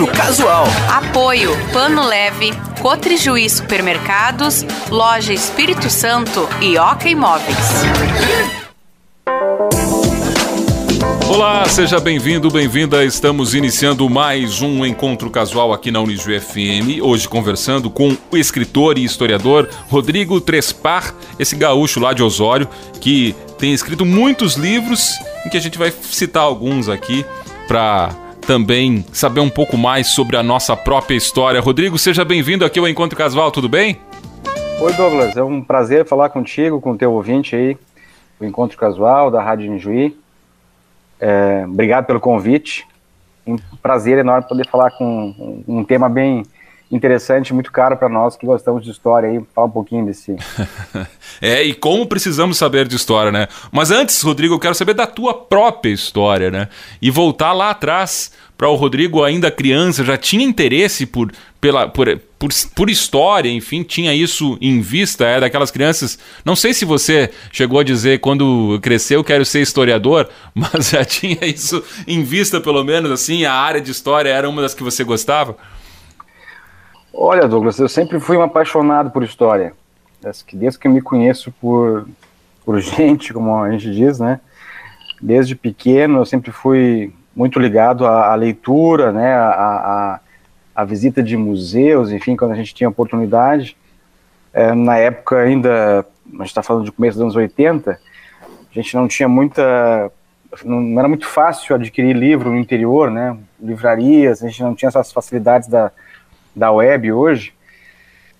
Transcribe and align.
Encontro 0.00 0.06
Casual. 0.16 0.64
Apoio 0.88 1.50
Pano 1.74 2.06
Leve, 2.06 2.52
Cotrijuí 2.80 3.50
Supermercados, 3.50 4.64
Loja 4.88 5.32
Espírito 5.32 5.90
Santo 5.90 6.48
e 6.62 6.78
Oca 6.78 7.06
Imóveis. 7.06 7.56
Olá, 11.28 11.68
seja 11.68 12.00
bem-vindo, 12.00 12.50
bem-vinda. 12.50 13.04
Estamos 13.04 13.54
iniciando 13.54 14.08
mais 14.08 14.62
um 14.62 14.86
encontro 14.86 15.28
casual 15.28 15.70
aqui 15.70 15.90
na 15.90 16.00
Uniju 16.00 16.40
FM. 16.40 17.02
Hoje 17.02 17.28
conversando 17.28 17.90
com 17.90 18.16
o 18.30 18.36
escritor 18.38 18.96
e 18.96 19.04
historiador 19.04 19.68
Rodrigo 19.90 20.40
Trespar, 20.40 21.14
esse 21.38 21.54
gaúcho 21.56 22.00
lá 22.00 22.14
de 22.14 22.22
Osório, 22.22 22.68
que 23.02 23.36
tem 23.58 23.74
escrito 23.74 24.06
muitos 24.06 24.54
livros, 24.54 25.10
em 25.44 25.50
que 25.50 25.58
a 25.58 25.60
gente 25.60 25.76
vai 25.76 25.92
citar 25.92 26.42
alguns 26.42 26.88
aqui 26.88 27.24
para 27.68 28.29
também 28.40 29.04
saber 29.12 29.40
um 29.40 29.50
pouco 29.50 29.76
mais 29.76 30.08
sobre 30.08 30.36
a 30.36 30.42
nossa 30.42 30.76
própria 30.76 31.16
história. 31.16 31.60
Rodrigo, 31.60 31.98
seja 31.98 32.24
bem-vindo 32.24 32.64
aqui 32.64 32.78
ao 32.78 32.88
Encontro 32.88 33.16
Casual, 33.16 33.50
tudo 33.50 33.68
bem? 33.68 33.98
Oi, 34.80 34.92
Douglas, 34.94 35.36
é 35.36 35.42
um 35.42 35.62
prazer 35.62 36.06
falar 36.06 36.30
contigo, 36.30 36.80
com 36.80 36.92
o 36.92 36.96
teu 36.96 37.12
ouvinte 37.12 37.54
aí, 37.54 37.76
o 38.40 38.44
Encontro 38.44 38.78
Casual 38.78 39.30
da 39.30 39.42
Rádio 39.42 39.74
Injuí. 39.74 40.16
É, 41.20 41.64
obrigado 41.66 42.06
pelo 42.06 42.18
convite. 42.18 42.86
Um 43.46 43.56
prazer 43.82 44.18
enorme 44.18 44.48
poder 44.48 44.66
falar 44.66 44.90
com 44.92 45.04
um, 45.66 45.80
um 45.80 45.84
tema 45.84 46.08
bem 46.08 46.44
interessante, 46.90 47.54
muito 47.54 47.70
caro 47.70 47.96
para 47.96 48.08
nós 48.08 48.36
que 48.36 48.44
gostamos 48.44 48.84
de 48.84 48.90
história 48.90 49.28
aí, 49.28 49.40
falar 49.54 49.68
um 49.68 49.70
pouquinho 49.70 50.06
desse. 50.06 50.36
é, 51.40 51.62
e 51.62 51.72
como 51.72 52.06
precisamos 52.06 52.58
saber 52.58 52.88
de 52.88 52.96
história, 52.96 53.30
né? 53.30 53.46
Mas 53.70 53.90
antes, 53.90 54.20
Rodrigo, 54.22 54.54
eu 54.54 54.58
quero 54.58 54.74
saber 54.74 54.94
da 54.94 55.06
tua 55.06 55.32
própria 55.32 55.92
história, 55.92 56.50
né? 56.50 56.68
E 57.00 57.10
voltar 57.10 57.52
lá 57.52 57.70
atrás 57.70 58.32
para 58.58 58.68
o 58.68 58.74
Rodrigo 58.74 59.24
ainda 59.24 59.50
criança, 59.50 60.04
já 60.04 60.18
tinha 60.18 60.44
interesse 60.44 61.06
por, 61.06 61.32
pela, 61.60 61.88
por, 61.88 62.20
por, 62.38 62.50
por 62.74 62.90
história, 62.90 63.48
enfim, 63.48 63.82
tinha 63.82 64.12
isso 64.12 64.58
em 64.60 64.82
vista, 64.82 65.24
é 65.24 65.40
daquelas 65.40 65.70
crianças. 65.70 66.18
Não 66.44 66.54
sei 66.54 66.74
se 66.74 66.84
você 66.84 67.30
chegou 67.50 67.78
a 67.78 67.84
dizer 67.84 68.20
quando 68.20 68.78
cresceu 68.82 69.24
quero 69.24 69.46
ser 69.46 69.62
historiador, 69.62 70.28
mas 70.54 70.90
já 70.90 71.04
tinha 71.04 71.38
isso 71.46 71.82
em 72.06 72.22
vista, 72.22 72.60
pelo 72.60 72.84
menos, 72.84 73.10
assim, 73.10 73.46
a 73.46 73.54
área 73.54 73.80
de 73.80 73.92
história 73.92 74.28
era 74.28 74.46
uma 74.46 74.60
das 74.60 74.74
que 74.74 74.82
você 74.82 75.04
gostava? 75.04 75.56
Olha, 77.22 77.46
Douglas, 77.46 77.78
eu 77.78 77.86
sempre 77.86 78.18
fui 78.18 78.38
um 78.38 78.42
apaixonado 78.42 79.10
por 79.10 79.22
história. 79.22 79.74
Desde 80.54 80.78
que 80.78 80.88
eu 80.88 80.90
me 80.90 81.02
conheço 81.02 81.52
por, 81.60 82.08
por 82.64 82.80
gente, 82.80 83.30
como 83.34 83.54
a 83.62 83.70
gente 83.70 83.92
diz, 83.92 84.18
né? 84.18 84.40
Desde 85.20 85.54
pequeno 85.54 86.20
eu 86.20 86.24
sempre 86.24 86.50
fui 86.50 87.12
muito 87.36 87.58
ligado 87.60 88.06
à, 88.06 88.32
à 88.32 88.34
leitura, 88.34 89.12
né, 89.12 89.34
à, 89.34 90.18
à, 90.74 90.84
visita 90.86 91.22
de 91.22 91.36
museus, 91.36 92.10
enfim, 92.10 92.34
quando 92.34 92.52
a 92.52 92.56
gente 92.56 92.74
tinha 92.74 92.88
oportunidade. 92.88 93.76
É, 94.50 94.74
na 94.74 94.96
época 94.96 95.42
ainda, 95.42 96.06
a 96.26 96.36
gente 96.38 96.46
está 96.46 96.62
falando 96.62 96.86
de 96.86 96.92
começo 96.92 97.18
dos 97.18 97.24
anos 97.24 97.36
80, 97.36 97.90
a 97.90 98.74
gente 98.74 98.96
não 98.96 99.06
tinha 99.06 99.28
muita, 99.28 100.10
não 100.64 100.98
era 100.98 101.06
muito 101.06 101.26
fácil 101.26 101.74
adquirir 101.74 102.16
livro 102.16 102.50
no 102.50 102.56
interior, 102.56 103.10
né, 103.10 103.36
livrarias, 103.60 104.42
a 104.42 104.48
gente 104.48 104.62
não 104.62 104.74
tinha 104.74 104.88
essas 104.88 105.12
facilidades 105.12 105.68
da, 105.68 105.92
da 106.54 106.70
web 106.70 107.12
hoje. 107.12 107.52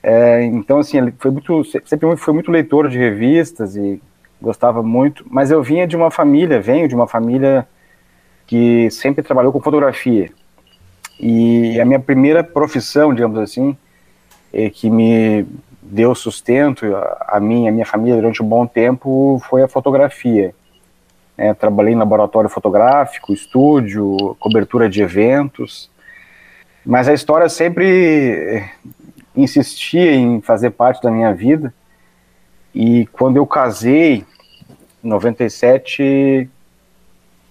É, 0.02 0.42
então, 0.44 0.78
assim, 0.78 0.98
ele 0.98 1.14
foi 1.18 1.30
muito, 1.30 1.64
sempre 1.64 2.16
foi 2.16 2.34
muito 2.34 2.50
leitor 2.50 2.88
de 2.88 2.98
revistas 2.98 3.76
e 3.76 4.00
gostava 4.40 4.82
muito, 4.82 5.24
mas 5.28 5.50
eu 5.50 5.62
vinha 5.62 5.86
de 5.86 5.96
uma 5.96 6.10
família, 6.10 6.60
venho 6.60 6.88
de 6.88 6.94
uma 6.94 7.06
família 7.06 7.66
que 8.46 8.90
sempre 8.90 9.22
trabalhou 9.22 9.52
com 9.52 9.60
fotografia. 9.60 10.30
E 11.18 11.78
a 11.78 11.84
minha 11.84 12.00
primeira 12.00 12.42
profissão, 12.42 13.12
digamos 13.12 13.38
assim, 13.38 13.76
é 14.52 14.70
que 14.70 14.88
me 14.88 15.46
deu 15.82 16.14
sustento 16.14 16.86
a, 17.26 17.38
mim 17.38 17.68
a 17.68 17.72
minha 17.72 17.84
família 17.84 18.16
durante 18.16 18.42
um 18.42 18.46
bom 18.46 18.66
tempo 18.66 19.40
foi 19.48 19.62
a 19.62 19.68
fotografia. 19.68 20.54
É, 21.36 21.52
trabalhei 21.52 21.92
em 21.92 21.96
laboratório 21.96 22.48
fotográfico, 22.48 23.32
estúdio, 23.32 24.36
cobertura 24.38 24.88
de 24.88 25.02
eventos, 25.02 25.90
mas 26.84 27.08
a 27.08 27.12
história 27.12 27.48
sempre 27.48 28.64
insistia 29.36 30.14
em 30.14 30.40
fazer 30.40 30.70
parte 30.70 31.02
da 31.02 31.10
minha 31.10 31.32
vida. 31.32 31.72
E 32.74 33.06
quando 33.06 33.36
eu 33.36 33.46
casei, 33.46 34.24
em 35.02 35.08
97, 35.08 36.48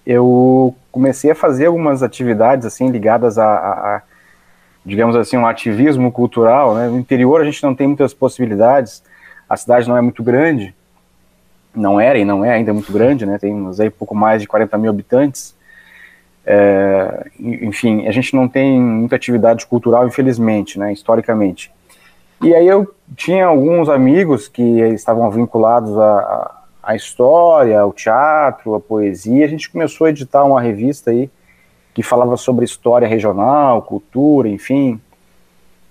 eu 0.06 0.74
comecei 0.90 1.30
a 1.30 1.34
fazer 1.34 1.66
algumas 1.66 2.02
atividades 2.02 2.66
assim 2.66 2.90
ligadas 2.90 3.38
a, 3.38 3.46
a, 3.46 3.96
a, 3.96 4.02
digamos 4.84 5.14
assim 5.14 5.36
um 5.36 5.46
ativismo 5.46 6.10
cultural 6.10 6.74
né? 6.74 6.88
no 6.88 6.98
interior 6.98 7.40
a 7.40 7.44
gente 7.44 7.62
não 7.62 7.74
tem 7.74 7.86
muitas 7.86 8.12
possibilidades 8.12 9.02
a 9.48 9.56
cidade 9.56 9.88
não 9.88 9.96
é 9.96 10.00
muito 10.00 10.22
grande 10.22 10.74
não 11.74 12.00
era 12.00 12.18
e 12.18 12.24
não 12.24 12.44
é 12.44 12.50
ainda 12.50 12.72
muito 12.72 12.92
grande 12.92 13.24
né 13.24 13.38
tem 13.38 13.54
aí 13.78 13.90
pouco 13.90 14.14
mais 14.14 14.42
de 14.42 14.48
40 14.48 14.76
mil 14.78 14.90
habitantes 14.90 15.54
é, 16.46 17.26
enfim 17.38 18.06
a 18.06 18.10
gente 18.10 18.34
não 18.34 18.48
tem 18.48 18.80
muita 18.80 19.16
atividade 19.16 19.66
cultural 19.66 20.06
infelizmente 20.06 20.78
né 20.78 20.92
historicamente 20.92 21.70
e 22.42 22.54
aí 22.54 22.66
eu 22.66 22.92
tinha 23.14 23.46
alguns 23.46 23.88
amigos 23.88 24.48
que 24.48 24.62
estavam 24.62 25.30
vinculados 25.30 25.96
a 25.98 26.60
a 26.82 26.96
história, 26.96 27.84
o 27.84 27.92
teatro, 27.92 28.74
a 28.74 28.80
poesia. 28.80 29.44
A 29.44 29.48
gente 29.48 29.70
começou 29.70 30.06
a 30.06 30.10
editar 30.10 30.44
uma 30.44 30.60
revista 30.60 31.10
aí 31.10 31.30
que 31.92 32.02
falava 32.02 32.36
sobre 32.36 32.64
história 32.64 33.06
regional, 33.06 33.82
cultura, 33.82 34.48
enfim. 34.48 35.00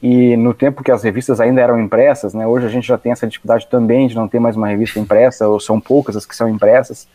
E 0.02 0.36
no 0.38 0.54
tempo 0.54 0.84
que 0.84 0.92
as 0.92 1.04
revistas 1.04 1.40
ainda 1.42 1.62
eram 1.62 1.80
impressas, 1.80 2.34
né, 2.34 2.48
hoje 2.48 2.66
a 2.66 2.70
gente 2.70 2.88
já 2.88 2.98
tem 2.98 3.12
essa 3.12 3.28
dificuldade 3.28 3.68
também 3.68 4.08
de 4.08 4.16
não 4.16 4.28
ter 4.28 4.40
mais 4.40 4.56
uma 4.56 4.68
revista 4.68 5.00
impressa, 5.00 5.48
ou 5.48 5.60
são 5.60 5.80
poucas 5.80 6.16
as 6.16 6.26
que 6.26 6.36
são 6.36 6.48
impressas. 6.48 7.08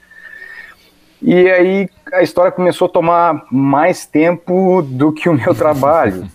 E 1.26 1.50
aí 1.50 1.88
a 2.12 2.22
história 2.22 2.52
começou 2.52 2.86
a 2.86 2.90
tomar 2.90 3.46
mais 3.50 4.04
tempo 4.04 4.82
do 4.82 5.10
que 5.10 5.26
o 5.26 5.32
meu 5.32 5.54
trabalho. 5.56 6.28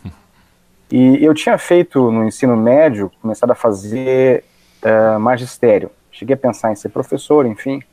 E 0.91 1.23
eu 1.23 1.31
tinha 1.35 1.59
feito 1.59 2.11
no 2.11 2.27
ensino 2.27 2.57
médio, 2.57 3.11
começado 3.21 3.51
a 3.51 3.55
fazer 3.55 4.43
uh, 4.83 5.19
magistério. 5.19 5.91
Cheguei 6.11 6.33
a 6.33 6.37
pensar 6.37 6.71
em 6.71 6.75
ser 6.75 6.89
professor, 6.89 7.45
enfim. 7.45 7.83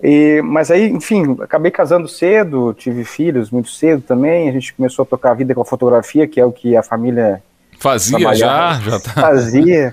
E, 0.00 0.40
mas 0.44 0.70
aí, 0.70 0.88
enfim, 0.88 1.36
acabei 1.40 1.72
casando 1.72 2.06
cedo, 2.06 2.72
tive 2.72 3.02
filhos 3.02 3.50
muito 3.50 3.70
cedo 3.70 4.00
também. 4.00 4.48
A 4.48 4.52
gente 4.52 4.74
começou 4.74 5.02
a 5.02 5.06
tocar 5.06 5.32
a 5.32 5.34
vida 5.34 5.56
com 5.56 5.62
a 5.62 5.64
fotografia, 5.64 6.28
que 6.28 6.38
é 6.38 6.44
o 6.44 6.52
que 6.52 6.76
a 6.76 6.84
família 6.84 7.42
fazia 7.80 8.32
já, 8.32 8.74
já 8.74 9.00
tá. 9.00 9.10
fazia, 9.10 9.92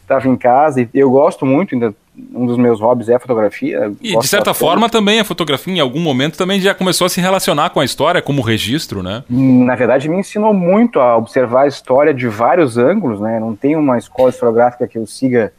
estava 0.00 0.26
em 0.26 0.36
casa. 0.38 0.80
E 0.80 0.88
eu 0.94 1.10
gosto 1.10 1.44
muito, 1.44 1.74
ainda 1.74 1.94
um 2.34 2.46
dos 2.46 2.56
meus 2.56 2.80
hobbies 2.80 3.08
é 3.08 3.14
a 3.14 3.20
fotografia. 3.20 3.92
E 4.00 4.16
de 4.16 4.26
certa 4.26 4.52
forma 4.54 4.88
também 4.88 5.20
a 5.20 5.24
fotografia, 5.24 5.74
em 5.74 5.80
algum 5.80 6.00
momento, 6.00 6.36
também 6.36 6.60
já 6.60 6.74
começou 6.74 7.06
a 7.06 7.10
se 7.10 7.20
relacionar 7.20 7.70
com 7.70 7.80
a 7.80 7.84
história 7.84 8.20
como 8.20 8.42
registro, 8.42 9.02
né? 9.02 9.24
Na 9.28 9.74
verdade, 9.74 10.08
me 10.08 10.18
ensinou 10.18 10.52
muito 10.52 11.00
a 11.00 11.16
observar 11.16 11.62
a 11.62 11.66
história 11.66 12.12
de 12.12 12.28
vários 12.28 12.76
ângulos, 12.76 13.20
né? 13.20 13.38
Não 13.40 13.54
tem 13.54 13.76
uma 13.76 13.98
escola 13.98 14.30
historiográfica 14.30 14.86
que 14.86 14.98
eu 14.98 15.06
siga 15.06 15.52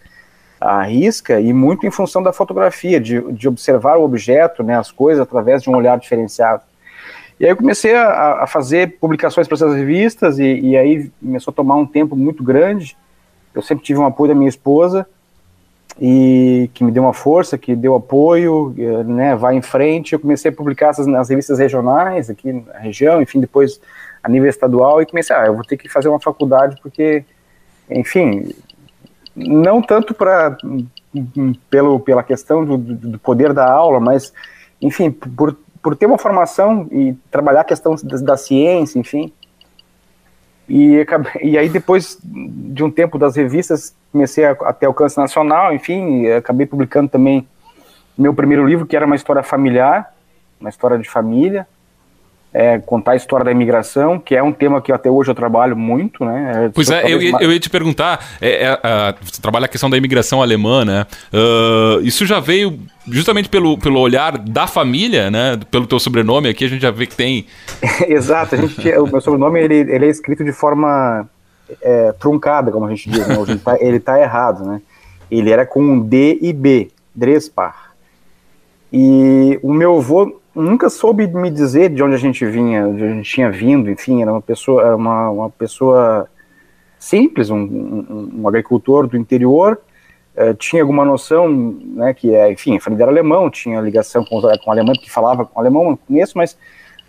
a 0.62 0.84
risca 0.84 1.42
e 1.42 1.52
muito 1.52 1.88
em 1.88 1.92
função 1.92 2.22
da 2.22 2.32
fotografia, 2.32 3.00
de, 3.00 3.20
de 3.34 3.48
observar 3.48 3.98
o 3.98 4.04
objeto, 4.04 4.62
né, 4.62 4.78
as 4.78 4.92
coisas, 4.92 5.20
através 5.20 5.64
de 5.64 5.70
um 5.72 5.76
olhar 5.76 5.98
diferenciado. 5.98 6.62
E 7.40 7.46
aí 7.46 7.52
eu 7.52 7.58
comecei 7.58 7.96
a, 7.96 8.44
a 8.44 8.48
fazer 8.48 9.00
publicações 9.00 9.48
para 9.48 9.56
essas 9.56 9.76
revistas 9.76 10.38
e, 10.38 10.60
e, 10.60 10.78
aí 10.78 11.10
começou 11.20 11.52
a 11.52 11.56
tomar 11.56 11.76
um 11.76 11.88
tempo 11.88 12.16
muito 12.16 12.44
grande. 12.44 12.96
Eu 13.56 13.64
sempre 13.64 13.84
tive 13.84 14.00
um 14.00 14.06
apoio 14.06 14.30
da 14.30 14.36
minha 14.36 14.48
esposa 14.48 15.08
e 16.00 16.70
que 16.74 16.84
me 16.84 16.92
deu 16.92 17.04
uma 17.04 17.14
força, 17.14 17.58
que 17.58 17.76
deu 17.76 17.96
apoio, 17.96 18.74
eh, 18.78 19.04
né, 19.04 19.36
vai 19.36 19.56
em 19.56 19.62
frente. 19.62 20.14
Eu 20.14 20.20
comecei 20.20 20.52
a 20.52 20.54
publicar 20.54 20.90
essas, 20.90 21.08
nas 21.08 21.30
revistas 21.30 21.60
regionais 21.60 22.30
aqui 22.30 22.54
na 22.54 22.80
região, 22.80 23.22
enfim, 23.22 23.40
depois 23.40 23.80
a 24.24 24.30
nível 24.30 24.50
estadual 24.50 25.02
e 25.02 25.06
comecei, 25.06 25.36
ah, 25.36 25.46
eu 25.46 25.56
vou 25.56 25.64
ter 25.64 25.78
que 25.78 25.90
fazer 25.90 26.10
uma 26.10 26.20
faculdade 26.20 26.78
porque, 26.82 27.24
enfim, 27.90 28.54
não 29.36 29.82
tanto 29.82 30.14
para 30.14 30.58
pelo 31.70 32.00
pela 32.00 32.24
questão 32.24 32.64
do, 32.64 32.78
do, 32.78 33.20
poder 33.20 33.52
da 33.52 33.70
aula, 33.70 34.00
mas 34.00 34.32
enfim, 34.82 35.12
por, 35.12 35.58
por 35.82 35.96
ter 35.96 36.06
uma 36.06 36.18
formação 36.18 36.88
e 36.92 37.14
trabalhar 37.30 37.62
a 37.62 37.66
questão 37.66 37.96
da, 38.04 38.18
da 38.18 38.38
ciência, 38.38 39.00
enfim. 39.00 39.34
E, 40.70 41.06
e 41.42 41.58
aí 41.58 41.70
depois 41.70 42.18
de 42.24 42.84
um 42.84 42.90
tempo 42.90 43.18
das 43.18 43.36
revistas 43.36 43.94
comecei 44.12 44.46
a, 44.46 44.52
a 44.52 44.74
ter 44.74 44.86
alcance 44.86 45.18
nacional, 45.18 45.74
enfim, 45.74 46.28
acabei 46.28 46.66
publicando 46.66 47.10
também 47.10 47.48
meu 48.18 48.34
primeiro 48.34 48.66
livro 48.66 48.86
que 48.86 48.96
era 48.96 49.06
uma 49.06 49.16
história 49.16 49.44
familiar, 49.44 50.14
uma 50.60 50.70
história 50.70 50.98
de 50.98 51.10
família. 51.10 51.68
É, 52.54 52.80
contar 52.80 53.14
a 53.14 53.16
história 53.16 53.46
da 53.46 53.52
imigração, 53.52 54.20
que 54.20 54.36
é 54.36 54.44
um 54.44 54.52
tema 54.52 54.82
que 54.82 54.92
até 54.92 55.10
hoje 55.10 55.32
eu 55.32 55.36
trabalho 55.36 55.76
muito, 55.76 56.26
né? 56.26 56.66
É, 56.66 56.70
pois 56.70 56.90
é, 56.90 57.04
eu, 57.06 57.22
ia, 57.22 57.38
eu 57.40 57.52
ia 57.52 57.60
te 57.60 57.70
perguntar, 57.70 58.26
é, 58.42 58.66
é, 58.66 59.16
você 59.22 59.42
trabalha 59.42 59.66
a 59.66 59.70
questão 59.70 59.90
da 59.90 59.98
imigração 59.98 60.42
alemã, 60.42 60.84
né? 60.84 61.06
Uh, 61.34 62.02
isso 62.02 62.26
já 62.26 62.40
veio 62.40 62.78
justamente 63.08 63.48
pelo, 63.48 63.78
pelo 63.78 64.00
olhar 64.00 64.38
da 64.38 64.68
família, 64.68 65.32
né? 65.32 65.58
Pelo 65.72 65.88
teu 65.88 66.00
sobrenome 66.00 66.50
aqui, 66.50 66.66
a 66.66 66.68
gente 66.68 66.82
já 66.82 66.92
vê 66.92 67.08
que 67.08 67.16
tem... 67.16 67.46
Exato, 68.08 68.56
a 68.56 68.58
gente, 68.58 68.90
o 68.98 69.08
meu 69.08 69.22
sobrenome 69.22 69.62
ele, 69.62 69.76
ele 69.76 70.06
é 70.06 70.10
escrito 70.10 70.44
de 70.44 70.52
forma 70.52 71.28
é, 71.82 72.12
truncada, 72.20 72.70
como 72.70 72.86
a 72.86 72.90
gente 72.90 73.10
diz, 73.10 73.26
né? 73.26 73.36
ele, 73.48 73.60
tá, 73.60 73.78
ele 73.80 74.00
tá 74.00 74.20
errado, 74.20 74.66
né? 74.66 74.82
Ele 75.30 75.50
era 75.50 75.66
com 75.66 76.00
D 76.00 76.38
e 76.42 76.52
B, 76.52 76.90
Drespar. 77.16 77.92
E 78.92 79.58
o 79.64 79.74
meu 79.74 79.98
avô 79.98 80.41
nunca 80.56 80.90
soube 80.90 81.28
me 81.28 81.50
dizer 81.50 81.90
de 81.90 82.04
onde 82.04 82.16
a 82.16 82.18
gente 82.18 82.46
vinha, 82.46 82.84
de 82.84 82.90
onde 82.90 83.04
a 83.04 83.14
gente 83.16 83.30
tinha 83.30 83.52
vindo, 83.52 83.90
enfim, 83.90 84.22
era 84.22 84.32
uma 84.32 84.42
pessoa, 84.42 84.96
uma, 84.96 85.30
uma 85.30 85.50
pessoa 85.50 86.28
simples, 87.00 87.50
um, 87.50 87.58
um, 87.58 88.32
um 88.42 88.48
agricultor 88.48 89.08
do 89.08 89.18
interior, 89.18 89.80
uh, 90.36 90.54
tinha 90.56 90.82
alguma 90.82 91.04
noção, 91.04 91.50
né, 91.50 92.14
que 92.14 92.34
é, 92.36 92.52
enfim, 92.52 92.78
a 92.78 92.80
família 92.80 93.04
era 93.04 93.12
alemão, 93.12 93.50
tinha 93.50 93.80
ligação 93.82 94.24
com, 94.24 94.42
com 94.42 94.70
o 94.70 94.72
alemão, 94.72 94.94
que 94.94 95.10
falava 95.10 95.46
com 95.46 95.58
o 95.58 95.62
alemão 95.62 95.92
no 95.92 95.98
começo, 95.98 96.38
mas 96.38 96.58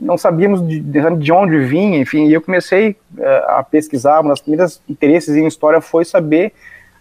não 0.01 0.17
sabíamos 0.17 0.67
de, 0.67 0.81
de 0.81 1.33
onde 1.33 1.59
vinha, 1.59 1.99
enfim, 1.99 2.27
e 2.27 2.33
eu 2.33 2.41
comecei 2.41 2.97
uh, 3.19 3.25
a 3.49 3.63
pesquisar, 3.63 4.21
uma 4.21 4.31
das 4.31 4.41
primeiras 4.41 4.81
interesses 4.89 5.37
em 5.37 5.47
história 5.47 5.81
foi 5.81 6.05
saber 6.05 6.53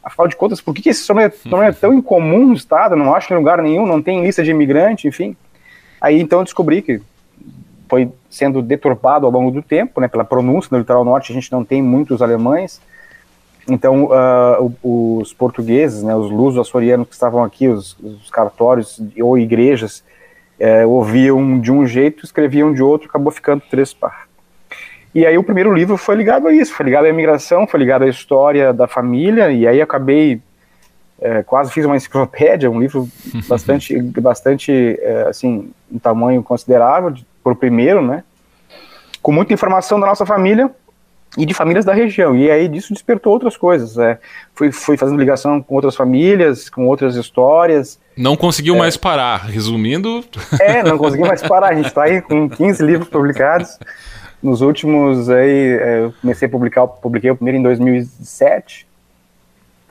afinal 0.03 0.27
de 0.27 0.35
contas, 0.35 0.59
por 0.59 0.73
que, 0.73 0.81
que 0.81 0.89
esse 0.89 1.07
nome 1.09 1.23
é 1.23 1.71
tão 1.71 1.94
incomum 1.94 2.47
no 2.47 2.53
estado? 2.53 2.95
Não 2.95 3.13
acho 3.13 3.31
em 3.31 3.37
lugar 3.37 3.61
nenhum, 3.61 3.85
não 3.85 4.01
tem 4.01 4.23
lista 4.23 4.44
de 4.44 4.51
imigrante, 4.51 5.07
enfim. 5.07 5.35
Aí 6.01 6.19
então 6.19 6.44
descobri 6.44 6.81
que 6.81 7.00
foi 7.88 8.09
sendo 8.30 8.62
deturpado 8.62 9.25
ao 9.25 9.31
longo 9.31 9.51
do 9.51 9.62
tempo, 9.62 10.01
né, 10.01 10.07
pela 10.07 10.24
pronúncia 10.24 10.69
no 10.71 10.80
litoral 10.80 11.06
norte, 11.06 11.31
a 11.31 11.36
gente 11.36 11.51
não 11.51 11.63
tem 11.63 11.81
muitos 11.81 12.21
alemães, 12.21 12.81
então 13.69 14.06
uh, 14.06 15.19
os 15.19 15.33
portugueses, 15.33 16.01
né, 16.01 16.15
os 16.15 16.31
lusos 16.31 16.59
açorianos 16.59 17.07
que 17.07 17.13
estavam 17.13 17.44
aqui, 17.44 17.68
os, 17.68 17.98
os 18.00 18.30
cartórios 18.31 19.00
ou 19.21 19.38
igrejas, 19.38 20.03
uh, 20.59 20.89
ouviam 20.89 21.59
de 21.59 21.71
um 21.71 21.86
jeito, 21.86 22.25
escreviam 22.25 22.74
de 22.74 22.81
outro, 22.81 23.09
acabou 23.09 23.31
ficando 23.31 23.62
três 23.69 23.94
par. 23.94 24.27
E 25.13 25.25
aí 25.25 25.38
o 25.38 25.44
primeiro 25.44 25.74
livro 25.74 25.97
foi 25.97 26.15
ligado 26.15 26.47
a 26.47 26.54
isso, 26.54 26.74
foi 26.74 26.86
ligado 26.86 27.06
à 27.06 27.09
imigração, 27.09 27.68
foi 27.68 27.80
ligado 27.81 28.04
à 28.04 28.07
história 28.07 28.71
da 28.71 28.88
família, 28.88 29.51
e 29.51 29.68
aí 29.68 29.81
acabei 29.81 30.42
é, 31.21 31.44
quase 31.44 31.71
fiz 31.71 31.85
uma 31.85 31.95
enciclopédia, 31.95 32.69
um 32.69 32.79
livro 32.79 33.07
bastante, 33.47 34.01
bastante 34.01 34.71
é, 35.00 35.27
assim, 35.29 35.71
um 35.91 36.00
tamanho 36.00 36.41
considerável 36.41 37.13
por 37.44 37.56
primeiro, 37.56 38.01
né? 38.01 38.23
Com 39.21 39.31
muita 39.31 39.53
informação 39.53 40.00
da 40.00 40.07
nossa 40.07 40.25
família 40.25 40.71
e 41.38 41.45
de 41.45 41.53
famílias 41.53 41.85
da 41.85 41.94
região. 41.94 42.35
E 42.35 42.50
aí 42.50 42.68
disso 42.68 42.91
despertou 42.91 43.31
outras 43.31 43.56
coisas. 43.56 43.97
É, 44.00 44.19
fui, 44.56 44.71
fui 44.71 44.97
fazendo 44.97 45.19
ligação 45.19 45.62
com 45.62 45.75
outras 45.75 45.95
famílias, 45.95 46.69
com 46.69 46.88
outras 46.88 47.15
histórias. 47.15 48.00
Não 48.18 48.35
conseguiu 48.35 48.75
é, 48.75 48.79
mais 48.79 48.97
parar, 48.97 49.45
resumindo. 49.45 50.25
É, 50.59 50.81
não 50.81 50.97
consegui 50.97 51.23
mais 51.23 51.41
parar. 51.44 51.69
A 51.69 51.75
gente 51.75 51.88
está 51.88 52.03
aí 52.03 52.19
com 52.19 52.50
15 52.50 52.83
livros 52.83 53.07
publicados. 53.07 53.77
Nos 54.41 54.62
últimos 54.62 55.29
aí, 55.29 55.77
é, 55.79 56.00
eu 56.00 56.13
comecei 56.19 56.47
a 56.47 56.51
publicar, 56.51 56.88
publiquei 56.88 57.29
o 57.29 57.35
primeiro 57.35 57.59
em 57.59 57.63
2007 57.63 58.89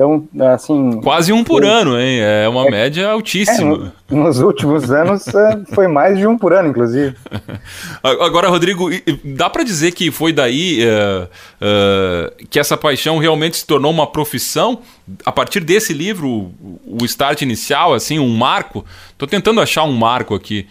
então, 0.01 0.27
assim. 0.55 0.99
Quase 1.03 1.31
um 1.31 1.45
por 1.45 1.63
ano, 1.63 2.01
hein? 2.01 2.21
É 2.21 2.49
uma 2.49 2.67
é, 2.67 2.71
média 2.71 3.11
altíssima. 3.11 3.93
É, 4.11 4.15
no, 4.15 4.25
nos 4.25 4.41
últimos 4.41 4.91
anos 4.91 5.29
é, 5.29 5.63
foi 5.75 5.87
mais 5.89 6.17
de 6.17 6.27
um 6.27 6.39
por 6.39 6.55
ano, 6.55 6.71
inclusive. 6.71 7.15
Agora, 8.03 8.49
Rodrigo, 8.49 8.89
dá 9.23 9.51
para 9.51 9.63
dizer 9.63 9.93
que 9.93 10.11
foi 10.11 10.33
daí 10.33 10.81
uh, 10.83 11.25
uh, 11.25 12.47
que 12.49 12.59
essa 12.59 12.79
paixão 12.79 13.19
realmente 13.19 13.59
se 13.59 13.67
tornou 13.67 13.93
uma 13.93 14.07
profissão? 14.07 14.81
A 15.23 15.31
partir 15.31 15.61
desse 15.61 15.93
livro, 15.93 16.51
o 16.87 17.05
start 17.05 17.43
inicial, 17.43 17.93
assim, 17.93 18.19
um 18.19 18.35
marco? 18.35 18.87
Estou 19.11 19.29
tentando 19.29 19.61
achar 19.61 19.85
um 19.85 19.93
marco 19.93 20.35
aqui. 20.35 20.67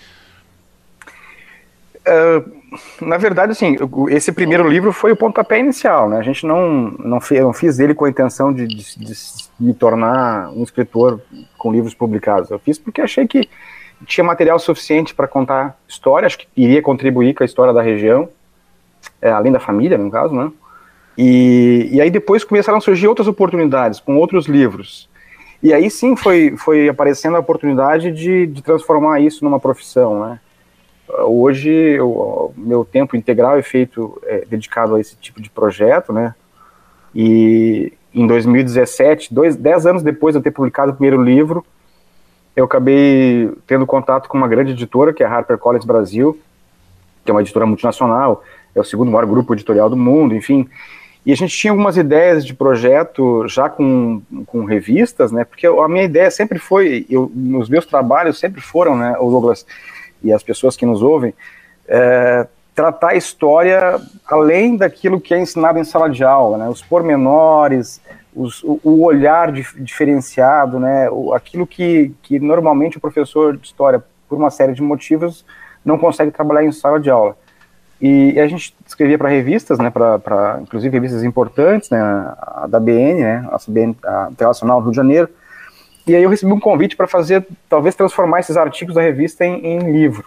Uh, 1.99 2.58
na 3.01 3.18
verdade, 3.18 3.51
assim, 3.51 3.75
esse 4.10 4.31
primeiro 4.31 4.68
livro 4.68 4.92
foi 4.92 5.12
o 5.12 5.16
pontapé 5.16 5.60
inicial, 5.60 6.10
né? 6.10 6.18
A 6.18 6.21
gente 6.21 6.45
não, 6.45 6.92
não, 7.00 7.19
fez, 7.19 7.42
não 7.42 7.54
fiz 7.54 7.80
ele 7.80 7.94
com 7.94 8.06
a 8.06 8.10
intenção 8.10 8.54
de, 8.54 8.68
de, 8.68 9.00
de, 9.00 9.13
me 9.60 9.74
tornar 9.74 10.50
um 10.51 10.63
escritor 10.63 11.19
com 11.57 11.71
livros 11.71 11.94
publicados. 11.94 12.50
Eu 12.50 12.60
fiz 12.60 12.77
porque 12.77 13.01
achei 13.01 13.27
que 13.27 13.50
tinha 14.06 14.24
material 14.24 14.60
suficiente 14.60 15.13
para 15.13 15.27
contar 15.27 15.77
história, 15.88 16.25
acho 16.25 16.38
que 16.38 16.48
iria 16.56 16.81
contribuir 16.81 17.33
com 17.33 17.44
a 17.44 17.45
história 17.45 17.74
da 17.74 17.81
região, 17.81 18.30
é, 19.21 19.30
além 19.30 19.51
da 19.51 19.60
família, 19.60 19.98
no 19.98 20.12
caso, 20.12 20.33
né? 20.33 20.51
E, 21.18 21.89
e 21.92 22.00
aí 22.00 22.10
depois 22.10 22.44
começaram 22.44 22.77
a 22.77 22.81
surgir 22.81 23.07
outras 23.07 23.27
oportunidades, 23.27 24.00
com 24.00 24.16
outros 24.16 24.45
livros. 24.45 25.10
E 25.62 25.74
aí 25.74 25.89
sim 25.89 26.16
foi, 26.16 26.56
foi 26.56 26.88
aparecendo 26.88 27.36
a 27.36 27.39
oportunidade 27.39 28.12
de, 28.12 28.48
de 28.48 28.62
transformar 28.62 29.19
isso 29.19 29.44
numa 29.44 29.60
profissão, 29.60 30.25
né? 30.25 30.39
Hoje, 31.25 31.97
meu 32.56 32.85
tempo 32.85 33.15
integral 33.15 33.57
é 33.57 33.61
feito, 33.61 34.21
é, 34.25 34.45
dedicado 34.45 34.95
a 34.95 35.00
esse 35.00 35.15
tipo 35.15 35.41
de 35.41 35.50
projeto, 35.50 36.13
né? 36.13 36.35
E 37.15 37.94
em 38.13 38.27
2017, 38.27 39.33
dois, 39.33 39.56
dez 39.56 39.85
anos 39.85 40.03
depois 40.03 40.33
de 40.33 40.39
eu 40.39 40.44
ter 40.44 40.51
publicado 40.51 40.91
o 40.91 40.95
primeiro 40.95 41.21
livro, 41.21 41.65
eu 42.56 42.65
acabei 42.65 43.51
tendo 43.65 43.85
contato 43.88 44.27
com 44.27 44.38
uma 44.38 44.47
grande 44.47 44.71
editora, 44.71 45.13
que 45.13 45.23
é 45.23 45.25
a 45.25 45.29
HarperCollins 45.29 45.85
Brasil, 45.85 46.39
que 47.23 47.31
é 47.31 47.33
uma 47.33 47.41
editora 47.41 47.65
multinacional, 47.65 48.44
é 48.75 48.79
o 48.79 48.83
segundo 48.83 49.11
maior 49.11 49.25
grupo 49.25 49.53
editorial 49.53 49.89
do 49.89 49.97
mundo, 49.97 50.35
enfim. 50.35 50.67
E 51.25 51.31
a 51.31 51.35
gente 51.35 51.56
tinha 51.56 51.71
algumas 51.71 51.97
ideias 51.97 52.45
de 52.45 52.53
projeto 52.53 53.47
já 53.47 53.69
com, 53.69 54.21
com 54.45 54.63
revistas, 54.63 55.31
né? 55.31 55.44
Porque 55.44 55.67
a 55.67 55.88
minha 55.88 56.03
ideia 56.03 56.29
sempre 56.31 56.59
foi, 56.59 57.06
eu, 57.09 57.31
nos 57.33 57.67
meus 57.67 57.85
trabalhos 57.85 58.39
sempre 58.39 58.61
foram, 58.61 58.97
né, 58.97 59.15
Douglas, 59.19 59.65
e 60.24 60.31
as 60.33 60.44
pessoas 60.44 60.75
que 60.75 60.86
nos 60.86 61.01
ouvem, 61.01 61.33
é, 61.88 62.48
tratar 62.75 63.10
a 63.10 63.16
história 63.16 64.00
além 64.27 64.77
daquilo 64.77 65.19
que 65.19 65.33
é 65.33 65.39
ensinado 65.39 65.80
em 65.80 65.83
sala 65.83 66.10
de 66.10 66.24
aula, 66.24 66.57
né? 66.57 66.69
Os 66.69 66.81
pormenores, 66.81 68.01
os, 68.33 68.63
o, 68.63 69.01
olhar 69.04 69.51
dif, 69.51 69.81
diferenciado, 69.81 70.80
né? 70.80 71.10
O, 71.10 71.33
aquilo 71.33 71.68
que, 71.68 72.13
que 72.21 72.39
normalmente 72.39 72.98
o 72.98 73.01
professor 73.01 73.57
de 73.57 73.66
história, 73.66 74.04
por 74.27 74.38
uma 74.38 74.50
série 74.50 74.74
de 74.74 74.81
motivos, 74.81 75.45
não 75.83 75.98
consegue 75.98 76.31
trabalhar 76.31 76.63
em 76.63 76.71
sala 76.71 77.00
de 77.00 77.10
aula. 77.10 77.36
E, 78.01 78.39
a 78.39 78.48
gente 78.48 78.74
escrevia 78.88 79.18
para 79.18 79.27
revistas, 79.27 79.77
né? 79.77 79.89
Para 79.89 80.60
inclusive 80.62 80.94
revistas 80.94 81.24
importantes, 81.24 81.89
né? 81.89 82.00
A 82.00 82.66
da 82.69 82.80
BN, 82.80 83.21
né? 83.21 83.50
A, 83.51 84.25
a 84.25 84.31
Internacional 84.31 84.80
Rio 84.80 84.92
de 84.92 84.95
Janeiro 84.95 85.30
e 86.09 86.15
aí 86.15 86.23
eu 86.23 86.29
recebi 86.29 86.51
um 86.51 86.59
convite 86.59 86.95
para 86.95 87.07
fazer, 87.07 87.45
talvez 87.67 87.95
transformar 87.95 88.39
esses 88.39 88.57
artigos 88.57 88.95
da 88.95 89.01
revista 89.01 89.45
em, 89.45 89.65
em 89.65 89.91
livro, 89.91 90.25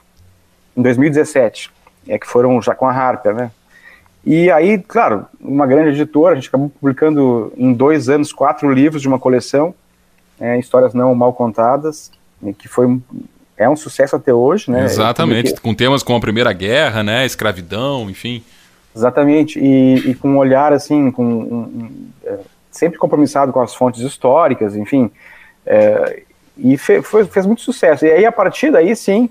em 0.76 0.82
2017, 0.82 1.70
é, 2.08 2.18
que 2.18 2.26
foram 2.26 2.60
já 2.62 2.74
com 2.74 2.86
a 2.86 2.92
Harper, 2.92 3.34
né? 3.34 3.50
E 4.24 4.50
aí, 4.50 4.78
claro, 4.78 5.26
uma 5.40 5.66
grande 5.66 5.90
editora, 5.90 6.32
a 6.32 6.34
gente 6.36 6.48
acabou 6.48 6.68
publicando 6.68 7.52
em 7.56 7.72
dois 7.72 8.08
anos 8.08 8.32
quatro 8.32 8.72
livros 8.72 9.02
de 9.02 9.08
uma 9.08 9.18
coleção, 9.18 9.74
é, 10.40 10.58
histórias 10.58 10.94
não 10.94 11.14
mal 11.14 11.32
contadas, 11.32 12.10
que 12.58 12.68
foi 12.68 13.00
é 13.56 13.68
um 13.68 13.76
sucesso 13.76 14.16
até 14.16 14.32
hoje, 14.32 14.70
né? 14.70 14.84
Exatamente, 14.84 15.60
com 15.60 15.74
temas 15.74 16.02
como 16.02 16.18
a 16.18 16.20
Primeira 16.20 16.52
Guerra, 16.52 17.02
né, 17.02 17.26
escravidão, 17.26 18.08
enfim. 18.08 18.42
Exatamente, 18.94 19.58
e, 19.58 20.10
e 20.10 20.14
com 20.14 20.30
um 20.30 20.38
olhar 20.38 20.72
assim, 20.72 21.10
com 21.10 21.24
um, 21.24 21.54
um, 21.54 22.08
é, 22.24 22.38
sempre 22.70 22.98
compromissado 22.98 23.52
com 23.52 23.60
as 23.60 23.74
fontes 23.74 24.00
históricas, 24.00 24.76
enfim, 24.76 25.10
é, 25.66 26.22
e 26.56 26.76
fe, 26.76 27.02
foi, 27.02 27.24
fez 27.24 27.46
muito 27.46 27.62
sucesso. 27.62 28.04
E 28.04 28.10
aí, 28.10 28.26
a 28.26 28.32
partir 28.32 28.70
daí, 28.70 28.94
sim, 28.94 29.28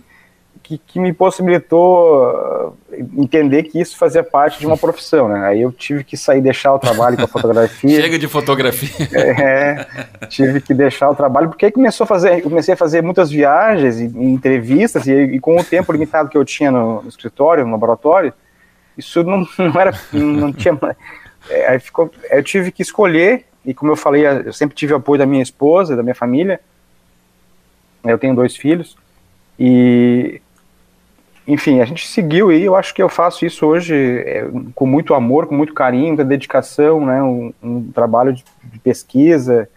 que, 0.64 0.78
que, 0.78 1.00
me 1.00 1.12
possibilitou 1.12 2.30
uh, 2.30 2.78
entender 3.18 3.64
que 3.64 3.80
isso 3.80 3.98
fazia 3.98 4.24
parte 4.24 4.60
de 4.60 4.66
uma 4.66 4.78
profissão, 4.78 5.28
né? 5.28 5.46
Aí 5.46 5.62
eu 5.62 5.72
tive 5.72 6.04
que 6.04 6.16
sair, 6.16 6.42
deixar 6.42 6.74
o 6.74 6.80
trabalho 6.80 7.18
com 7.18 7.24
a 7.24 7.28
fotografia. 7.28 7.90
Chega 8.02 8.20
de 8.20 8.28
fotografia. 8.28 8.90
É, 9.42 9.86
tive 10.28 10.62
que 10.62 10.74
deixar 10.74 11.10
o 11.10 11.16
trabalho, 11.16 11.50
porque 11.50 11.66
aí 11.66 11.72
começou 11.72 12.04
a 12.06 12.08
fazer, 12.08 12.42
comecei 12.42 12.74
a 12.74 12.78
fazer 12.78 13.02
muitas 13.02 13.30
viagens 13.30 14.00
e, 14.00 14.06
e 14.06 14.24
entrevistas, 14.24 15.08
e, 15.08 15.14
e, 15.14 15.40
com 15.40 15.58
o 15.58 15.64
tempo 15.64 15.92
limitado 15.92 16.30
que 16.30 16.38
eu 16.38 16.46
tinha 16.46 16.72
no, 16.72 17.02
no 17.02 17.10
escritório, 17.10 17.66
no 17.66 17.72
laboratório, 17.72 18.34
isso 18.98 19.24
não, 19.24 19.48
não 19.58 19.80
era, 19.80 19.94
não 20.12 20.52
tinha, 20.52 20.78
é, 21.50 21.68
aí 21.68 21.80
ficou, 21.80 22.12
eu 22.30 22.44
tive 22.44 22.72
que 22.72 22.82
escolher 22.82 23.46
e 23.66 23.74
como 23.74 23.92
eu 23.92 23.96
falei, 23.96 24.26
eu 24.26 24.54
sempre 24.54 24.76
tive 24.76 24.94
o 24.94 24.98
apoio 24.98 25.20
da 25.20 25.26
minha 25.26 25.44
esposa, 25.44 25.96
da 25.96 26.04
minha 26.04 26.16
família. 26.16 26.60
Eu 28.04 28.18
tenho 28.18 28.36
dois 28.36 28.56
filhos. 28.56 28.98
E, 29.60 30.42
enfim, 31.48 31.80
a 31.80 31.86
gente 31.86 32.08
seguiu 32.08 32.52
e 32.52 32.64
eu 32.64 32.76
acho 32.76 32.94
que 32.94 33.04
eu 33.04 33.10
faço 33.10 33.46
isso 33.46 33.66
hoje 33.66 33.94
é, 33.96 34.48
com 34.74 34.88
muito 34.88 35.14
amor, 35.14 35.46
com 35.46 35.56
muito 35.56 35.74
carinho, 35.74 36.18
com 36.18 36.26
dedicação, 36.26 37.06
né? 37.06 37.22
Um, 37.22 37.54
um 37.62 37.92
trabalho 37.92 38.34
de, 38.34 38.44
de, 38.64 38.80
pesquisa. 38.80 39.70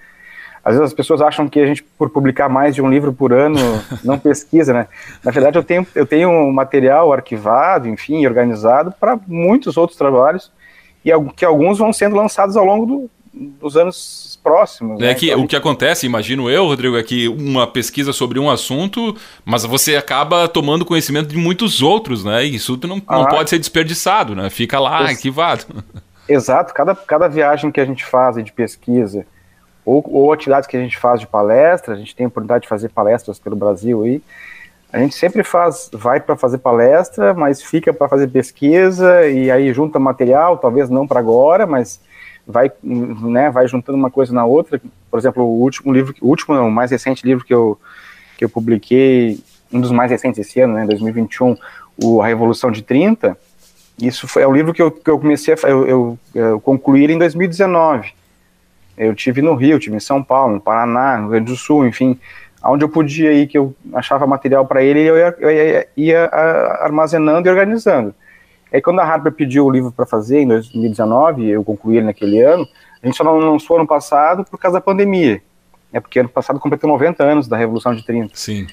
às 0.65 0.73
vezes 0.73 0.87
as 0.87 0.95
pessoas 0.95 1.21
acham 1.21 1.47
que 1.47 1.61
a 1.61 1.67
gente, 1.67 1.83
por 1.83 2.09
publicar 2.09 2.49
mais 2.49 2.75
de 2.75 2.81
um 2.81 2.89
livro 2.89 3.13
por 3.13 3.35
ano, 3.35 3.59
não 4.03 4.19
pesquisa, 4.19 4.73
né? 4.73 4.89
Na 5.23 5.31
verdade, 5.31 5.59
eu 5.59 5.63
tenho, 5.63 5.87
eu 5.95 6.07
tenho 6.07 6.31
um 6.31 6.51
material 6.51 7.13
arquivado, 7.13 7.87
enfim, 7.87 8.27
organizado 8.27 8.95
para 8.99 9.21
muitos 9.27 9.77
outros 9.77 9.99
trabalhos, 9.99 10.51
e 11.05 11.11
que 11.37 11.45
alguns 11.45 11.79
vão 11.79 11.93
sendo 11.93 12.17
lançados 12.17 12.57
ao 12.57 12.65
longo 12.65 12.87
do, 12.87 13.11
dos 13.35 13.77
anos 13.77 14.39
próximos. 14.43 15.01
É 15.01 15.07
né? 15.07 15.15
que 15.15 15.31
então, 15.31 15.43
o 15.43 15.49
que 15.49 15.57
acontece, 15.57 16.07
imagino 16.07 16.49
eu, 16.49 16.67
Rodrigo, 16.67 16.97
é 16.97 17.03
que 17.03 17.29
uma 17.29 17.67
pesquisa 17.67 18.13
sobre 18.13 18.39
um 18.39 18.49
assunto, 18.49 19.17
mas 19.45 19.65
você 19.65 19.97
acaba 19.97 20.47
tomando 20.47 20.85
conhecimento 20.85 21.29
de 21.29 21.37
muitos 21.37 21.83
outros, 21.83 22.25
né? 22.25 22.45
E 22.45 22.55
isso 22.55 22.79
não, 22.85 22.97
não 22.97 23.23
ah, 23.23 23.29
pode 23.29 23.51
ser 23.51 23.59
desperdiçado, 23.59 24.37
né? 24.37 24.49
Fica 24.51 24.79
lá 24.79 24.99
arquivado. 24.99 25.65
Exato, 26.29 26.73
cada, 26.73 26.95
cada 26.95 27.29
viagem 27.29 27.71
que 27.71 27.81
a 27.81 27.85
gente 27.85 28.05
faz 28.05 28.43
de 28.43 28.53
pesquisa, 28.53 29.27
ou, 29.85 30.03
ou 30.11 30.33
atividades 30.33 30.67
que 30.67 30.77
a 30.77 30.81
gente 30.81 30.97
faz 30.97 31.21
de 31.21 31.27
palestra, 31.27 31.95
a 31.95 31.97
gente 31.97 32.15
tem 32.15 32.25
a 32.25 32.29
oportunidade 32.29 32.63
de 32.63 32.69
fazer 32.69 32.89
palestras 32.89 33.39
pelo 33.39 33.57
Brasil 33.57 34.03
aí, 34.03 34.23
a 34.91 34.99
gente 35.01 35.17
sempre 35.17 35.43
faz, 35.43 35.91
vai 35.93 36.21
para 36.21 36.37
fazer 36.37 36.59
palestra, 36.59 37.35
mas 37.35 37.61
fica 37.61 37.93
para 37.93 38.09
fazer 38.09 38.29
pesquisa 38.29 39.27
e 39.27 39.51
aí 39.51 39.73
junta 39.75 39.99
material, 39.99 40.57
talvez 40.57 40.89
não 40.89 41.05
para 41.05 41.19
agora, 41.19 41.67
mas 41.67 42.01
vai, 42.47 42.71
né, 42.83 43.51
vai 43.51 43.67
juntando 43.67 43.99
uma 43.99 44.11
coisa 44.11 44.33
na 44.33 44.45
outra. 44.45 44.81
Por 45.11 45.19
exemplo, 45.19 45.43
o 45.43 45.61
último 45.61 45.93
livro, 45.93 46.15
o 46.21 46.29
último, 46.29 46.55
não, 46.55 46.69
o 46.69 46.73
mais 46.73 46.91
recente 46.91 47.27
livro 47.27 47.45
que 47.45 47.55
eu, 47.55 47.79
que 48.37 48.45
eu 48.45 48.49
publiquei, 48.49 49.41
um 49.73 49.81
dos 49.81 49.91
mais 49.91 50.11
recentes 50.11 50.39
esse 50.39 50.61
ano, 50.61 50.75
né, 50.75 50.87
2021, 50.87 51.57
o 52.03 52.23
A 52.23 52.27
Revolução 52.27 52.71
de 52.71 52.83
30, 52.83 53.37
isso 54.01 54.27
foi 54.27 54.43
é 54.43 54.47
o 54.47 54.53
livro 54.53 54.73
que 54.73 54.83
eu, 54.83 54.91
que 54.91 55.09
eu 55.09 55.19
comecei 55.19 55.55
a 55.55 55.69
eu, 55.69 55.87
eu, 55.87 56.19
eu 56.35 56.61
concluir 56.61 57.11
em 57.11 57.19
2019. 57.19 58.13
Eu 58.97 59.15
tive 59.15 59.43
no 59.43 59.55
Rio, 59.55 59.79
tive 59.79 59.97
em 59.97 60.01
São 60.01 60.23
Paulo, 60.23 60.55
no 60.55 60.61
Paraná, 60.61 61.17
no 61.17 61.23
Rio 61.23 61.31
Grande 61.31 61.53
do 61.53 61.57
Sul, 61.57 61.87
enfim, 61.87 62.19
onde 62.63 62.85
eu 62.85 62.89
podia 62.89 63.33
ir, 63.33 63.47
que 63.47 63.59
eu 63.59 63.75
achava 63.93 64.27
material 64.27 64.67
para 64.67 64.83
ele, 64.83 65.01
eu 65.01 65.17
ia, 65.17 65.35
eu 65.39 65.51
ia, 65.51 65.89
ia 65.97 66.25
armazenando 66.81 67.49
e 67.49 67.51
organizando. 67.51 68.15
Aí 68.75 68.83
quando 68.83 68.99
a 68.99 69.05
Harper 69.05 69.31
pediu 69.31 69.67
o 69.67 69.71
livro 69.71 69.93
para 69.93 70.05
fazer 70.05 70.41
em 70.41 70.49
2019, 70.49 71.49
eu 71.49 71.63
concluí 71.63 71.99
ele 71.99 72.07
naquele 72.07 72.41
ano, 72.43 72.67
a 73.01 73.07
gente 73.07 73.17
só 73.17 73.23
não 73.23 73.39
lançou 73.39 73.77
ano 73.77 73.87
passado 73.87 74.45
por 74.45 74.59
causa 74.59 74.79
da 74.79 74.81
pandemia. 74.81 75.41
É 75.93 76.01
porque 76.01 76.19
ano 76.19 76.29
passado 76.29 76.59
completou 76.59 76.91
90 76.91 77.23
anos 77.23 77.47
da 77.47 77.57
Revolução 77.57 77.95
de 77.95 78.05
30. 78.05 78.35
Sim. 78.35 78.67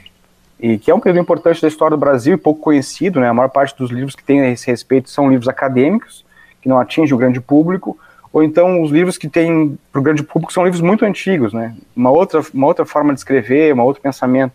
E 0.60 0.80
que 0.80 0.90
é 0.90 0.96
um 0.96 1.00
período 1.00 1.22
importante 1.22 1.62
da 1.62 1.68
história 1.68 1.96
do 1.96 2.00
Brasil 2.00 2.34
e 2.34 2.38
pouco 2.38 2.62
conhecido, 2.62 3.20
né? 3.20 3.30
A 3.30 3.34
maior 3.34 3.50
parte 3.50 3.78
dos 3.78 3.92
livros 3.92 4.16
que 4.16 4.24
tem 4.24 4.42
a 4.42 4.50
esse 4.50 4.66
respeito 4.66 5.08
são 5.08 5.30
livros 5.30 5.48
acadêmicos, 5.48 6.26
que 6.64 6.68
não 6.68 6.80
atingem 6.80 7.14
o 7.14 7.18
grande 7.18 7.40
público, 7.40 7.96
ou 8.34 8.42
então 8.42 8.82
os 8.82 8.90
livros 8.90 9.20
que 9.20 9.30
tem 9.30 9.78
para 9.92 10.00
o 10.00 10.04
grande 10.04 10.24
público 10.24 10.52
são 10.52 10.64
livros 10.64 10.82
muito 10.82 11.06
antigos, 11.06 11.54
né? 11.54 11.76
Uma 11.96 12.10
outra, 12.10 12.42
uma 12.52 12.66
outra 12.66 12.88
forma 12.88 13.14
de 13.14 13.20
escrever, 13.20 13.76
um 13.76 13.82
outro 13.82 14.02
pensamento. 14.02 14.54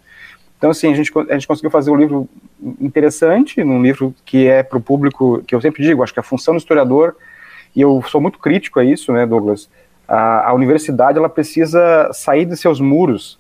Então, 0.59 0.71
assim, 0.71 0.91
a 0.91 0.97
gente, 0.97 1.13
a 1.29 1.35
gente 1.35 1.47
conseguiu 1.47 1.71
fazer 1.71 1.91
um 1.91 1.97
livro 1.97 2.29
interessante, 2.81 3.63
um 3.63 3.83
livro 3.83 4.15
que 4.25 4.47
é 4.47 4.63
para 4.63 4.79
o 4.79 4.81
público, 4.81 5.43
que 5.47 5.55
eu 5.55 5.61
sempre 5.61 5.83
digo, 5.83 6.03
acho 6.03 6.15
que 6.15 6.21
a 6.21 6.23
função 6.23 6.55
do 6.55 6.59
historiador, 6.59 7.15
e 7.75 7.81
eu 7.81 8.03
sou 8.09 8.21
muito 8.21 8.39
crítico 8.39 8.81
a 8.81 8.85
isso, 8.85 9.13
né, 9.13 9.27
Douglas, 9.27 9.69
a, 10.09 10.51
a 10.51 10.55
universidade, 10.55 11.19
ela 11.19 11.29
precisa 11.29 12.11
sair 12.13 12.47
de 12.47 12.57
seus 12.57 12.81
muros, 12.81 13.39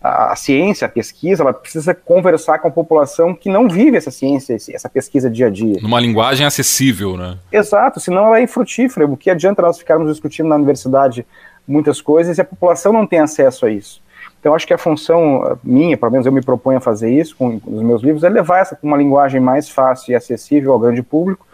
a, 0.00 0.32
a, 0.32 0.36
ciência, 0.36 0.86
a 0.86 0.88
pesquisa, 0.88 1.42
ela 1.42 1.52
precisa 1.52 1.94
conversar 1.94 2.58
com 2.58 2.68
a 2.68 2.70
população 2.70 3.34
que 3.34 3.48
não 3.48 3.68
vive 3.68 3.96
essa 3.96 4.10
ciência, 4.10 4.54
essa 4.54 4.88
pesquisa 4.88 5.30
dia 5.30 5.46
a 5.46 5.50
dia. 5.50 5.78
Numa 5.82 6.00
linguagem 6.00 6.46
acessível, 6.46 7.16
né? 7.16 7.38
Exato, 7.50 8.00
senão 8.00 8.26
ela 8.26 8.38
é 8.38 8.42
infrutífera. 8.42 9.06
O 9.06 9.16
que 9.16 9.30
adianta 9.30 9.62
nós 9.62 9.78
ficarmos 9.78 10.10
discutindo 10.10 10.48
na 10.48 10.56
universidade 10.56 11.26
muitas 11.66 12.02
coisas 12.02 12.36
e 12.36 12.40
a 12.40 12.44
população 12.44 12.92
não 12.92 13.06
tem 13.06 13.18
acesso 13.18 13.64
a 13.64 13.70
isso? 13.70 14.03
Então, 14.44 14.54
acho 14.54 14.66
que 14.66 14.74
a 14.74 14.78
função 14.78 15.58
minha, 15.64 15.96
pelo 15.96 16.12
menos 16.12 16.26
eu 16.26 16.30
me 16.30 16.42
proponho 16.42 16.76
a 16.76 16.80
fazer 16.80 17.10
isso 17.10 17.34
com, 17.34 17.58
os 17.64 17.82
meus 17.82 18.02
livros, 18.02 18.22
é 18.24 18.28
levar 18.28 18.58
essa 18.58 18.78
uma 18.82 18.94
linguagem 18.94 19.40
mais 19.40 19.70
fácil 19.70 20.12
e 20.12 20.14
acessível 20.14 20.70
ao 20.74 20.78
grande 20.78 21.02
público, 21.02 21.46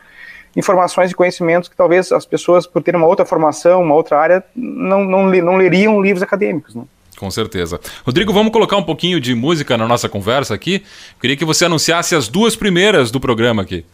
informações 0.56 1.12
e 1.12 1.14
conhecimentos 1.14 1.68
que 1.68 1.76
talvez 1.76 2.10
as 2.10 2.26
pessoas, 2.26 2.66
por 2.66 2.82
terem 2.82 3.00
uma 3.00 3.06
outra 3.06 3.24
formação, 3.24 3.80
uma 3.80 3.94
outra 3.94 4.18
área, 4.18 4.44
não, 4.56 5.04
não, 5.04 5.24
não 5.24 5.56
leriam 5.56 6.02
livros 6.02 6.20
acadêmicos. 6.20 6.74
Né? 6.74 6.82
Com 7.16 7.30
certeza. 7.30 7.78
Rodrigo, 8.04 8.32
vamos 8.32 8.50
colocar 8.50 8.76
um 8.76 8.82
pouquinho 8.82 9.20
de 9.20 9.36
música 9.36 9.78
na 9.78 9.86
nossa 9.86 10.08
conversa 10.08 10.52
aqui. 10.52 10.82
Queria 11.20 11.36
que 11.36 11.44
você 11.44 11.66
anunciasse 11.66 12.16
as 12.16 12.26
duas 12.26 12.56
primeiras 12.56 13.12
do 13.12 13.20
programa 13.20 13.62
aqui. 13.62 13.86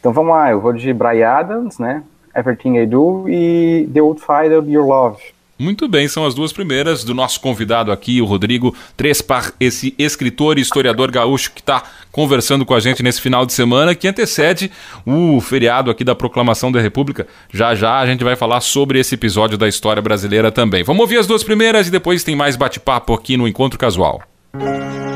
Então 0.00 0.12
vamos 0.12 0.34
lá, 0.34 0.50
eu 0.50 0.60
vou 0.60 0.72
de 0.72 0.92
Brian 0.92 1.28
Adams, 1.28 1.78
né? 1.78 2.02
Everything 2.34 2.78
I 2.78 2.86
Do 2.86 3.28
e 3.28 3.88
The 3.94 4.02
Old 4.02 4.20
Fighter 4.20 4.68
Your 4.68 4.84
Love. 4.84 5.35
Muito 5.58 5.88
bem, 5.88 6.06
são 6.06 6.26
as 6.26 6.34
duas 6.34 6.52
primeiras 6.52 7.02
do 7.02 7.14
nosso 7.14 7.40
convidado 7.40 7.90
aqui, 7.90 8.20
o 8.20 8.26
Rodrigo 8.26 8.76
Trespar, 8.94 9.52
esse 9.58 9.94
escritor 9.98 10.58
e 10.58 10.60
historiador 10.60 11.10
gaúcho 11.10 11.50
que 11.52 11.60
está 11.60 11.82
conversando 12.12 12.66
com 12.66 12.74
a 12.74 12.80
gente 12.80 13.02
nesse 13.02 13.22
final 13.22 13.46
de 13.46 13.54
semana, 13.54 13.94
que 13.94 14.06
antecede 14.06 14.70
o 15.06 15.40
feriado 15.40 15.90
aqui 15.90 16.04
da 16.04 16.14
Proclamação 16.14 16.70
da 16.70 16.80
República. 16.80 17.26
Já 17.50 17.74
já 17.74 17.98
a 18.00 18.06
gente 18.06 18.22
vai 18.22 18.36
falar 18.36 18.60
sobre 18.60 19.00
esse 19.00 19.14
episódio 19.14 19.56
da 19.56 19.66
história 19.66 20.02
brasileira 20.02 20.52
também. 20.52 20.84
Vamos 20.84 21.00
ouvir 21.00 21.16
as 21.16 21.26
duas 21.26 21.42
primeiras 21.42 21.88
e 21.88 21.90
depois 21.90 22.22
tem 22.22 22.36
mais 22.36 22.54
bate-papo 22.54 23.14
aqui 23.14 23.36
no 23.38 23.48
Encontro 23.48 23.78
Casual. 23.78 24.22
Everything 24.54 25.06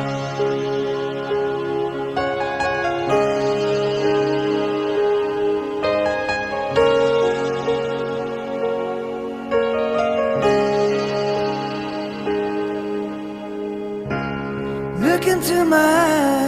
I 15.73 16.40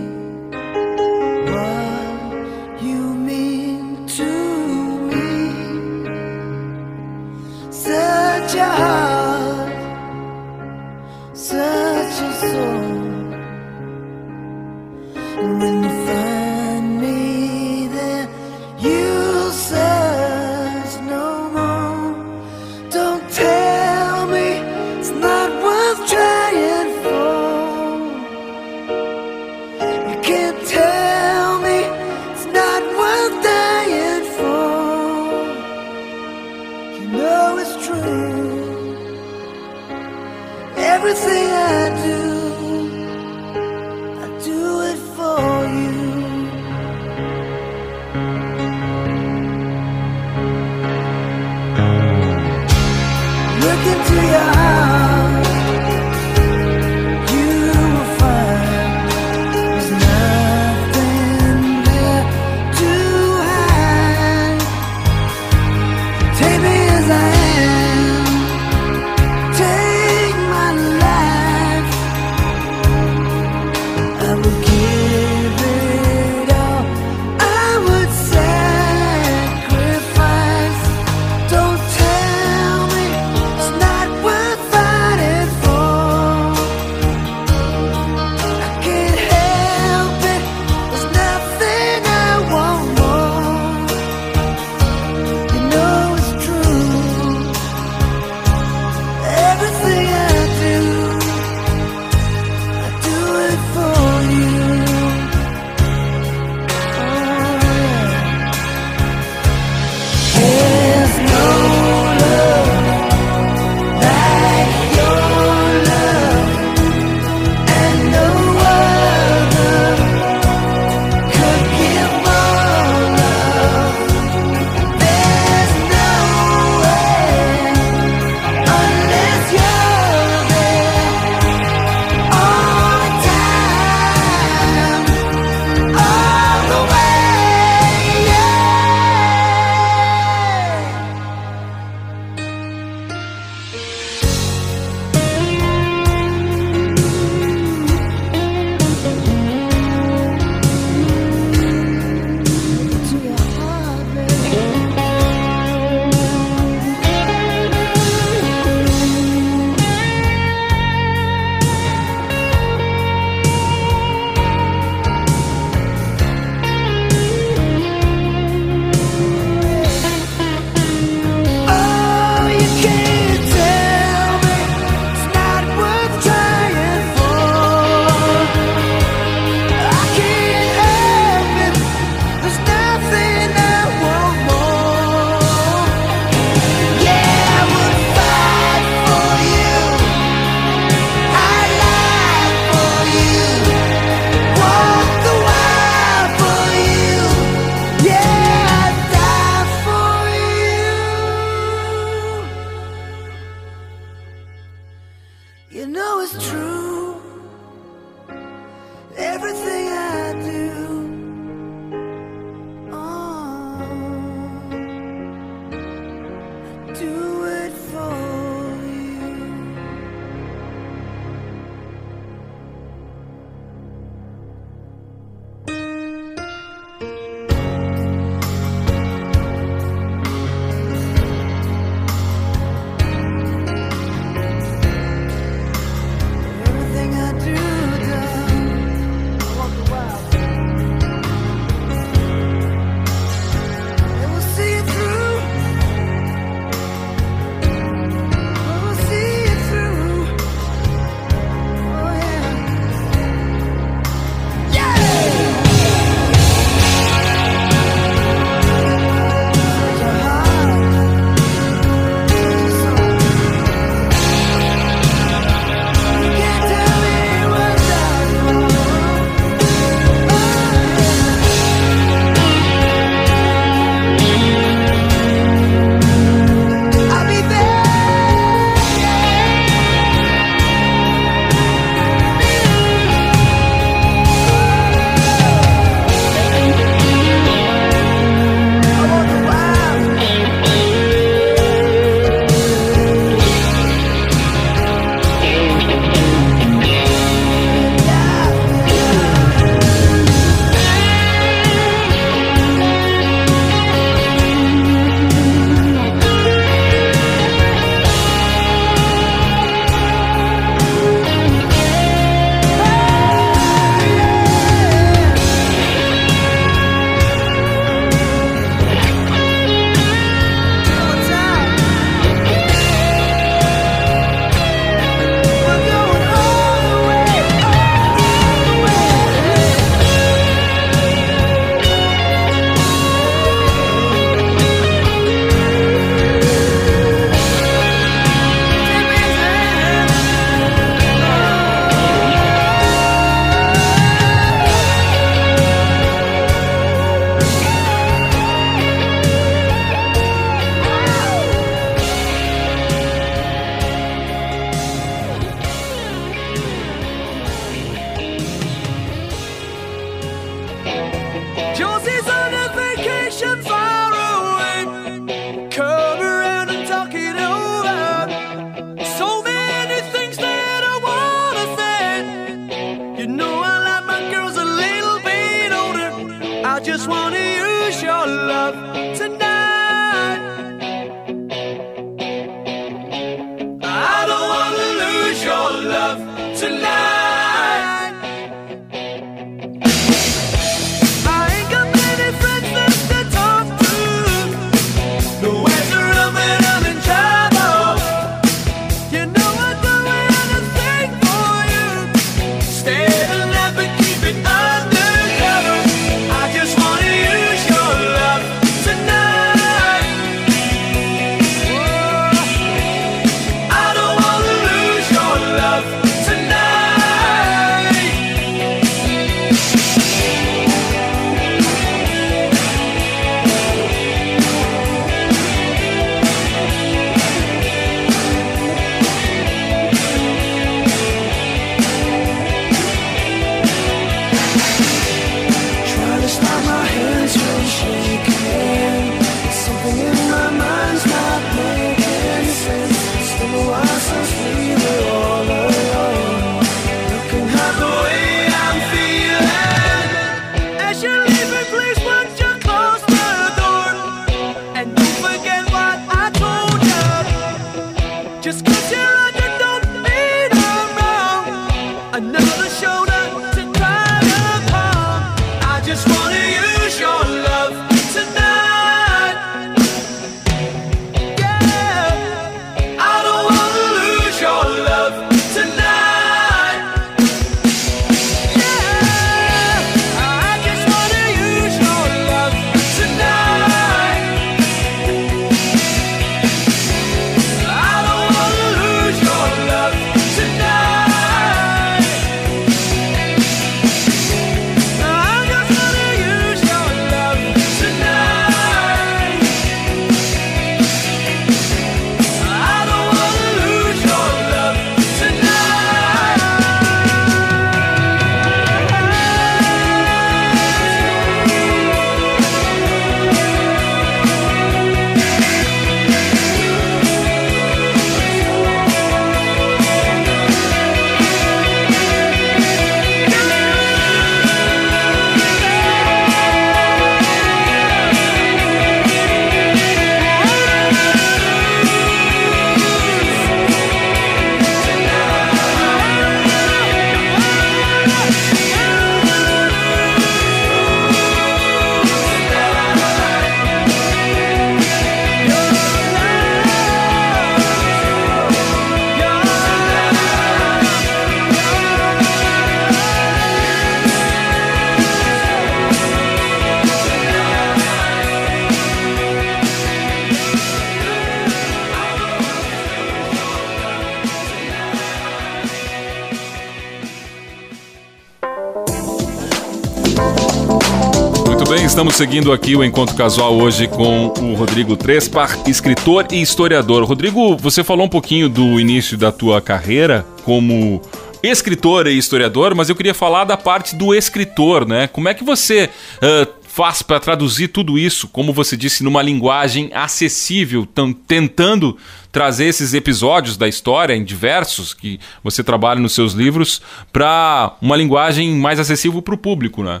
estamos 571.92 572.14
seguindo 572.14 572.54
aqui 572.54 572.74
o 572.74 572.82
encontro 572.82 573.14
casual 573.14 573.54
hoje 573.54 573.86
com 573.86 574.28
o 574.28 574.54
Rodrigo 574.54 574.96
Trespar, 574.96 575.58
escritor 575.68 576.26
e 576.32 576.40
historiador. 576.40 577.04
Rodrigo, 577.04 577.54
você 577.58 577.84
falou 577.84 578.06
um 578.06 578.08
pouquinho 578.08 578.48
do 578.48 578.80
início 578.80 579.18
da 579.18 579.30
tua 579.30 579.60
carreira 579.60 580.24
como 580.42 581.02
escritor 581.42 582.06
e 582.06 582.16
historiador, 582.16 582.74
mas 582.74 582.88
eu 582.88 582.96
queria 582.96 583.12
falar 583.12 583.44
da 583.44 583.58
parte 583.58 583.94
do 583.94 584.14
escritor, 584.14 584.88
né? 584.88 585.06
Como 585.06 585.28
é 585.28 585.34
que 585.34 585.44
você 585.44 585.90
uh, 586.16 586.50
faz 586.62 587.02
para 587.02 587.20
traduzir 587.20 587.68
tudo 587.68 587.98
isso, 587.98 588.26
como 588.26 588.54
você 588.54 588.74
disse, 588.74 589.04
numa 589.04 589.20
linguagem 589.20 589.90
acessível, 589.92 590.88
tentando 591.26 591.98
trazer 592.32 592.64
esses 592.64 592.94
episódios 592.94 593.58
da 593.58 593.68
história, 593.68 594.16
em 594.16 594.24
diversos, 594.24 594.94
que 594.94 595.20
você 595.44 595.62
trabalha 595.62 596.00
nos 596.00 596.14
seus 596.14 596.32
livros, 596.32 596.80
para 597.12 597.76
uma 597.82 597.96
linguagem 597.98 598.54
mais 598.54 598.80
acessível 598.80 599.20
para 599.20 599.34
o 599.34 599.38
público, 599.38 599.82
né? 599.82 600.00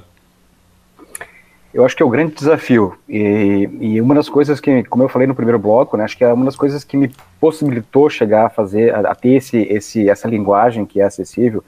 Eu 1.72 1.86
acho 1.86 1.96
que 1.96 2.02
é 2.02 2.06
o 2.06 2.10
grande 2.10 2.34
desafio. 2.34 2.98
E, 3.08 3.68
e, 3.80 4.00
uma 4.00 4.14
das 4.14 4.28
coisas 4.28 4.60
que, 4.60 4.84
como 4.84 5.02
eu 5.02 5.08
falei 5.08 5.26
no 5.26 5.34
primeiro 5.34 5.58
bloco, 5.58 5.96
né, 5.96 6.04
acho 6.04 6.16
que 6.16 6.24
é 6.24 6.32
uma 6.32 6.44
das 6.44 6.56
coisas 6.56 6.84
que 6.84 6.96
me 6.96 7.10
possibilitou 7.40 8.10
chegar 8.10 8.46
a 8.46 8.50
fazer, 8.50 8.94
a, 8.94 9.00
a 9.00 9.14
ter 9.14 9.36
esse, 9.36 9.58
esse, 9.62 10.08
essa 10.08 10.28
linguagem 10.28 10.84
que 10.84 11.00
é 11.00 11.04
acessível, 11.04 11.64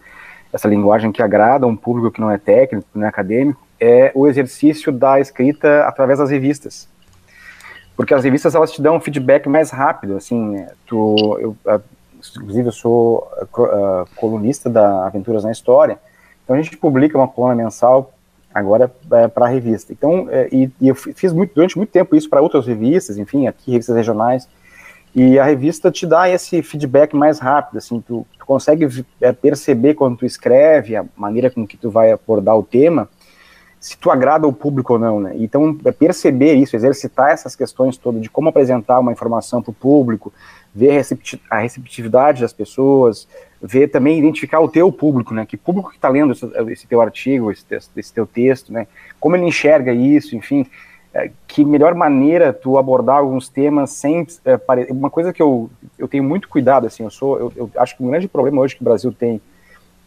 essa 0.52 0.68
linguagem 0.68 1.10
que 1.10 1.22
agrada 1.22 1.66
um 1.66 1.74
público 1.74 2.10
que 2.10 2.20
não 2.20 2.30
é 2.30 2.36
técnico, 2.36 2.86
não 2.94 3.06
é 3.06 3.08
acadêmico, 3.08 3.60
é 3.80 4.12
o 4.14 4.26
exercício 4.26 4.92
da 4.92 5.18
escrita 5.18 5.84
através 5.84 6.18
das 6.18 6.30
revistas. 6.30 6.86
Porque 7.96 8.12
as 8.12 8.24
revistas 8.24 8.54
elas 8.54 8.72
te 8.72 8.82
dão 8.82 8.96
um 8.96 9.00
feedback 9.00 9.48
mais 9.48 9.70
rápido, 9.70 10.16
assim, 10.16 10.64
tu, 10.86 11.38
eu, 11.40 11.56
inclusive 12.36 12.68
eu 12.68 12.72
sou 12.72 13.28
uh, 13.42 14.08
colunista 14.16 14.68
da 14.68 15.06
Aventuras 15.06 15.44
na 15.44 15.50
História, 15.50 15.98
então 16.44 16.54
a 16.54 16.60
gente 16.60 16.76
publica 16.76 17.16
uma 17.16 17.26
coluna 17.26 17.54
mensal 17.54 18.13
agora 18.54 18.90
é, 19.10 19.26
para 19.26 19.46
a 19.46 19.48
revista. 19.48 19.92
Então, 19.92 20.28
é, 20.30 20.48
e, 20.52 20.70
e, 20.80 20.88
eu 20.88 20.94
fiz 20.94 21.32
muito, 21.32 21.54
durante 21.54 21.76
muito 21.76 21.90
tempo 21.90 22.14
isso 22.14 22.30
para 22.30 22.40
outras 22.40 22.66
revistas, 22.66 23.18
enfim, 23.18 23.48
aqui 23.48 23.72
revistas 23.72 23.96
regionais, 23.96 24.48
e 25.14 25.38
a 25.38 25.44
revista 25.44 25.90
te 25.90 26.06
dá 26.06 26.28
esse 26.28 26.62
feedback 26.62 27.14
mais 27.14 27.38
rápido, 27.38 27.78
assim, 27.78 28.00
tu, 28.00 28.26
tu 28.38 28.46
consegue 28.46 28.88
é, 29.20 29.32
perceber 29.32 29.94
quando 29.94 30.18
tu 30.18 30.26
escreve, 30.26 30.96
a 30.96 31.04
maneira 31.16 31.50
com 31.50 31.66
que 31.66 31.76
tu 31.76 31.90
vai 31.90 32.12
abordar 32.12 32.56
o 32.56 32.62
tema, 32.62 33.08
se 33.78 33.98
tu 33.98 34.10
agrada 34.10 34.46
o 34.46 34.52
público 34.52 34.94
ou 34.94 34.98
não, 34.98 35.20
né? 35.20 35.34
Então, 35.36 35.78
é 35.84 35.92
perceber 35.92 36.54
isso, 36.54 36.74
exercitar 36.74 37.30
essas 37.32 37.54
questões 37.54 37.98
todas 37.98 38.22
de 38.22 38.30
como 38.30 38.48
apresentar 38.48 38.98
uma 38.98 39.12
informação 39.12 39.60
para 39.60 39.72
o 39.72 39.74
público, 39.74 40.32
ver 40.74 41.04
a 41.50 41.58
receptividade 41.58 42.40
das 42.40 42.52
pessoas, 42.52 43.28
ver 43.66 43.88
também, 43.88 44.18
identificar 44.18 44.60
o 44.60 44.68
teu 44.68 44.92
público, 44.92 45.32
né? 45.32 45.46
Que 45.46 45.56
público 45.56 45.88
que 45.88 45.96
está 45.96 46.10
lendo 46.10 46.32
esse, 46.32 46.46
esse, 46.70 46.86
teu 46.86 47.00
artigo, 47.00 47.50
esse, 47.50 47.64
esse, 47.96 48.12
teu 48.12 48.26
texto, 48.26 48.70
né? 48.70 48.86
Como 49.18 49.34
ele 49.34 49.46
enxerga 49.46 49.90
isso, 49.90 50.36
enfim, 50.36 50.66
é, 51.14 51.30
que 51.48 51.64
melhor 51.64 51.94
maneira 51.94 52.52
tu 52.52 52.76
abordar 52.76 53.16
alguns 53.16 53.48
temas 53.48 53.90
sem 53.90 54.26
é, 54.44 54.58
pare... 54.58 54.86
uma 54.90 55.08
coisa 55.08 55.32
que 55.32 55.40
eu, 55.40 55.70
eu 55.98 56.06
tenho 56.06 56.22
muito 56.22 56.46
cuidado, 56.46 56.86
assim, 56.86 57.04
eu 57.04 57.10
sou, 57.10 57.38
eu, 57.38 57.52
eu 57.56 57.70
acho 57.78 57.96
que 57.96 58.02
o 58.02 58.06
grande 58.06 58.28
problema 58.28 58.60
hoje 58.60 58.76
que 58.76 58.82
o 58.82 58.84
Brasil 58.84 59.10
tem 59.10 59.40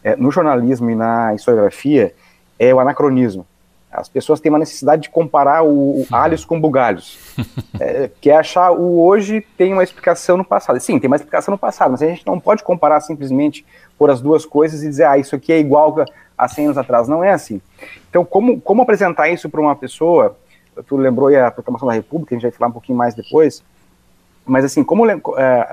é, 0.04 0.14
no 0.14 0.30
jornalismo 0.30 0.88
e 0.88 0.94
na 0.94 1.34
historiografia 1.34 2.14
é 2.60 2.72
o 2.72 2.78
anacronismo. 2.78 3.44
As 3.90 4.08
pessoas 4.08 4.38
têm 4.38 4.52
uma 4.52 4.58
necessidade 4.58 5.02
de 5.02 5.10
comparar 5.10 5.62
o, 5.62 6.02
o 6.02 6.06
alhos 6.12 6.44
com 6.44 6.60
bugalhos. 6.60 7.18
é, 7.80 8.10
que 8.20 8.30
é 8.30 8.36
achar 8.36 8.70
o 8.70 9.00
hoje 9.00 9.44
tem 9.56 9.72
uma 9.72 9.82
explicação 9.82 10.36
no 10.36 10.44
passado. 10.44 10.78
Sim, 10.78 10.98
tem 10.98 11.08
uma 11.08 11.16
explicação 11.16 11.52
no 11.52 11.58
passado, 11.58 11.92
mas 11.92 12.02
a 12.02 12.06
gente 12.06 12.26
não 12.26 12.38
pode 12.38 12.62
comparar 12.62 13.00
simplesmente 13.00 13.64
por 13.98 14.10
as 14.10 14.20
duas 14.20 14.44
coisas 14.44 14.82
e 14.82 14.88
dizer, 14.88 15.04
ah, 15.04 15.16
isso 15.16 15.34
aqui 15.34 15.52
é 15.52 15.58
igual 15.58 16.04
a 16.36 16.46
100 16.46 16.66
anos 16.66 16.78
atrás. 16.78 17.08
Não 17.08 17.24
é 17.24 17.32
assim. 17.32 17.62
Então, 18.10 18.24
como, 18.24 18.60
como 18.60 18.82
apresentar 18.82 19.30
isso 19.30 19.48
para 19.48 19.60
uma 19.60 19.74
pessoa? 19.74 20.36
Tu 20.86 20.96
lembrou 20.96 21.34
a 21.34 21.50
proclamação 21.50 21.88
da 21.88 21.94
República, 21.94 22.34
a 22.34 22.36
gente 22.36 22.42
vai 22.42 22.52
falar 22.52 22.68
um 22.68 22.72
pouquinho 22.72 22.96
mais 22.96 23.14
depois. 23.14 23.64
Mas, 24.44 24.64
assim, 24.64 24.84
como 24.84 25.08
é, 25.08 25.18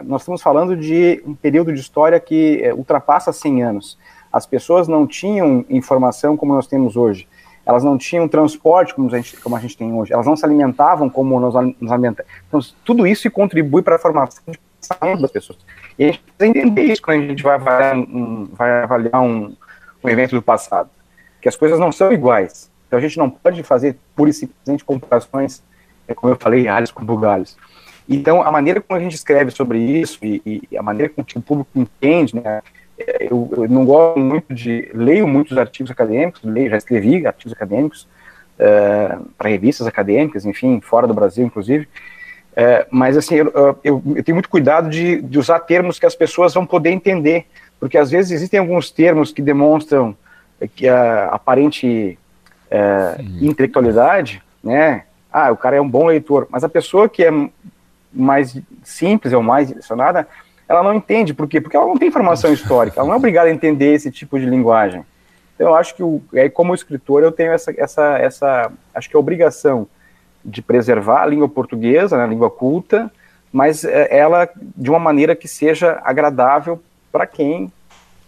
nós 0.04 0.21
estamos 0.21 0.41
falando 0.41 0.75
de 0.75 1.21
um 1.25 1.36
período 1.36 1.73
de 1.73 1.80
história 1.80 2.19
que 2.19 2.62
é, 2.63 2.73
ultrapassa 2.73 3.34
100 3.34 3.63
anos. 3.63 3.97
As 4.32 4.45
pessoas 4.45 4.88
não 4.88 5.06
tinham 5.06 5.65
informação 5.69 6.36
como 6.36 6.54
nós 6.54 6.67
temos 6.67 6.95
hoje 6.95 7.28
elas 7.65 7.84
não 7.84 7.97
tinham 7.97 8.28
transporte 8.28 8.93
como 8.93 9.13
a 9.13 9.17
gente, 9.17 9.38
como 9.38 9.56
a 9.56 9.60
gente 9.60 9.75
tem 9.75 9.91
hoje, 9.91 10.13
elas 10.13 10.25
não 10.25 10.36
se 10.36 10.45
alimentavam 10.45 11.10
como 11.10 11.39
nós 11.39 11.54
nos 11.80 11.91
alimentamos. 11.91 12.32
Então, 12.47 12.60
tudo 12.84 13.08
isso 13.08 13.30
contribui 13.32 13.82
para 13.82 13.95
a 13.95 13.99
formação 13.99 14.43
de 14.47 14.60
pensamento 14.80 15.21
das 15.21 15.32
pessoas. 15.32 15.58
E 15.97 16.04
a 16.04 16.08
gente 16.08 16.19
precisa 16.19 16.45
entender 16.45 16.84
isso 16.84 17.01
quando 17.01 17.23
a 17.23 17.28
gente 17.28 17.41
vai 17.41 17.56
avaliar 17.56 17.97
um, 17.97 18.49
vai 18.54 18.84
avaliar 18.84 19.21
um, 19.21 19.56
um 20.04 20.10
evento 20.10 20.36
do 20.36 20.41
passado, 20.41 20.89
que 21.41 21.49
as 21.49 21.56
coisas 21.56 21.80
não 21.80 21.91
são 21.91 22.12
iguais. 22.12 22.69
Então, 22.88 22.99
a 22.99 23.01
gente 23.01 23.17
não 23.17 23.30
pode 23.30 23.63
fazer 23.63 23.97
pura 24.15 24.30
e 24.30 24.34
simplesmente 24.34 24.86
comparações, 24.86 25.63
é, 26.08 26.13
como 26.13 26.32
eu 26.32 26.38
falei, 26.38 26.67
alhos 26.67 26.91
com 26.91 27.04
bugalhos. 27.04 27.58
Então, 28.08 28.43
a 28.43 28.51
maneira 28.51 28.80
como 28.80 28.99
a 28.99 29.01
gente 29.01 29.15
escreve 29.15 29.49
sobre 29.49 29.80
isso 29.80 30.19
e, 30.23 30.62
e 30.71 30.78
a 30.78 30.84
maneira 30.84 31.12
como 31.12 31.25
o 31.36 31.41
público 31.41 31.71
entende, 31.73 32.36
né, 32.36 32.62
eu, 32.97 33.49
eu, 33.58 33.69
não 33.69 33.86
gosto 33.86 34.19
muito 34.19 34.53
de. 34.53 34.89
Leio 34.93 35.27
muitos 35.27 35.58
artigos 35.58 35.91
acadêmicos, 35.91 36.41
leio, 36.43 36.69
já 36.69 36.77
escrevi 36.77 37.25
artigos 37.27 37.53
acadêmicos 37.53 38.08
uh, 38.60 39.25
para 39.38 39.49
revistas 39.49 39.86
acadêmicas, 39.86 40.45
enfim, 40.45 40.79
fora 40.79 41.05
do 41.05 41.13
Brasil, 41.13 41.45
inclusive. 41.45 41.88
Uh, 42.53 42.88
mas, 42.89 43.17
assim, 43.17 43.36
eu, 43.36 43.51
eu, 43.84 44.01
eu, 44.15 44.23
tenho 44.23 44.36
muito 44.36 44.49
cuidado 44.49 44.89
de, 44.89 45.21
de, 45.21 45.38
usar 45.38 45.60
termos 45.60 45.99
que 45.99 46.05
as 46.05 46.15
pessoas 46.15 46.53
vão 46.53 46.65
poder 46.65 46.91
entender, 46.91 47.45
porque 47.79 47.97
às 47.97 48.10
vezes 48.10 48.31
existem 48.31 48.60
alguns 48.60 48.89
termos 48.89 49.34
que 49.34 49.41
demonstram 49.41 50.15
que 50.73 50.88
a 50.88 51.27
aparente 51.27 52.17
uh, 52.71 53.21
intelectualidade, 53.41 54.41
né? 54.63 55.03
Ah, 55.31 55.51
o 55.51 55.58
cara 55.58 55.75
é 55.75 55.81
um 55.81 55.89
bom 55.89 56.05
leitor, 56.05 56.47
mas 56.49 56.63
a 56.63 56.69
pessoa 56.69 57.10
que 57.10 57.25
é 57.25 57.49
mais 58.13 58.58
simples 58.84 59.34
ou 59.34 59.43
mais 59.43 59.67
direcionada, 59.67 60.25
ela 60.67 60.84
não 60.84 60.93
entende. 60.93 61.34
Por 61.34 61.47
quê? 61.47 61.62
Porque 61.62 61.75
ela 61.75 61.86
não 61.86 61.97
tem 61.97 62.12
formação 62.12 62.51
histórica, 62.51 62.99
ela 62.99 63.08
não 63.08 63.15
é 63.15 63.17
obrigada 63.17 63.49
a 63.49 63.51
entender 63.51 63.93
esse 63.93 64.12
tipo 64.12 64.39
de 64.39 64.45
linguagem. 64.45 65.04
Então, 65.56 65.69
eu 65.69 65.75
acho 65.75 65.95
que, 65.95 66.04
o, 66.04 66.21
é, 66.34 66.49
como 66.49 66.75
escritor, 66.75 67.23
eu 67.23 67.32
tenho 67.32 67.51
essa, 67.51 67.73
essa, 67.78 68.17
essa, 68.17 68.71
acho 68.93 69.10
que 69.10 69.15
a 69.15 69.19
obrigação 69.19 69.88
de 70.43 70.62
preservar 70.62 71.23
a 71.23 71.25
língua 71.25 71.47
portuguesa, 71.47 72.17
né, 72.17 72.23
a 72.23 72.28
língua 72.28 72.49
culta, 72.49 73.12
mas 73.51 73.86
é, 73.86 74.08
ela 74.15 74.49
de 74.56 74.89
uma 74.89 74.99
maneira 74.99 75.36
que 75.36 75.47
seja 75.47 75.99
agradável 76.04 76.82
para 77.12 77.25
quem 77.25 77.71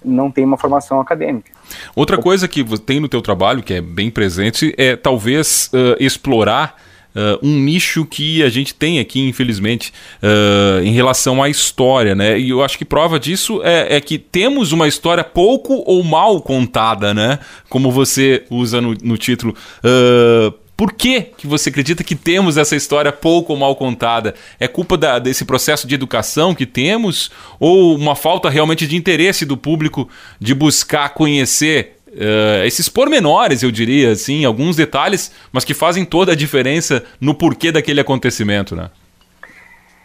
não 0.03 0.31
tem 0.31 0.45
uma 0.45 0.57
formação 0.57 1.01
acadêmica. 1.01 1.51
Outra 1.95 2.17
coisa 2.17 2.47
que 2.47 2.63
tem 2.79 2.99
no 2.99 3.09
teu 3.09 3.21
trabalho, 3.21 3.61
que 3.61 3.73
é 3.73 3.81
bem 3.81 4.09
presente, 4.09 4.73
é 4.77 4.95
talvez 4.95 5.69
uh, 5.73 5.97
explorar 5.99 6.75
uh, 7.17 7.39
um 7.41 7.59
nicho 7.59 8.05
que 8.05 8.43
a 8.43 8.49
gente 8.49 8.73
tem 8.75 8.99
aqui, 8.99 9.27
infelizmente, 9.27 9.91
uh, 10.21 10.81
em 10.83 10.91
relação 10.91 11.41
à 11.41 11.49
história, 11.49 12.13
né? 12.13 12.39
E 12.39 12.49
eu 12.49 12.63
acho 12.63 12.77
que 12.77 12.85
prova 12.85 13.19
disso 13.19 13.61
é, 13.63 13.97
é, 13.97 14.01
que 14.01 14.19
temos 14.19 14.71
uma 14.71 14.87
história 14.87 15.23
pouco 15.23 15.83
ou 15.85 16.03
mal 16.03 16.39
contada, 16.41 17.13
né? 17.13 17.39
Como 17.67 17.91
você 17.91 18.43
usa 18.49 18.79
no, 18.79 18.93
no 19.01 19.17
título. 19.17 19.55
Uh, 19.79 20.53
por 20.77 20.93
que, 20.93 21.21
que 21.35 21.47
você 21.47 21.69
acredita 21.69 22.03
que 22.03 22.13
temos 22.13 22.55
essa 22.55 22.75
história 22.75 23.11
pouco 23.11 23.51
ou 23.51 23.57
mal 23.57 23.75
contada? 23.75 24.35
É 24.59 24.67
culpa 24.67 24.95
da, 24.95 25.17
desse 25.17 25.43
processo 25.43 25.87
de 25.87 25.95
educação 25.95 26.53
que 26.53 26.67
temos? 26.67 27.31
Ou 27.59 27.95
uma 27.95 28.15
falta 28.15 28.47
realmente 28.47 28.85
de 28.85 28.95
interesse 28.95 29.43
do 29.43 29.57
público 29.57 30.07
de 30.39 30.53
buscar 30.53 31.09
conhecer 31.15 31.96
Uh, 32.17 32.65
esses 32.65 32.89
pormenores, 32.89 33.61
eu 33.61 33.69
diria, 33.69 34.11
assim, 34.11 34.43
alguns 34.43 34.75
detalhes, 34.75 35.31
mas 35.51 35.63
que 35.63 35.75
fazem 35.75 36.03
toda 36.03 36.31
a 36.31 36.35
diferença 36.35 37.03
no 37.21 37.35
porquê 37.35 37.71
daquele 37.71 38.01
acontecimento, 38.01 38.75
né? 38.75 38.89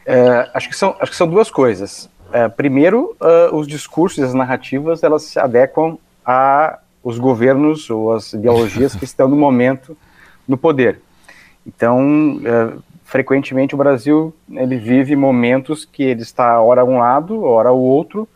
É, 0.04 0.50
acho, 0.52 0.68
que 0.68 0.76
são, 0.76 0.94
acho 1.00 1.10
que 1.10 1.16
são 1.16 1.26
duas 1.26 1.50
coisas. 1.50 2.10
É, 2.30 2.48
primeiro, 2.48 3.16
uh, 3.20 3.56
os 3.56 3.66
discursos 3.66 4.18
e 4.18 4.22
as 4.22 4.34
narrativas, 4.34 5.02
elas 5.02 5.22
se 5.22 5.38
adequam 5.38 5.96
a 6.24 6.78
os 7.02 7.18
governos 7.18 7.90
ou 7.90 8.12
as 8.12 8.32
ideologias 8.32 8.94
que 8.94 9.04
estão 9.04 9.26
no 9.26 9.36
momento 9.36 9.96
no 10.46 10.56
poder. 10.56 11.00
Então, 11.66 12.40
é, 12.44 12.78
frequentemente 13.04 13.74
o 13.74 13.78
Brasil 13.78 14.34
ele 14.50 14.76
vive 14.76 15.16
momentos 15.16 15.84
que 15.84 16.02
ele 16.02 16.22
está 16.22 16.60
ora 16.60 16.82
a 16.82 16.84
um 16.84 16.98
lado, 16.98 17.42
ora 17.42 17.70
ao 17.70 17.78
outro, 17.78 18.28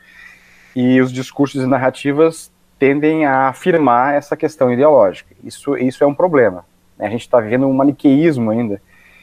e 0.74 1.00
os 1.00 1.12
discursos 1.12 1.62
e 1.62 1.66
narrativas 1.66 2.50
tendem 2.78 3.24
a 3.24 3.48
afirmar 3.48 4.14
essa 4.14 4.36
questão 4.36 4.72
ideológica. 4.72 5.34
Isso, 5.42 5.76
isso 5.76 6.04
é 6.04 6.06
um 6.06 6.14
problema. 6.14 6.64
Né? 6.98 7.06
A 7.06 7.10
gente 7.10 7.22
está 7.22 7.40
vivendo 7.40 7.66
um 7.66 7.72
maniqueísmo 7.72 8.50
ainda, 8.50 8.80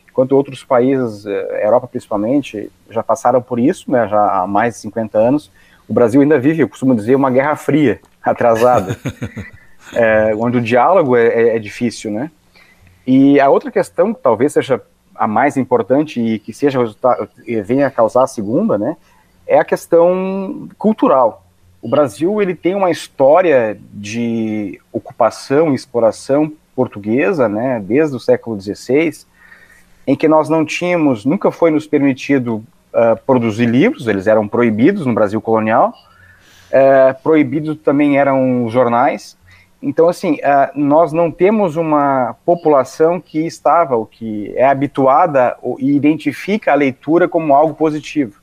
enquanto 0.10 0.34
outros 0.34 0.64
países, 0.64 1.26
eh, 1.26 1.66
Europa 1.66 1.88
principalmente, 1.88 2.72
já 2.90 3.04
passaram 3.04 3.42
por 3.42 3.60
isso, 3.60 3.92
né, 3.92 4.08
já 4.08 4.42
há 4.42 4.48
mais 4.48 4.76
de 4.76 4.82
50 4.82 5.18
anos. 5.18 5.52
O 5.88 5.94
Brasil 5.94 6.22
ainda 6.22 6.40
vive, 6.40 6.62
eu 6.62 6.70
costumo 6.70 6.96
dizer, 6.96 7.16
uma 7.16 7.32
guerra 7.32 7.56
fria, 7.56 8.00
atrasada, 8.22 8.98
é, 9.94 10.34
onde 10.36 10.58
o 10.58 10.62
diálogo 10.62 11.16
é, 11.16 11.28
é, 11.28 11.56
é 11.56 11.60
difícil, 11.60 12.12
né? 12.12 12.32
E 13.06 13.40
a 13.40 13.50
outra 13.50 13.70
questão, 13.70 14.14
que 14.14 14.22
talvez 14.22 14.54
seja 14.54 14.82
a 15.16 15.28
mais 15.28 15.58
importante 15.58 16.22
e 16.22 16.40
que 16.40 16.54
seja 16.54 16.80
venha 17.66 17.88
a 17.88 17.92
causar 17.92 18.24
a 18.24 18.28
segunda, 18.28 18.78
né, 18.78 18.96
é 19.46 19.60
a 19.60 19.66
questão 19.66 20.70
cultural 20.78 21.43
o 21.84 21.90
Brasil 21.90 22.42
ele 22.42 22.56
tem 22.56 22.76
uma 22.76 22.90
história 22.90 23.78
de 23.94 24.80
ocupação 24.90 25.74
e 25.74 25.76
exploração 25.76 26.50
portuguesa, 26.74 27.50
né, 27.50 27.84
desde 27.86 28.16
o 28.16 28.20
século 28.22 28.60
XVI, 28.60 29.26
em 30.08 30.16
que 30.16 30.30
nós 30.30 30.48
não 30.48 30.64
tínhamos, 30.66 31.26
nunca 31.26 31.52
foi 31.52 31.72
nos 31.72 31.86
permitido 31.86 32.64
uh, 32.94 33.22
produzir 33.28 33.66
livros, 33.66 34.08
eles 34.08 34.28
eram 34.28 34.48
proibidos 34.48 35.06
no 35.06 35.14
Brasil 35.14 35.42
colonial, 35.42 35.94
uh, 36.70 37.22
proibidos 37.22 37.78
também 37.84 38.18
eram 38.18 38.66
os 38.66 38.72
jornais. 38.72 39.38
Então, 39.82 40.08
assim, 40.08 40.36
uh, 40.36 40.72
nós 40.74 41.12
não 41.12 41.30
temos 41.30 41.76
uma 41.76 42.34
população 42.46 43.20
que 43.20 43.46
estava, 43.46 43.98
ou 43.98 44.06
que 44.06 44.54
é 44.56 44.66
habituada 44.66 45.58
ou, 45.62 45.78
e 45.82 45.94
identifica 45.94 46.72
a 46.72 46.76
leitura 46.76 47.28
como 47.28 47.54
algo 47.54 47.74
positivo. 47.74 48.42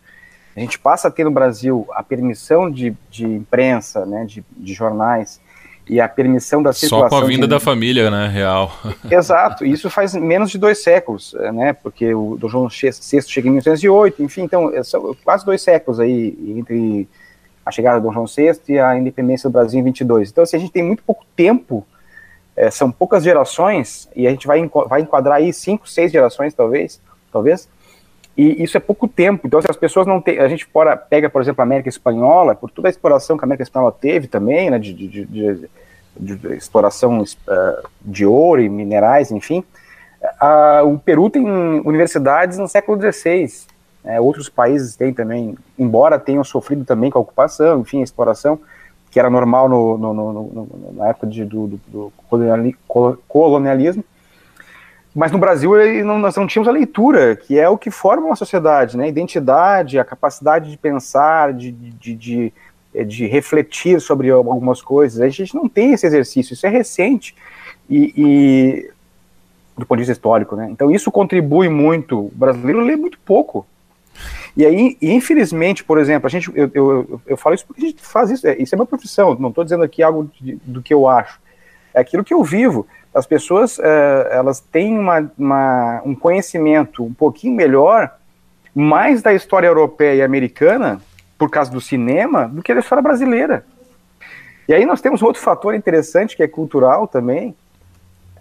A 0.57 0.61
gente 0.61 0.79
passa 0.79 1.09
a 1.09 1.11
ter 1.11 1.25
no 1.25 1.31
Brasil 1.31 1.87
a 1.93 2.03
permissão 2.03 2.71
de, 2.71 2.95
de 3.11 3.25
imprensa, 3.25 4.05
né, 4.05 4.25
de, 4.25 4.45
de 4.57 4.75
jornais, 4.75 5.41
e 5.89 6.01
a 6.01 6.09
permissão 6.09 6.63
da 6.63 6.73
circulação... 6.73 7.09
Só 7.09 7.21
com 7.21 7.25
a 7.25 7.29
vinda 7.29 7.47
de... 7.47 7.51
da 7.51 7.61
família, 7.61 8.11
né, 8.11 8.29
real. 8.29 8.73
Exato, 9.11 9.65
isso 9.65 9.89
faz 9.89 10.15
menos 10.15 10.51
de 10.51 10.59
dois 10.59 10.83
séculos, 10.83 11.35
né, 11.53 11.73
porque 11.73 12.13
o 12.15 12.37
Dom 12.37 12.49
João 12.49 12.69
VI 12.69 13.23
chega 13.23 13.49
em 13.49 13.53
1908, 13.53 14.23
enfim, 14.23 14.43
então, 14.43 14.75
é 14.75 14.83
são 14.83 15.17
quase 15.25 15.45
dois 15.45 15.63
séculos 15.63 16.01
aí, 16.01 16.37
entre 16.57 17.09
a 17.65 17.71
chegada 17.71 18.01
do 18.01 18.07
Dom 18.07 18.13
João 18.13 18.27
VI 18.27 18.61
e 18.69 18.79
a 18.79 18.97
independência 18.97 19.49
do 19.49 19.53
Brasil 19.53 19.79
em 19.79 19.85
22. 19.85 20.31
Então, 20.31 20.43
assim, 20.43 20.57
a 20.57 20.61
gente 20.61 20.73
tem 20.73 20.83
muito 20.83 21.03
pouco 21.03 21.25
tempo, 21.37 21.87
é, 22.57 22.71
são 22.71 22.91
poucas 22.91 23.23
gerações, 23.23 24.09
e 24.15 24.27
a 24.27 24.31
gente 24.31 24.47
vai, 24.47 24.69
vai 24.89 25.01
enquadrar 25.01 25.37
aí 25.37 25.53
cinco, 25.53 25.89
seis 25.89 26.11
gerações, 26.11 26.53
talvez, 26.55 27.01
talvez, 27.33 27.69
e 28.41 28.63
isso 28.63 28.77
é 28.77 28.81
pouco 28.81 29.07
tempo. 29.07 29.47
Então, 29.47 29.61
se 29.61 29.71
as 29.71 29.77
pessoas 29.77 30.07
não 30.07 30.19
têm. 30.19 30.39
A 30.39 30.49
gente 30.49 30.65
fora, 30.65 30.97
pega, 30.97 31.29
por 31.29 31.43
exemplo, 31.43 31.61
a 31.61 31.65
América 31.65 31.91
Espanhola, 31.91 32.55
por 32.55 32.71
toda 32.71 32.89
a 32.89 32.91
exploração 32.91 33.37
que 33.37 33.45
a 33.45 33.47
América 33.47 33.65
Espanhola 33.65 33.93
teve 33.93 34.29
também, 34.29 34.71
né, 34.71 34.79
de, 34.79 34.95
de, 34.95 35.25
de, 35.27 35.69
de 36.17 36.55
exploração 36.55 37.21
uh, 37.21 37.89
de 38.01 38.25
ouro 38.25 38.63
e 38.63 38.69
minerais, 38.69 39.31
enfim. 39.31 39.63
Uh, 40.41 40.87
o 40.87 40.99
Peru 40.99 41.29
tem 41.29 41.45
universidades 41.45 42.57
no 42.57 42.67
século 42.67 42.99
XVI. 42.99 43.51
Né, 44.03 44.19
outros 44.19 44.49
países 44.49 44.97
têm 44.97 45.13
também, 45.13 45.55
embora 45.79 46.19
tenham 46.19 46.43
sofrido 46.43 46.87
também 46.87 47.11
com 47.11 47.19
a 47.19 47.23
ocupação, 47.23 47.81
enfim, 47.81 48.01
a 48.01 48.05
exploração, 48.05 48.59
que 49.11 49.19
era 49.21 49.29
normal 49.29 49.69
no, 49.69 49.99
no, 49.99 50.15
no, 50.15 50.93
na 50.95 51.09
época 51.09 51.27
de, 51.27 51.45
do, 51.45 51.67
do, 51.67 51.81
do 51.89 52.13
colonialismo. 53.29 54.03
Mas 55.15 55.33
no 55.33 55.39
Brasil 55.39 55.73
nós 56.05 56.37
não 56.37 56.47
tínhamos 56.47 56.69
a 56.69 56.73
leitura, 56.73 57.35
que 57.35 57.59
é 57.59 57.69
o 57.69 57.77
que 57.77 57.91
forma 57.91 58.27
uma 58.27 58.37
sociedade, 58.37 58.97
né? 58.97 59.05
A 59.05 59.09
identidade, 59.09 59.99
a 59.99 60.05
capacidade 60.05 60.71
de 60.71 60.77
pensar, 60.77 61.53
de, 61.53 61.73
de, 61.73 62.15
de, 62.15 62.53
de, 63.07 63.27
refletir 63.27 64.01
sobre 64.01 64.31
algumas 64.31 64.81
coisas. 64.81 65.21
A 65.21 65.29
gente 65.29 65.55
não 65.55 65.69
tem 65.69 65.93
esse 65.93 66.07
exercício, 66.07 66.55
isso 66.55 66.67
é 66.67 66.71
recente. 66.71 67.35
E, 67.89 68.15
e 68.17 68.91
do 69.77 69.85
ponto 69.85 69.99
de 69.99 70.03
vista 70.03 70.13
histórico, 70.13 70.55
né? 70.55 70.69
Então 70.71 70.91
isso 70.93 71.11
contribui 71.11 71.69
muito. 71.69 72.27
O 72.27 72.33
brasileiro 72.33 72.81
lê 72.81 72.95
muito 72.95 73.19
pouco. 73.19 73.67
E 74.57 74.65
aí, 74.65 74.97
infelizmente, 75.01 75.83
por 75.83 75.99
exemplo, 75.99 76.27
a 76.27 76.31
gente, 76.31 76.51
eu, 76.55 76.71
eu, 76.75 77.21
eu 77.27 77.37
falo 77.37 77.55
isso 77.55 77.67
porque 77.67 77.83
a 77.85 77.87
gente 77.89 78.03
faz 78.03 78.31
isso, 78.31 78.47
é, 78.47 78.57
isso 78.61 78.75
é 78.75 78.77
uma 78.77 78.87
profissão, 78.87 79.35
não 79.35 79.49
estou 79.49 79.65
dizendo 79.65 79.85
aqui 79.85 80.03
algo 80.03 80.31
de, 80.41 80.57
do 80.65 80.83
que 80.83 80.93
eu 80.93 81.09
acho, 81.09 81.41
é 81.95 82.01
aquilo 82.01 82.25
que 82.25 82.35
eu 82.35 82.43
vivo. 82.43 82.87
As 83.15 83.27
pessoas 83.27 83.79
uh, 83.79 83.83
elas 84.31 84.61
têm 84.61 84.99
uma, 84.99 85.31
uma, 85.37 86.03
um 86.05 86.15
conhecimento 86.15 87.05
um 87.05 87.13
pouquinho 87.13 87.55
melhor 87.55 88.15
mais 88.75 89.21
da 89.21 89.33
história 89.35 89.67
europeia 89.67 90.15
e 90.15 90.23
americana 90.23 91.01
por 91.37 91.51
causa 91.51 91.71
do 91.71 91.81
cinema 91.81 92.47
do 92.49 92.63
que 92.63 92.73
da 92.73 92.81
história 92.81 93.03
brasileira. 93.03 93.65
E 94.69 94.75
aí 94.75 94.87
nós 94.87 95.01
temos 95.01 95.23
outro 95.23 95.43
fator 95.43 95.75
interessante 95.75 96.37
que 96.37 96.43
é 96.43 96.49
cultural 96.49 97.09
também, 97.09 97.57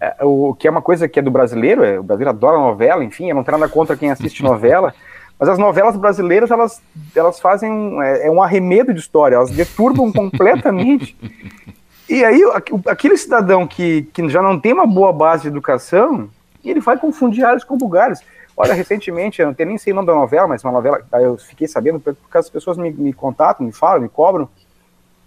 é, 0.00 0.14
o 0.22 0.54
que 0.54 0.68
é 0.68 0.70
uma 0.70 0.80
coisa 0.80 1.08
que 1.08 1.18
é 1.18 1.22
do 1.22 1.30
brasileiro, 1.30 1.82
é, 1.82 1.98
o 1.98 2.02
brasileiro 2.02 2.30
adora 2.30 2.56
novela, 2.56 3.02
enfim, 3.02 3.28
eu 3.28 3.34
não 3.34 3.42
tenho 3.42 3.58
nada 3.58 3.70
contra 3.70 3.96
quem 3.96 4.10
assiste 4.10 4.42
novela, 4.42 4.94
mas 5.38 5.48
as 5.48 5.58
novelas 5.58 5.96
brasileiras 5.96 6.50
elas, 6.50 6.80
elas 7.16 7.40
fazem 7.40 7.70
um, 7.70 8.02
é, 8.02 8.26
é 8.26 8.30
um 8.30 8.42
arremedo 8.42 8.94
de 8.94 9.00
história, 9.00 9.34
elas 9.34 9.50
deturbam 9.50 10.10
completamente 10.12 11.16
e 12.10 12.24
aí, 12.24 12.42
aquele 12.86 13.16
cidadão 13.16 13.66
que, 13.66 14.02
que 14.12 14.28
já 14.28 14.42
não 14.42 14.58
tem 14.58 14.72
uma 14.72 14.86
boa 14.86 15.12
base 15.12 15.42
de 15.42 15.48
educação, 15.48 16.28
ele 16.64 16.80
vai 16.80 16.98
confundir 16.98 17.44
áreas 17.44 17.62
com 17.62 17.78
bugares. 17.78 18.20
Olha, 18.56 18.74
recentemente, 18.74 19.40
eu 19.40 19.46
não 19.46 19.54
tenho 19.54 19.68
nem 19.68 19.78
sei 19.78 19.92
o 19.92 19.96
nome 19.96 20.08
da 20.08 20.14
novela, 20.14 20.46
mas 20.46 20.62
uma 20.64 20.72
novela, 20.72 21.00
eu 21.12 21.38
fiquei 21.38 21.66
sabendo, 21.68 22.00
porque 22.00 22.36
as 22.36 22.50
pessoas 22.50 22.76
me, 22.76 22.90
me 22.90 23.12
contatam, 23.12 23.64
me 23.64 23.72
falam, 23.72 24.02
me 24.02 24.08
cobram. 24.08 24.48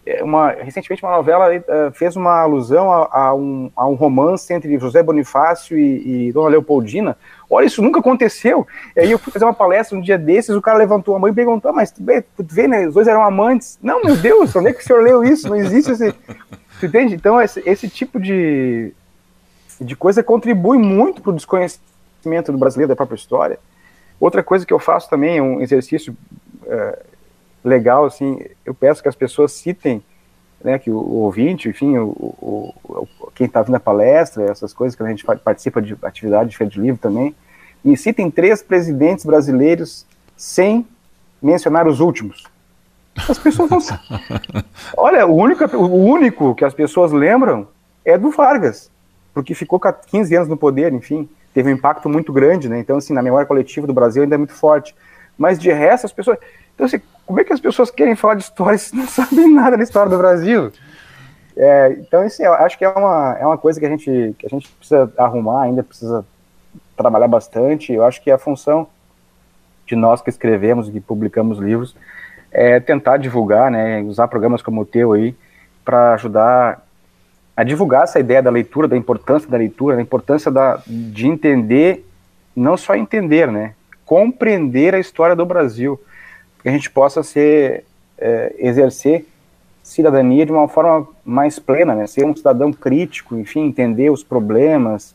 É 0.06 0.22
uma, 0.22 0.52
recentemente, 0.52 1.02
uma 1.02 1.16
novela 1.16 1.48
uh, 1.56 1.92
fez 1.94 2.18
uma 2.18 2.42
alusão 2.42 2.92
a, 2.92 3.08
a, 3.10 3.34
um, 3.34 3.72
a, 3.74 3.88
um, 3.88 3.94
romance 3.94 4.54
entre 4.54 4.78
José 4.78 5.02
Bonifácio 5.02 5.78
e, 5.78 6.28
e, 6.28 6.32
Dona 6.34 6.50
Leopoldina. 6.50 7.18
Olha, 7.50 7.66
isso 7.66 7.82
nunca 7.82 8.02
aconteceu. 8.02 8.68
E 8.98 9.00
aí 9.00 9.12
eu 9.12 9.18
fui 9.18 9.32
fazer 9.32 9.46
uma 9.46 9.54
palestra 9.54 9.98
um 9.98 10.02
dia 10.02 10.18
desses, 10.18 10.54
o 10.54 10.62
cara 10.62 10.78
levantou 10.78 11.16
a 11.16 11.20
mão 11.20 11.30
e 11.30 11.34
perguntou, 11.34 11.72
mas 11.72 11.90
tu 11.90 12.04
vê, 12.38 12.68
né, 12.68 12.86
os 12.86 12.94
dois 12.94 13.08
eram 13.08 13.24
amantes. 13.24 13.80
Não, 13.82 14.04
meu 14.04 14.18
Deus, 14.18 14.54
onde 14.56 14.68
é 14.68 14.74
que 14.74 14.82
o 14.82 14.84
senhor 14.84 15.02
leu 15.02 15.24
isso? 15.24 15.48
Não 15.48 15.56
existe 15.56 15.92
esse... 15.94 16.14
Tu 16.84 16.88
entende? 16.88 17.16
Então, 17.16 17.42
esse, 17.42 17.64
esse 17.66 17.88
tipo 17.88 18.20
de, 18.20 18.92
de 19.80 19.96
coisa 19.96 20.22
contribui 20.22 20.78
muito 20.78 21.22
para 21.22 21.32
o 21.32 21.34
desconhecimento 21.34 22.52
do 22.52 22.58
brasileiro 22.58 22.90
da 22.90 22.96
própria 22.96 23.16
história. 23.16 23.58
Outra 24.20 24.44
coisa 24.44 24.66
que 24.66 24.74
eu 24.74 24.80
faço 24.80 25.10
também, 25.10 25.40
um 25.40 25.62
exercício 25.62 26.14
é, 26.68 27.00
legal, 27.64 28.04
assim, 28.04 28.38
eu 28.66 28.74
peço 28.74 29.02
que 29.02 29.08
as 29.08 29.16
pessoas 29.16 29.54
citem, 29.54 30.04
né, 30.62 30.78
que 30.78 30.92
o, 30.92 30.98
o 30.98 31.16
ouvinte, 31.22 31.70
enfim, 31.70 31.98
o, 31.98 32.10
o, 32.10 32.74
o 32.84 33.32
quem 33.34 33.48
está 33.48 33.62
vindo 33.62 33.76
à 33.76 33.80
palestra, 33.80 34.44
essas 34.44 34.74
coisas 34.74 34.94
que 34.94 35.04
a 35.04 35.08
gente 35.08 35.24
participa 35.24 35.82
de 35.82 35.96
atividade 36.04 36.50
de 36.50 36.58
feira 36.58 36.70
de 36.70 36.82
livro 36.82 37.00
também, 37.00 37.34
me 37.82 37.96
citem 37.96 38.30
três 38.30 38.62
presidentes 38.62 39.24
brasileiros 39.24 40.06
sem 40.36 40.86
mencionar 41.42 41.88
os 41.88 42.02
últimos. 42.02 42.44
As 43.30 43.38
pessoas 43.38 43.70
não 43.70 43.80
sabem. 43.80 44.06
Olha, 44.98 45.26
o 45.26 45.36
único, 45.36 45.64
o 45.78 46.06
único 46.06 46.56
que 46.56 46.66
as 46.66 46.74
pessoas 46.74 47.12
lembram 47.12 47.68
é 48.04 48.18
do 48.18 48.32
Vargas, 48.32 48.90
porque 49.34 49.54
ficou 49.54 49.80
15 49.80 50.36
anos 50.36 50.50
no 50.50 50.58
poder, 50.58 50.92
enfim, 50.94 51.30
teve 51.54 51.70
um 51.70 51.74
impacto 51.74 52.10
muito 52.10 52.34
grande, 52.34 52.68
né? 52.68 52.80
Então, 52.80 52.98
assim, 52.98 53.14
na 53.14 53.22
memória 53.22 53.46
coletiva 53.46 53.86
do 53.86 53.94
Brasil 53.94 54.24
ainda 54.24 54.36
é 54.36 54.38
muito 54.38 54.54
forte. 54.54 54.96
Mas 55.38 55.60
de 55.60 55.72
resto, 55.72 56.06
as 56.06 56.14
pessoas. 56.14 56.38
Então, 56.74 56.86
assim, 56.86 57.00
como 57.26 57.40
é 57.40 57.44
que 57.44 57.54
as 57.54 57.60
pessoas 57.60 57.92
querem 57.92 58.16
falar 58.16 58.36
de 58.36 58.44
história 58.44 58.78
se 58.78 58.96
não 58.96 59.06
sabem 59.08 59.52
nada 59.54 59.78
da 59.78 59.84
história 59.84 60.10
do 60.10 60.18
Brasil? 60.18 60.72
É, 61.56 61.96
então, 62.00 62.22
assim, 62.22 62.44
eu 62.44 62.54
acho 62.54 62.78
que 62.78 62.84
é 62.84 62.90
uma, 62.90 63.38
é 63.40 63.46
uma 63.46 63.58
coisa 63.58 63.80
que 63.80 63.86
a, 63.86 63.90
gente, 63.90 64.36
que 64.40 64.46
a 64.46 64.50
gente 64.50 64.68
precisa 64.70 65.12
arrumar, 65.18 65.64
ainda 65.64 65.84
precisa 65.84 66.26
trabalhar 66.98 67.28
bastante. 67.28 67.94
Eu 67.94 68.04
acho 68.04 68.22
que 68.22 68.32
a 68.32 68.38
função 68.38 68.88
de 69.86 69.96
nós 69.96 70.22
que 70.22 70.30
escrevemos 70.30 70.90
e 70.94 71.00
publicamos 71.00 71.60
livros 71.60 71.96
é 72.54 72.80
tentar 72.80 73.18
divulgar, 73.18 73.72
né, 73.72 74.02
usar 74.04 74.28
programas 74.28 74.62
como 74.62 74.82
o 74.82 74.86
teu 74.86 75.14
aí 75.14 75.36
para 75.84 76.14
ajudar 76.14 76.86
a 77.58 77.64
divulgar 77.64 78.04
essa 78.04 78.20
ideia 78.20 78.42
da 78.42 78.50
leitura, 78.50 78.88
da 78.88 78.96
importância 78.96 79.50
da 79.50 79.58
leitura, 79.58 79.96
da 79.96 80.02
importância 80.02 80.52
da, 80.52 80.82
de 80.88 81.28
entender, 81.28 82.06
não 82.56 82.78
só 82.78 82.96
entender, 82.96 83.52
né, 83.52 83.74
compreender 84.06 84.96
a 84.96 85.00
história 85.00 85.36
do 85.36 85.46
Brasil, 85.46 86.00
que 86.62 86.70
a 86.70 86.72
gente 86.72 86.90
possa 86.90 87.24
ser, 87.24 87.86
é, 88.18 88.56
exercer 88.58 89.26
cidadania 89.82 90.46
de 90.46 90.52
uma 90.52 90.68
forma 90.68 91.08
mais 91.26 91.60
plena, 91.60 91.94
né, 91.94 92.08
ser 92.08 92.26
um 92.26 92.36
cidadão 92.36 92.72
crítico, 92.72 93.36
enfim, 93.38 93.66
entender 93.66 94.10
os 94.10 94.24
problemas, 94.24 95.14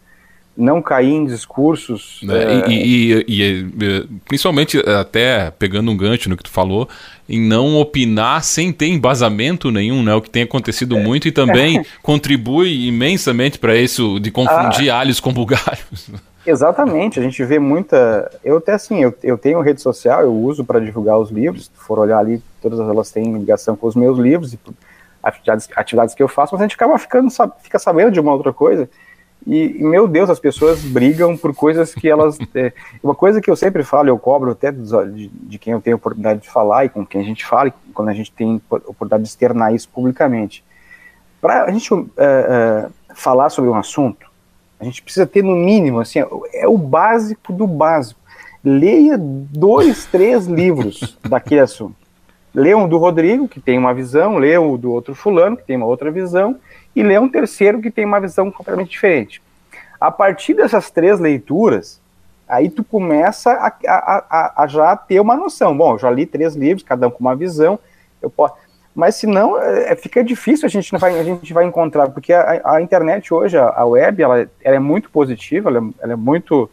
não 0.58 0.82
cair 0.82 1.12
em 1.12 1.24
discursos. 1.24 2.20
É, 2.28 2.54
é... 2.54 2.68
E, 2.68 3.24
e, 3.28 3.64
e, 3.80 4.08
principalmente, 4.26 4.76
até 4.78 5.52
pegando 5.52 5.88
um 5.88 5.96
gancho 5.96 6.28
no 6.28 6.36
que 6.36 6.42
tu 6.42 6.50
falou, 6.50 6.88
em 7.28 7.40
não 7.40 7.76
opinar 7.76 8.42
sem 8.42 8.72
ter 8.72 8.88
embasamento 8.88 9.70
nenhum, 9.70 10.02
né? 10.02 10.12
O 10.14 10.20
que 10.20 10.28
tem 10.28 10.42
acontecido 10.42 10.98
é. 10.98 11.02
muito 11.02 11.28
e 11.28 11.32
também 11.32 11.84
contribui 12.02 12.88
imensamente 12.88 13.58
para 13.58 13.76
isso 13.76 14.18
de 14.18 14.32
confundir 14.32 14.90
ah, 14.90 14.98
alhos 14.98 15.20
com 15.20 15.32
bugalhos. 15.32 16.10
Exatamente, 16.44 17.20
a 17.20 17.22
gente 17.22 17.44
vê 17.44 17.58
muita. 17.58 18.30
Eu 18.42 18.56
até 18.56 18.72
assim, 18.72 19.02
eu, 19.02 19.14
eu 19.22 19.36
tenho 19.36 19.60
rede 19.60 19.82
social, 19.82 20.22
eu 20.22 20.32
uso 20.32 20.64
para 20.64 20.80
divulgar 20.80 21.18
os 21.18 21.30
livros. 21.30 21.66
Se 21.66 21.70
for 21.74 21.98
olhar 21.98 22.18
ali, 22.18 22.42
todas 22.60 22.80
elas 22.80 23.10
têm 23.10 23.36
ligação 23.38 23.76
com 23.76 23.86
os 23.86 23.94
meus 23.94 24.18
livros 24.18 24.54
e 24.54 24.58
atividades, 25.22 25.68
atividades 25.76 26.14
que 26.14 26.22
eu 26.22 26.28
faço, 26.28 26.54
mas 26.54 26.62
a 26.62 26.64
gente 26.64 26.74
acaba 26.74 26.98
ficando, 26.98 27.28
fica 27.62 27.78
sabendo 27.78 28.10
de 28.10 28.18
uma 28.18 28.32
outra 28.32 28.52
coisa. 28.52 28.88
E, 29.48 29.82
meu 29.82 30.06
Deus, 30.06 30.28
as 30.28 30.38
pessoas 30.38 30.84
brigam 30.84 31.34
por 31.34 31.54
coisas 31.54 31.94
que 31.94 32.06
elas. 32.06 32.38
É, 32.54 32.72
uma 33.02 33.14
coisa 33.14 33.40
que 33.40 33.48
eu 33.50 33.54
sempre 33.54 33.84
falo, 33.84 34.08
eu 34.08 34.18
cobro 34.18 34.50
até 34.50 34.72
de, 34.72 35.28
de, 35.28 35.58
quem 35.58 35.72
eu 35.74 35.80
tenho 35.80 35.96
oportunidade 35.96 36.40
de 36.40 36.50
falar 36.50 36.86
e 36.86 36.88
com 36.88 37.06
quem 37.06 37.20
a 37.20 37.24
gente 37.24 37.44
fala, 37.44 37.72
quando 37.94 38.08
a 38.08 38.12
gente 38.12 38.32
tem 38.32 38.60
oportunidade 38.70 39.22
de 39.22 39.28
externar 39.28 39.72
isso 39.72 39.88
publicamente. 39.88 40.64
Para 41.40 41.64
a 41.64 41.70
gente 41.70 41.92
uh, 41.92 42.00
uh, 42.00 42.92
falar 43.14 43.50
sobre 43.50 43.70
um 43.70 43.76
assunto, 43.76 44.26
a 44.80 44.84
gente 44.84 45.02
precisa 45.02 45.26
ter 45.26 45.44
no 45.44 45.54
mínimo, 45.54 46.00
assim, 46.00 46.20
é 46.52 46.66
o 46.66 46.76
básico 46.76 47.52
do 47.52 47.66
básico. 47.66 48.18
Leia 48.64 49.16
dois, 49.18 50.06
três 50.06 50.46
livros 50.46 51.16
daquele 51.28 51.60
assunto. 51.60 51.97
Lê 52.54 52.74
um 52.74 52.88
do 52.88 52.98
Rodrigo, 52.98 53.48
que 53.48 53.60
tem 53.60 53.78
uma 53.78 53.94
visão, 53.94 54.38
lê 54.38 54.56
o 54.56 54.76
do 54.76 54.92
outro 54.92 55.14
fulano, 55.14 55.56
que 55.56 55.64
tem 55.64 55.76
uma 55.76 55.86
outra 55.86 56.10
visão, 56.10 56.56
e 56.94 57.02
lê 57.02 57.18
um 57.18 57.28
terceiro 57.28 57.80
que 57.80 57.90
tem 57.90 58.04
uma 58.04 58.20
visão 58.20 58.50
completamente 58.50 58.90
diferente. 58.90 59.42
A 60.00 60.10
partir 60.10 60.54
dessas 60.54 60.90
três 60.90 61.20
leituras, 61.20 62.00
aí 62.48 62.70
tu 62.70 62.82
começa 62.82 63.52
a, 63.52 63.66
a, 63.86 64.24
a, 64.30 64.62
a 64.62 64.66
já 64.66 64.96
ter 64.96 65.20
uma 65.20 65.36
noção. 65.36 65.76
Bom, 65.76 65.94
eu 65.94 65.98
já 65.98 66.10
li 66.10 66.24
três 66.24 66.54
livros, 66.54 66.82
cada 66.82 67.06
um 67.08 67.10
com 67.10 67.20
uma 67.20 67.36
visão, 67.36 67.78
eu 68.22 68.30
posso 68.30 68.54
mas 68.98 69.14
senão 69.14 69.56
é, 69.62 69.94
fica 69.94 70.24
difícil 70.24 70.66
a 70.66 70.68
gente 70.68 70.90
vai 70.98 71.20
a 71.20 71.22
gente 71.22 71.52
vai 71.52 71.64
encontrar 71.64 72.08
porque 72.10 72.32
a, 72.32 72.60
a 72.64 72.82
internet 72.82 73.32
hoje 73.32 73.56
a, 73.56 73.68
a 73.68 73.86
web 73.86 74.20
ela, 74.20 74.50
ela, 74.60 74.74
é 74.74 74.80
muito 74.80 75.08
positiva 75.08 75.70
ela, 75.70 75.88
ela, 76.00 76.14
é 76.14 76.16
muito 76.16 76.68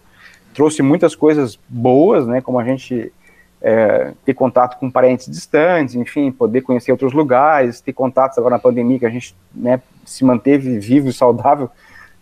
trouxe 0.51 0.81
muitas 0.81 1.13
coisas 1.13 1.59
boas 1.69 2.25
né 2.25 2.41
como 2.41 2.59
a 2.59 2.63
gente 2.63 3.13
é, 3.61 4.13
ter 4.23 4.33
contato 4.33 4.77
com 4.79 4.91
parentes 4.91 5.27
distantes 5.27 5.95
enfim 5.95 6.31
poder 6.31 6.61
conhecer 6.61 6.91
outros 6.91 7.13
lugares 7.13 7.81
ter 7.81 7.93
contatos 7.93 8.37
agora 8.37 8.55
na 8.55 8.59
pandemia 8.59 8.99
que 8.99 9.05
a 9.05 9.09
gente 9.09 9.35
né, 9.53 9.81
se 10.05 10.23
manteve 10.23 10.77
vivo 10.79 11.09
e 11.09 11.13
saudável 11.13 11.69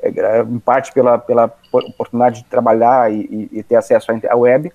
é, 0.02 0.42
em 0.42 0.60
parte 0.60 0.92
pela, 0.92 1.18
pela 1.18 1.52
oportunidade 1.72 2.44
de 2.44 2.46
trabalhar 2.46 3.12
e, 3.12 3.50
e, 3.52 3.64
ter 3.64 3.78
acesso 3.78 4.12
à 4.30 4.36
web. 4.36 4.70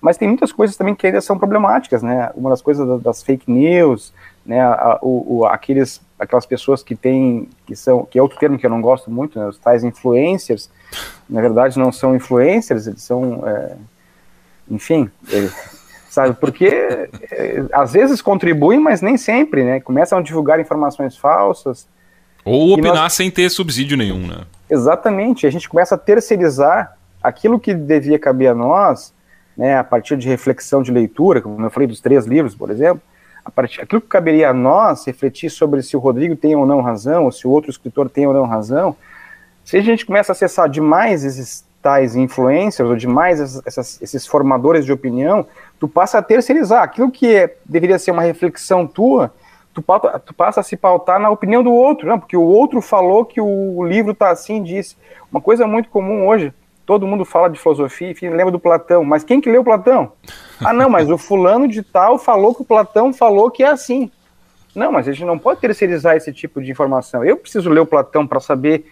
Mas 0.00 0.16
tem 0.16 0.26
muitas 0.26 0.52
coisas 0.52 0.74
também 0.74 0.94
que 0.94 1.06
ainda 1.06 1.20
são 1.20 1.38
problemáticas 1.38 2.02
né? 2.02 2.30
Uma 2.34 2.48
das 2.48 2.62
coisas 2.62 3.02
das 3.02 3.22
fake 3.22 3.50
news 3.50 4.10
né, 4.44 4.60
a, 4.60 4.98
o, 5.02 5.44
aqueles, 5.46 6.00
aquelas 6.18 6.46
pessoas 6.46 6.82
que 6.82 6.96
têm, 6.96 7.48
que 7.66 7.76
são, 7.76 8.04
que 8.04 8.18
é 8.18 8.22
outro 8.22 8.38
termo 8.38 8.58
que 8.58 8.66
eu 8.66 8.70
não 8.70 8.80
gosto 8.80 9.10
muito, 9.10 9.38
né, 9.38 9.46
os 9.46 9.58
tais 9.58 9.84
influencers, 9.84 10.70
na 11.28 11.40
verdade 11.40 11.78
não 11.78 11.92
são 11.92 12.16
influencers, 12.16 12.86
eles 12.86 13.02
são, 13.02 13.46
é, 13.46 13.76
enfim, 14.70 15.10
eles, 15.28 15.54
sabe, 16.10 16.36
porque 16.38 16.66
é, 16.66 17.64
às 17.72 17.92
vezes 17.92 18.20
contribuem, 18.20 18.80
mas 18.80 19.00
nem 19.00 19.16
sempre, 19.16 19.62
né, 19.62 19.80
começam 19.80 20.18
a 20.18 20.22
divulgar 20.22 20.58
informações 20.58 21.16
falsas. 21.16 21.86
Ou 22.44 22.72
opinar 22.72 22.96
nós, 22.96 23.12
sem 23.12 23.30
ter 23.30 23.48
subsídio 23.48 23.96
nenhum, 23.96 24.26
né. 24.26 24.40
Exatamente, 24.68 25.46
a 25.46 25.50
gente 25.50 25.68
começa 25.68 25.94
a 25.94 25.98
terceirizar 25.98 26.96
aquilo 27.22 27.60
que 27.60 27.72
devia 27.72 28.18
caber 28.18 28.48
a 28.48 28.54
nós, 28.54 29.14
né, 29.56 29.78
a 29.78 29.84
partir 29.84 30.16
de 30.16 30.28
reflexão 30.28 30.82
de 30.82 30.90
leitura, 30.90 31.40
como 31.40 31.64
eu 31.64 31.70
falei 31.70 31.86
dos 31.86 32.00
três 32.00 32.26
livros, 32.26 32.56
por 32.56 32.70
exemplo, 32.70 33.00
a 33.44 33.50
partir, 33.50 33.80
aquilo 33.80 34.00
que 34.00 34.08
caberia 34.08 34.50
a 34.50 34.52
nós 34.52 35.06
refletir 35.06 35.48
sobre 35.48 35.80
se 35.80 35.96
o 35.96 36.00
Rodrigo 36.00 36.34
tem 36.34 36.56
ou 36.56 36.66
não 36.66 36.80
razão, 36.80 37.24
ou 37.24 37.32
se 37.32 37.46
o 37.46 37.50
outro 37.50 37.70
escritor 37.70 38.10
tem 38.10 38.26
ou 38.26 38.34
não 38.34 38.46
razão, 38.46 38.96
se 39.64 39.76
a 39.76 39.80
gente 39.80 40.04
começa 40.04 40.32
a 40.32 40.34
acessar 40.34 40.68
demais 40.68 41.24
esses 41.24 41.64
tais 41.82 42.14
influencers, 42.14 42.88
ou 42.88 42.96
demais 42.96 43.40
essas, 43.66 44.00
esses 44.02 44.26
formadores 44.26 44.84
de 44.84 44.92
opinião, 44.92 45.46
tu 45.78 45.88
passa 45.88 46.18
a 46.18 46.22
terceirizar. 46.22 46.82
Aquilo 46.82 47.10
que 47.10 47.34
é, 47.34 47.56
deveria 47.64 47.98
ser 47.98 48.10
uma 48.10 48.22
reflexão 48.22 48.86
tua, 48.86 49.32
tu, 49.72 49.82
tu, 50.24 50.34
passa 50.34 50.60
a 50.60 50.62
se 50.62 50.76
pautar 50.76 51.18
na 51.18 51.30
opinião 51.30 51.62
do 51.62 51.72
outro, 51.72 52.06
não? 52.06 52.18
porque 52.18 52.36
o 52.36 52.42
outro 52.42 52.80
falou 52.80 53.24
que 53.24 53.40
o 53.40 53.84
livro 53.84 54.12
está 54.12 54.30
assim, 54.30 54.62
disse. 54.62 54.96
Uma 55.30 55.40
coisa 55.40 55.66
muito 55.66 55.88
comum 55.88 56.26
hoje, 56.26 56.52
todo 56.84 57.06
mundo 57.06 57.24
fala 57.24 57.48
de 57.48 57.58
filosofia 57.58 58.14
e 58.20 58.28
lembra 58.28 58.50
do 58.50 58.58
Platão, 58.58 59.04
mas 59.04 59.24
quem 59.24 59.40
que 59.40 59.50
leu 59.50 59.64
Platão? 59.64 60.12
Ah, 60.62 60.72
não, 60.72 60.90
mas 60.90 61.08
o 61.08 61.16
fulano 61.16 61.68
de 61.68 61.82
tal 61.82 62.18
falou 62.18 62.54
que 62.54 62.62
o 62.62 62.64
Platão 62.64 63.12
falou 63.12 63.50
que 63.50 63.62
é 63.62 63.68
assim. 63.68 64.10
Não, 64.74 64.92
mas 64.92 65.08
a 65.08 65.12
gente 65.12 65.24
não 65.24 65.38
pode 65.38 65.60
terceirizar 65.60 66.16
esse 66.16 66.32
tipo 66.32 66.60
de 66.62 66.70
informação. 66.70 67.24
Eu 67.24 67.36
preciso 67.36 67.70
ler 67.70 67.80
o 67.80 67.86
Platão 67.86 68.26
para 68.26 68.40
saber, 68.40 68.86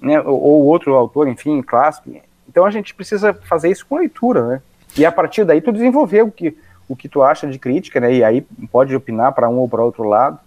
né, 0.00 0.20
ou 0.20 0.66
outro 0.66 0.94
autor, 0.94 1.28
enfim, 1.28 1.62
clássico. 1.62 2.10
Então 2.48 2.64
a 2.64 2.70
gente 2.70 2.94
precisa 2.94 3.34
fazer 3.34 3.70
isso 3.70 3.86
com 3.86 3.96
leitura, 3.96 4.46
né? 4.46 4.62
E 4.96 5.04
a 5.04 5.12
partir 5.12 5.44
daí 5.44 5.60
tu 5.60 5.72
desenvolver 5.72 6.22
o 6.22 6.30
que, 6.30 6.56
o 6.88 6.96
que 6.96 7.08
tu 7.08 7.22
acha 7.22 7.46
de 7.46 7.58
crítica, 7.58 8.00
né? 8.00 8.14
E 8.14 8.24
aí 8.24 8.40
pode 8.70 8.94
opinar 8.94 9.32
para 9.32 9.48
um 9.48 9.58
ou 9.58 9.68
para 9.68 9.84
outro 9.84 10.04
lado. 10.04 10.38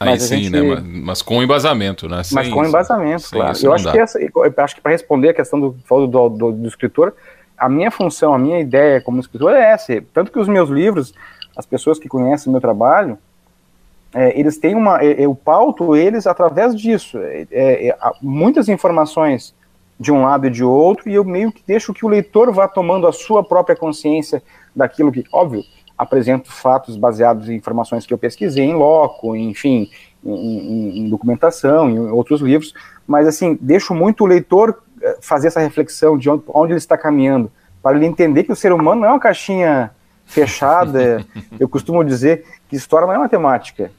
Aí 0.00 0.18
sim, 0.18 0.44
gente... 0.44 0.50
né? 0.50 0.82
Mas 1.04 1.22
com 1.22 1.42
embasamento, 1.42 2.08
né? 2.08 2.22
Sem 2.24 2.34
mas 2.34 2.48
com 2.48 2.64
embasamento, 2.64 3.28
claro. 3.30 3.56
Eu 3.62 3.72
acho, 3.72 3.92
que 3.92 3.98
essa, 3.98 4.18
eu 4.20 4.54
acho 4.56 4.74
que 4.74 4.80
para 4.80 4.92
responder 4.92 5.28
a 5.28 5.34
questão 5.34 5.60
do, 5.60 5.76
do, 5.88 6.28
do, 6.28 6.52
do, 6.52 6.68
escritor, 6.68 7.14
a 7.56 7.68
minha 7.68 7.90
função, 7.90 8.34
a 8.34 8.38
minha 8.38 8.58
ideia 8.58 9.00
como 9.00 9.20
escritor 9.20 9.52
é 9.52 9.70
essa. 9.70 10.02
Tanto 10.12 10.32
que 10.32 10.38
os 10.38 10.48
meus 10.48 10.68
livros, 10.68 11.14
as 11.56 11.64
pessoas 11.64 11.98
que 11.98 12.08
conhecem 12.08 12.50
o 12.50 12.52
meu 12.52 12.60
trabalho, 12.60 13.16
é, 14.12 14.38
eles 14.38 14.58
têm 14.58 14.74
uma. 14.74 15.02
Eu 15.04 15.34
pauto 15.34 15.94
eles 15.94 16.26
através 16.26 16.74
disso. 16.74 17.18
É, 17.18 17.46
é, 17.52 17.88
é 17.88 17.96
muitas 18.20 18.68
informações 18.68 19.54
de 19.98 20.12
um 20.12 20.22
lado 20.22 20.46
e 20.46 20.50
de 20.50 20.64
outro, 20.64 21.08
e 21.08 21.14
eu 21.14 21.24
meio 21.24 21.52
que 21.52 21.62
deixo 21.66 21.94
que 21.94 22.04
o 22.04 22.08
leitor 22.08 22.52
vá 22.52 22.66
tomando 22.66 23.06
a 23.06 23.12
sua 23.12 23.44
própria 23.44 23.76
consciência 23.76 24.42
daquilo 24.74 25.12
que. 25.12 25.24
Óbvio, 25.32 25.62
apresento 25.96 26.50
fatos 26.52 26.96
baseados 26.96 27.48
em 27.48 27.54
informações 27.54 28.04
que 28.04 28.12
eu 28.12 28.18
pesquisei 28.18 28.64
em 28.64 28.74
loco, 28.74 29.36
enfim, 29.36 29.88
em, 30.24 30.32
em, 30.32 30.98
em, 31.00 31.08
documentação, 31.08 31.88
em 31.88 31.98
outros 31.98 32.40
livros, 32.40 32.74
mas 33.06 33.26
assim, 33.26 33.56
deixo 33.60 33.94
muito 33.94 34.24
o 34.24 34.26
leitor 34.26 34.82
eh, 35.00 35.18
fazer 35.20 35.48
essa 35.48 35.60
reflexão 35.60 36.18
de 36.18 36.28
onde, 36.28 36.42
onde 36.48 36.72
ele 36.72 36.78
está 36.78 36.98
caminhando, 36.98 37.50
para 37.82 37.96
ele 37.96 38.06
entender 38.06 38.44
que 38.44 38.52
o 38.52 38.56
ser 38.56 38.72
humano 38.72 39.02
não 39.02 39.08
é 39.08 39.12
uma 39.12 39.20
caixinha 39.20 39.92
fechada, 40.24 41.24
eu 41.60 41.68
costumo 41.68 42.02
dizer 42.02 42.44
que 42.68 42.74
história 42.74 43.06
não 43.06 43.14
é 43.14 43.18
matemática, 43.18 43.92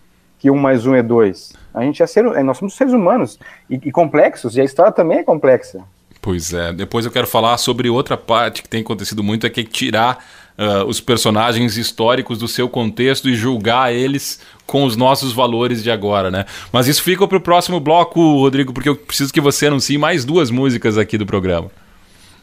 que 0.46 0.52
um 0.52 0.58
mais 0.58 0.86
um 0.86 0.94
é 0.94 1.02
dois. 1.02 1.54
A 1.74 1.82
gente 1.82 2.04
é 2.04 2.06
ser, 2.06 2.24
nós 2.44 2.60
somos 2.60 2.76
seres 2.76 2.94
humanos 2.94 3.40
e, 3.68 3.82
e 3.84 3.92
complexos, 3.92 4.56
e 4.56 4.62
a 4.62 4.64
história 4.64 4.92
também 4.92 5.18
é 5.18 5.24
complexa. 5.24 5.80
Pois 6.22 6.54
é, 6.54 6.72
depois 6.72 7.04
eu 7.04 7.12
quero 7.12 7.26
falar 7.26 7.58
sobre 7.58 7.90
outra 7.90 8.16
parte 8.16 8.62
que 8.62 8.70
tem 8.70 8.82
acontecido 8.82 9.24
muito, 9.24 9.48
é 9.48 9.50
que 9.50 9.64
tirar 9.64 10.24
uh, 10.56 10.86
os 10.86 11.02
personagens 11.02 11.78
históricos 11.78 12.38
do 12.38 12.48
seu 12.48 12.70
contexto 12.70 13.28
e 13.28 13.34
julgar 13.34 13.92
eles 13.92 14.40
com 14.68 14.84
os 14.84 14.96
nossos 14.96 15.34
valores 15.34 15.82
de 15.82 15.90
agora, 15.90 16.30
né? 16.30 16.46
Mas 16.72 16.86
isso 16.86 17.02
fica 17.02 17.28
para 17.28 17.40
o 17.40 17.42
próximo 17.42 17.80
bloco, 17.80 18.20
Rodrigo, 18.38 18.72
porque 18.72 18.90
eu 18.90 18.96
preciso 18.96 19.34
que 19.34 19.42
você 19.42 19.66
anuncie 19.66 19.98
mais 19.98 20.24
duas 20.24 20.52
músicas 20.52 20.96
aqui 20.96 21.18
do 21.18 21.26
programa. 21.26 21.72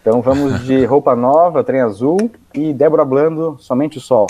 Então 0.01 0.21
vamos 0.21 0.65
de 0.67 0.85
Roupa 0.85 1.15
Nova, 1.15 1.63
Trem 1.63 1.83
Azul 1.83 2.33
e 2.53 2.73
Débora 2.73 3.05
Blando, 3.05 3.57
Somente 3.61 3.99
o 3.99 4.01
Sol. 4.01 4.27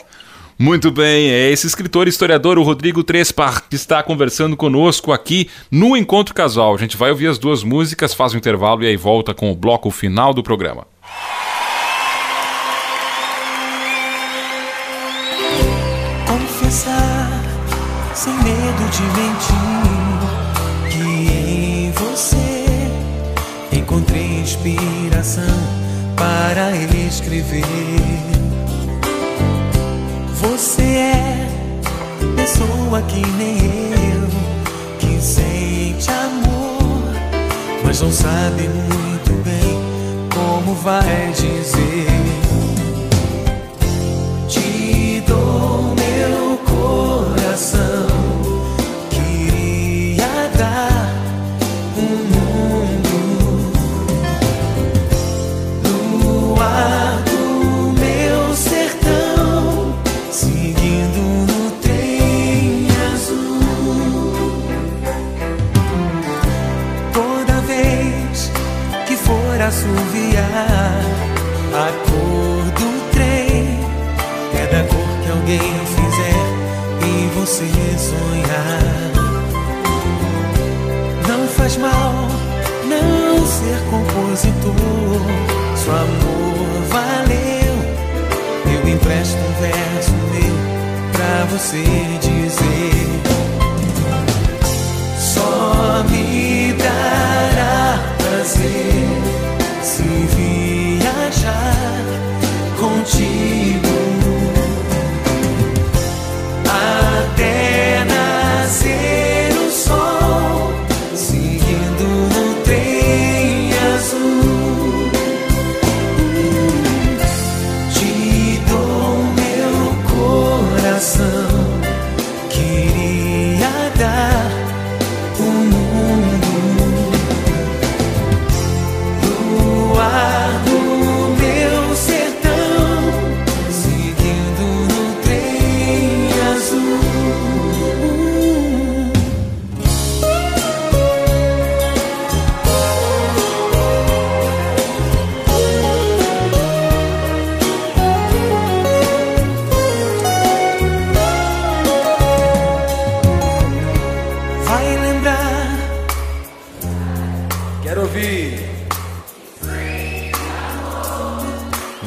Muito 0.58 0.90
bem, 0.90 1.30
é 1.30 1.50
esse 1.50 1.66
escritor 1.66 2.06
e 2.06 2.10
historiador, 2.10 2.58
o 2.58 2.62
Rodrigo 2.62 3.02
Trespar, 3.02 3.64
que 3.68 3.76
está 3.76 4.02
conversando 4.02 4.56
conosco 4.56 5.12
aqui 5.12 5.48
no 5.70 5.96
Encontro 5.96 6.34
Casual. 6.34 6.74
A 6.74 6.78
gente 6.78 6.96
vai 6.96 7.10
ouvir 7.10 7.26
as 7.26 7.38
duas 7.38 7.64
músicas, 7.64 8.14
faz 8.14 8.34
um 8.34 8.38
intervalo 8.38 8.84
e 8.84 8.86
aí 8.86 8.96
volta 8.96 9.34
com 9.34 9.50
o 9.50 9.56
bloco 9.56 9.90
final 9.90 10.32
do 10.32 10.42
programa. 10.42 10.86
sem 18.14 18.32
medo 18.34 18.88
de 18.90 19.02
mentir, 19.20 20.28
que 20.90 20.98
em 20.98 21.90
você 21.90 23.76
encontrei 23.76 24.40
inspiração 24.40 25.42
para 26.16 26.70
escrever. 26.76 28.31
Pessoa 32.92 33.02
que 33.02 33.26
nem 33.38 33.56
eu, 33.56 34.28
que 34.98 35.22
sente 35.22 36.10
amor, 36.10 37.02
mas 37.82 38.02
não 38.02 38.12
sabe 38.12 38.68
muito 38.68 39.32
bem 39.42 40.28
como 40.34 40.74
vai 40.74 41.32
dizer. 41.32 42.31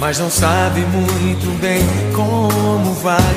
Mas 0.06 0.20
não 0.20 0.30
sabe 0.30 0.82
muito 0.82 1.60
bem 1.60 1.82
como 2.16 2.94
vai 2.94 3.35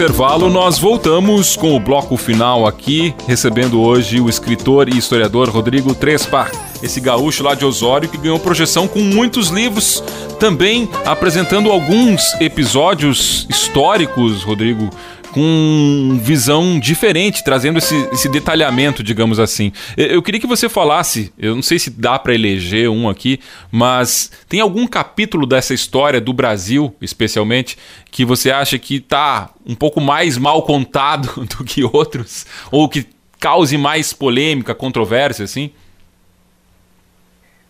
intervalo, 0.00 0.48
nós 0.48 0.78
voltamos 0.78 1.56
com 1.56 1.76
o 1.76 1.78
bloco 1.78 2.16
final 2.16 2.66
aqui, 2.66 3.14
recebendo 3.28 3.82
hoje 3.82 4.18
o 4.18 4.30
escritor 4.30 4.88
e 4.88 4.96
historiador 4.96 5.50
Rodrigo 5.50 5.94
Trespa, 5.94 6.50
esse 6.82 6.98
gaúcho 7.02 7.42
lá 7.42 7.54
de 7.54 7.66
Osório 7.66 8.08
que 8.08 8.16
ganhou 8.16 8.38
projeção 8.38 8.88
com 8.88 9.00
muitos 9.00 9.50
livros, 9.50 10.02
também 10.38 10.88
apresentando 11.04 11.70
alguns 11.70 12.32
episódios 12.40 13.46
históricos, 13.50 14.42
Rodrigo, 14.42 14.88
com 15.30 16.18
visão 16.20 16.78
diferente, 16.78 17.42
trazendo 17.42 17.78
esse, 17.78 17.96
esse 18.12 18.28
detalhamento, 18.28 19.02
digamos 19.02 19.38
assim. 19.38 19.72
Eu 19.96 20.22
queria 20.22 20.40
que 20.40 20.46
você 20.46 20.68
falasse, 20.68 21.32
eu 21.38 21.54
não 21.54 21.62
sei 21.62 21.78
se 21.78 21.90
dá 21.90 22.18
para 22.18 22.34
eleger 22.34 22.90
um 22.90 23.08
aqui, 23.08 23.40
mas 23.70 24.30
tem 24.48 24.60
algum 24.60 24.86
capítulo 24.86 25.46
dessa 25.46 25.72
história 25.72 26.20
do 26.20 26.32
Brasil, 26.32 26.94
especialmente, 27.00 27.78
que 28.10 28.24
você 28.24 28.50
acha 28.50 28.78
que 28.78 28.96
está 28.96 29.50
um 29.66 29.74
pouco 29.74 30.00
mais 30.00 30.36
mal 30.36 30.62
contado 30.62 31.44
do 31.56 31.64
que 31.64 31.84
outros, 31.84 32.46
ou 32.70 32.88
que 32.88 33.06
cause 33.38 33.76
mais 33.78 34.12
polêmica, 34.12 34.74
controvérsia, 34.74 35.44
assim? 35.44 35.70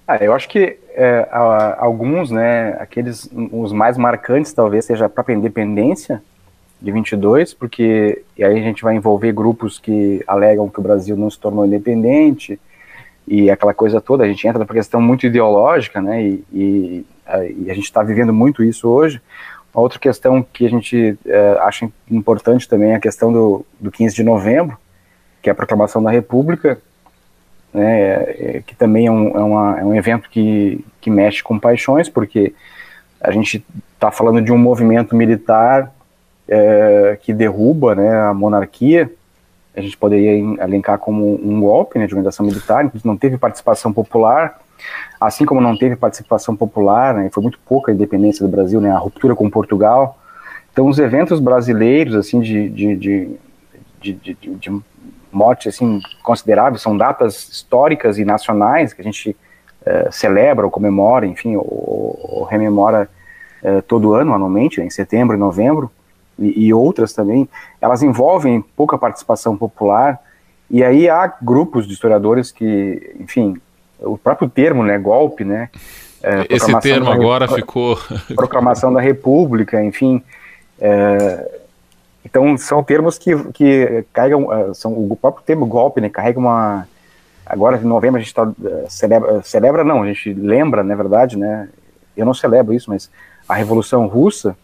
Ah, 0.06 0.16
eu 0.20 0.34
acho 0.34 0.48
que 0.48 0.76
é, 0.94 1.28
alguns, 1.78 2.30
né, 2.32 2.76
aqueles, 2.80 3.30
os 3.52 3.72
mais 3.72 3.96
marcantes 3.96 4.52
talvez 4.52 4.84
seja 4.84 5.06
a 5.06 5.08
própria 5.08 5.34
independência, 5.34 6.20
de 6.80 6.90
22, 6.90 7.52
porque 7.54 8.22
e 8.36 8.42
aí 8.42 8.58
a 8.58 8.62
gente 8.62 8.82
vai 8.82 8.94
envolver 8.94 9.32
grupos 9.32 9.78
que 9.78 10.22
alegam 10.26 10.68
que 10.68 10.80
o 10.80 10.82
Brasil 10.82 11.16
não 11.16 11.30
se 11.30 11.38
tornou 11.38 11.66
independente 11.66 12.58
e 13.26 13.50
aquela 13.50 13.72
coisa 13.72 14.00
toda, 14.00 14.24
a 14.24 14.26
gente 14.26 14.46
entra 14.46 14.58
numa 14.58 14.74
questão 14.74 15.00
muito 15.00 15.24
ideológica, 15.24 16.00
né, 16.00 16.22
e, 16.22 16.44
e, 16.52 17.06
e 17.64 17.70
a 17.70 17.74
gente 17.74 17.84
está 17.84 18.02
vivendo 18.02 18.32
muito 18.32 18.64
isso 18.64 18.88
hoje. 18.88 19.20
Uma 19.72 19.82
outra 19.82 20.00
questão 20.00 20.42
que 20.42 20.66
a 20.66 20.68
gente 20.68 21.16
é, 21.24 21.58
acha 21.60 21.88
importante 22.10 22.68
também 22.68 22.90
é 22.90 22.96
a 22.96 23.00
questão 23.00 23.32
do, 23.32 23.64
do 23.78 23.90
15 23.90 24.16
de 24.16 24.24
novembro, 24.24 24.76
que 25.40 25.48
é 25.48 25.52
a 25.52 25.54
proclamação 25.54 26.02
da 26.02 26.10
República, 26.10 26.80
né, 27.72 28.00
é, 28.12 28.62
que 28.66 28.74
também 28.74 29.06
é 29.06 29.12
um, 29.12 29.28
é, 29.28 29.42
uma, 29.42 29.80
é 29.80 29.84
um 29.84 29.94
evento 29.94 30.28
que, 30.28 30.84
que 31.00 31.08
mexe 31.08 31.40
com 31.40 31.56
paixões, 31.56 32.08
porque 32.08 32.52
a 33.20 33.30
gente 33.30 33.64
está 33.94 34.10
falando 34.10 34.42
de 34.42 34.50
um 34.50 34.58
movimento 34.58 35.14
militar 35.14 35.92
é, 36.50 37.16
que 37.22 37.32
derruba 37.32 37.94
né, 37.94 38.22
a 38.22 38.34
monarquia, 38.34 39.08
a 39.74 39.80
gente 39.80 39.96
poderia 39.96 40.32
elencar 40.64 40.98
como 40.98 41.40
um 41.42 41.60
golpe 41.60 41.96
né, 41.96 42.08
de 42.08 42.12
organização 42.12 42.44
militar, 42.44 42.90
não 43.04 43.16
teve 43.16 43.38
participação 43.38 43.92
popular, 43.92 44.60
assim 45.20 45.44
como 45.44 45.60
não 45.60 45.78
teve 45.78 45.94
participação 45.94 46.56
popular, 46.56 47.14
né, 47.14 47.30
foi 47.32 47.40
muito 47.40 47.58
pouca 47.64 47.92
a 47.92 47.94
independência 47.94 48.44
do 48.44 48.50
Brasil, 48.50 48.80
né, 48.80 48.90
a 48.90 48.98
ruptura 48.98 49.36
com 49.36 49.48
Portugal. 49.48 50.18
Então, 50.72 50.88
os 50.88 50.98
eventos 50.98 51.38
brasileiros, 51.38 52.16
assim, 52.16 52.40
de, 52.40 52.68
de, 52.68 52.96
de, 52.96 53.38
de, 54.00 54.12
de, 54.12 54.34
de 54.34 54.80
morte, 55.30 55.68
assim, 55.68 56.00
consideráveis, 56.22 56.82
são 56.82 56.96
datas 56.96 57.48
históricas 57.48 58.18
e 58.18 58.24
nacionais 58.24 58.92
que 58.92 59.00
a 59.00 59.04
gente 59.04 59.36
é, 59.86 60.08
celebra 60.10 60.64
ou 60.64 60.70
comemora, 60.70 61.26
enfim, 61.26 61.54
ou, 61.54 62.18
ou 62.22 62.44
rememora 62.44 63.08
é, 63.62 63.80
todo 63.82 64.14
ano, 64.14 64.34
anualmente, 64.34 64.80
né, 64.80 64.86
em 64.86 64.90
setembro 64.90 65.36
e 65.36 65.38
novembro 65.38 65.90
e, 66.40 66.66
e 66.66 66.74
outras 66.74 67.12
também, 67.12 67.48
elas 67.80 68.02
envolvem 68.02 68.64
pouca 68.74 68.98
participação 68.98 69.56
popular, 69.56 70.18
e 70.70 70.82
aí 70.82 71.08
há 71.08 71.32
grupos 71.40 71.86
de 71.86 71.92
historiadores 71.92 72.50
que, 72.50 73.14
enfim, 73.20 73.60
o 74.00 74.16
próprio 74.16 74.48
termo, 74.48 74.82
né, 74.82 74.98
golpe, 74.98 75.44
né, 75.44 75.68
é, 76.22 76.46
esse 76.50 76.80
termo 76.80 77.10
agora 77.10 77.48
ficou 77.48 77.98
proclamação 78.34 78.92
da 78.92 79.00
República, 79.00 79.82
enfim, 79.82 80.22
é, 80.80 81.60
então 82.24 82.56
são 82.56 82.82
termos 82.82 83.18
que, 83.18 83.36
que 83.52 84.04
carregam, 84.12 84.52
é, 84.52 84.74
são 84.74 84.92
o 84.92 85.16
próprio 85.16 85.44
termo 85.44 85.66
golpe, 85.66 86.00
né, 86.00 86.08
carrega 86.08 86.38
uma 86.38 86.86
agora 87.44 87.76
em 87.78 87.84
novembro 87.84 88.20
a 88.20 88.22
gente 88.22 88.32
tá, 88.32 88.48
é, 88.64 88.88
celebra, 88.88 89.42
celebra 89.42 89.82
não, 89.82 90.02
a 90.02 90.06
gente 90.06 90.32
lembra, 90.32 90.84
na 90.84 90.94
verdade, 90.94 91.36
né, 91.36 91.68
eu 92.16 92.24
não 92.24 92.34
celebro 92.34 92.72
isso, 92.72 92.90
mas 92.90 93.10
a 93.48 93.54
Revolução 93.54 94.06
Russa 94.06 94.56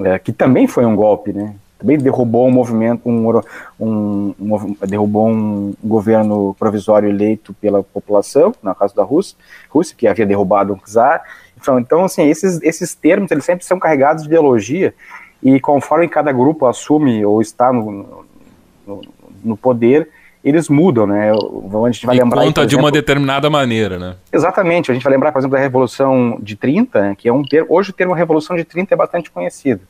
é, 0.00 0.18
que 0.18 0.32
também 0.32 0.66
foi 0.66 0.84
um 0.84 0.94
golpe, 0.94 1.32
né? 1.32 1.54
Também 1.78 1.96
derrubou 1.96 2.48
um 2.48 2.50
movimento, 2.50 3.08
um, 3.08 3.40
um, 3.78 4.34
um, 4.40 4.76
derrubou 4.86 5.28
um 5.28 5.74
governo 5.82 6.56
provisório 6.58 7.08
eleito 7.08 7.54
pela 7.54 7.84
população, 7.84 8.52
no 8.60 8.74
caso 8.74 8.96
da 8.96 9.04
Rússia, 9.04 9.36
Rússia 9.70 9.94
que 9.96 10.08
havia 10.08 10.26
derrubado 10.26 10.72
um 10.72 10.78
czar. 10.78 11.22
Então, 11.56 11.78
então 11.78 12.04
assim, 12.04 12.22
esses, 12.28 12.60
esses 12.62 12.94
termos 12.96 13.30
eles 13.30 13.44
sempre 13.44 13.64
são 13.64 13.78
carregados 13.78 14.24
de 14.24 14.28
ideologia 14.28 14.92
e 15.40 15.60
conforme 15.60 16.08
cada 16.08 16.32
grupo 16.32 16.66
assume 16.66 17.24
ou 17.24 17.40
está 17.40 17.72
no, 17.72 18.24
no, 18.84 19.02
no 19.44 19.56
poder, 19.56 20.08
eles 20.42 20.68
mudam, 20.68 21.06
né? 21.06 21.30
A 21.32 21.90
gente 21.90 22.06
vai 22.06 22.16
e 22.16 22.20
lembrar. 22.20 22.42
Conta 22.42 22.60
aí, 22.60 22.66
de 22.66 22.74
exemplo, 22.74 22.84
uma 22.86 22.92
determinada 22.92 23.50
maneira, 23.50 23.98
né? 23.98 24.16
Exatamente. 24.32 24.90
A 24.90 24.94
gente 24.94 25.02
vai 25.02 25.12
lembrar, 25.12 25.32
por 25.32 25.38
exemplo, 25.38 25.56
da 25.56 25.62
Revolução 25.62 26.38
de 26.40 26.56
30, 26.56 27.00
né, 27.00 27.14
que 27.16 27.28
é 27.28 27.32
um 27.32 27.42
termo. 27.42 27.66
Hoje 27.70 27.90
o 27.90 27.92
termo 27.92 28.14
Revolução 28.14 28.56
de 28.56 28.64
30 28.64 28.94
é 28.94 28.96
bastante 28.96 29.30
conhecido. 29.30 29.80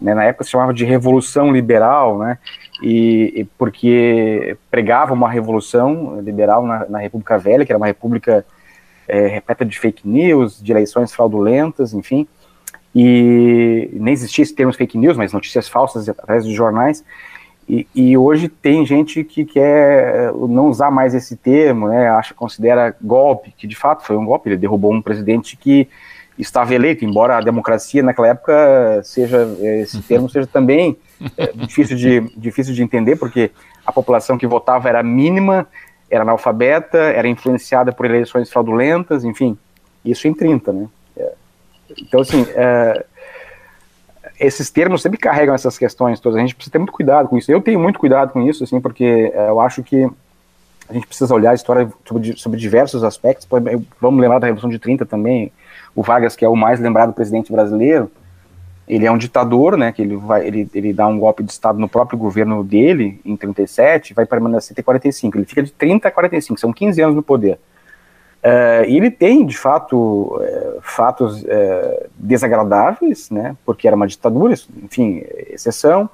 Né? 0.00 0.14
Na 0.14 0.24
época 0.24 0.44
se 0.44 0.50
chamava 0.50 0.74
de 0.74 0.84
Revolução 0.84 1.50
Liberal, 1.50 2.18
né? 2.18 2.38
E, 2.82 3.32
e 3.36 3.44
porque 3.56 4.56
pregava 4.70 5.14
uma 5.14 5.30
revolução 5.30 6.20
liberal 6.20 6.66
na, 6.66 6.86
na, 6.86 6.98
República 6.98 7.38
Velha, 7.38 7.64
que 7.64 7.72
era 7.72 7.78
uma 7.78 7.86
república 7.86 8.44
é, 9.08 9.26
repleta 9.28 9.64
de 9.64 9.78
fake 9.78 10.06
news, 10.06 10.62
de 10.62 10.72
eleições 10.72 11.12
fraudulentas, 11.14 11.94
enfim. 11.94 12.26
E 12.94 13.88
nem 13.94 14.12
existia 14.12 14.42
esse 14.42 14.54
termo 14.54 14.72
fake 14.72 14.98
news, 14.98 15.16
mas 15.16 15.32
notícias 15.32 15.68
falsas 15.68 16.06
através 16.08 16.44
de 16.44 16.54
jornais. 16.54 17.02
E, 17.68 17.86
e, 17.92 18.16
hoje 18.16 18.48
tem 18.48 18.86
gente 18.86 19.24
que 19.24 19.44
quer 19.44 20.32
não 20.32 20.68
usar 20.68 20.88
mais 20.88 21.14
esse 21.14 21.36
termo, 21.36 21.88
né, 21.88 22.08
acha, 22.08 22.32
considera 22.32 22.94
golpe, 23.02 23.52
que 23.56 23.66
de 23.66 23.74
fato 23.74 24.04
foi 24.04 24.16
um 24.16 24.24
golpe, 24.24 24.48
ele 24.48 24.56
derrubou 24.56 24.92
um 24.92 25.02
presidente 25.02 25.56
que 25.56 25.88
estava 26.38 26.74
eleito, 26.74 27.04
embora 27.04 27.36
a 27.36 27.40
democracia 27.40 28.04
naquela 28.04 28.28
época 28.28 29.00
seja, 29.02 29.48
esse 29.82 30.00
termo 30.02 30.30
seja 30.30 30.46
também 30.46 30.96
é, 31.36 31.50
difícil, 31.66 31.96
de, 31.96 32.20
difícil 32.36 32.72
de 32.72 32.82
entender, 32.82 33.16
porque 33.16 33.50
a 33.84 33.90
população 33.90 34.38
que 34.38 34.46
votava 34.46 34.88
era 34.88 35.02
mínima, 35.02 35.66
era 36.08 36.22
analfabeta, 36.22 36.98
era 36.98 37.26
influenciada 37.26 37.92
por 37.92 38.06
eleições 38.06 38.48
fraudulentas, 38.48 39.24
enfim, 39.24 39.58
isso 40.04 40.28
em 40.28 40.34
30, 40.34 40.72
né. 40.72 40.86
É, 41.16 41.32
então, 42.00 42.20
assim, 42.20 42.46
é, 42.54 43.04
esses 44.38 44.70
termos 44.70 45.02
sempre 45.02 45.18
carregam 45.18 45.54
essas 45.54 45.78
questões 45.78 46.20
todas. 46.20 46.36
A 46.36 46.40
gente 46.40 46.54
precisa 46.54 46.72
ter 46.72 46.78
muito 46.78 46.92
cuidado 46.92 47.28
com 47.28 47.38
isso. 47.38 47.50
Eu 47.50 47.60
tenho 47.60 47.80
muito 47.80 47.98
cuidado 47.98 48.32
com 48.32 48.42
isso, 48.42 48.64
assim, 48.64 48.80
porque 48.80 49.32
é, 49.34 49.48
eu 49.48 49.60
acho 49.60 49.82
que 49.82 50.08
a 50.88 50.92
gente 50.92 51.06
precisa 51.06 51.34
olhar 51.34 51.50
a 51.50 51.54
história 51.54 51.90
sobre, 52.04 52.36
sobre 52.36 52.58
diversos 52.58 53.02
aspectos. 53.02 53.46
Vamos 54.00 54.20
lembrar 54.20 54.38
da 54.38 54.46
Revolução 54.46 54.70
de 54.70 54.78
30 54.78 55.04
também. 55.04 55.50
O 55.94 56.02
Vargas, 56.02 56.36
que 56.36 56.44
é 56.44 56.48
o 56.48 56.54
mais 56.54 56.78
lembrado 56.78 57.12
presidente 57.12 57.50
brasileiro, 57.50 58.10
ele 58.86 59.04
é 59.04 59.10
um 59.10 59.18
ditador, 59.18 59.76
né? 59.76 59.90
Que 59.90 60.02
ele 60.02 60.16
vai, 60.16 60.46
ele, 60.46 60.68
ele 60.72 60.92
dá 60.92 61.06
um 61.06 61.18
golpe 61.18 61.42
de 61.42 61.50
estado 61.50 61.78
no 61.78 61.88
próprio 61.88 62.18
governo 62.18 62.62
dele 62.62 63.20
em 63.24 63.36
37, 63.36 64.14
vai 64.14 64.26
permanecer 64.26 64.72
até 64.72 64.82
45. 64.82 65.36
Ele 65.36 65.44
fica 65.44 65.62
de 65.62 65.72
30 65.72 66.06
a 66.06 66.10
45, 66.10 66.60
são 66.60 66.72
15 66.72 67.00
anos 67.00 67.16
no 67.16 67.22
poder. 67.22 67.58
Uh, 68.46 68.84
e 68.86 68.96
ele 68.96 69.10
tem, 69.10 69.44
de 69.44 69.58
fato, 69.58 69.96
uh, 69.96 70.78
fatos 70.80 71.42
uh, 71.42 72.06
desagradáveis, 72.16 73.28
né, 73.28 73.56
porque 73.66 73.88
era 73.88 73.96
uma 73.96 74.06
ditadura, 74.06 74.54
enfim, 74.84 75.24
exceção, 75.50 76.08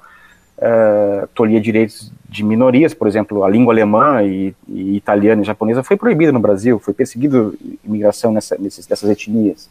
tolia 1.33 1.59
direitos 1.59 2.11
de 2.29 2.41
minorias, 2.41 2.93
por 2.93 3.07
exemplo, 3.07 3.43
a 3.43 3.49
língua 3.49 3.73
alemã 3.73 4.23
e, 4.23 4.55
e, 4.67 4.95
italiana 4.95 5.41
e 5.41 5.45
japonesa 5.45 5.83
foi 5.83 5.97
proibida 5.97 6.31
no 6.31 6.39
Brasil, 6.39 6.79
foi 6.79 6.93
perseguido 6.93 7.57
imigração 7.83 8.31
nessa, 8.31 8.55
nesses, 8.57 8.87
dessas 8.87 9.09
etnias. 9.09 9.69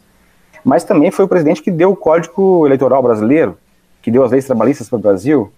Mas 0.63 0.83
também 0.83 1.09
foi 1.09 1.25
o 1.25 1.27
presidente 1.27 1.63
que 1.63 1.71
deu 1.71 1.91
o 1.91 1.95
Código 1.95 2.67
Eleitoral 2.67 3.01
brasileiro, 3.01 3.57
que 4.03 4.11
deu 4.11 4.23
as 4.23 4.31
leis 4.31 4.45
trabalhistas 4.45 4.87
para 4.87 4.97
o 4.97 5.01
Brasil, 5.01 5.51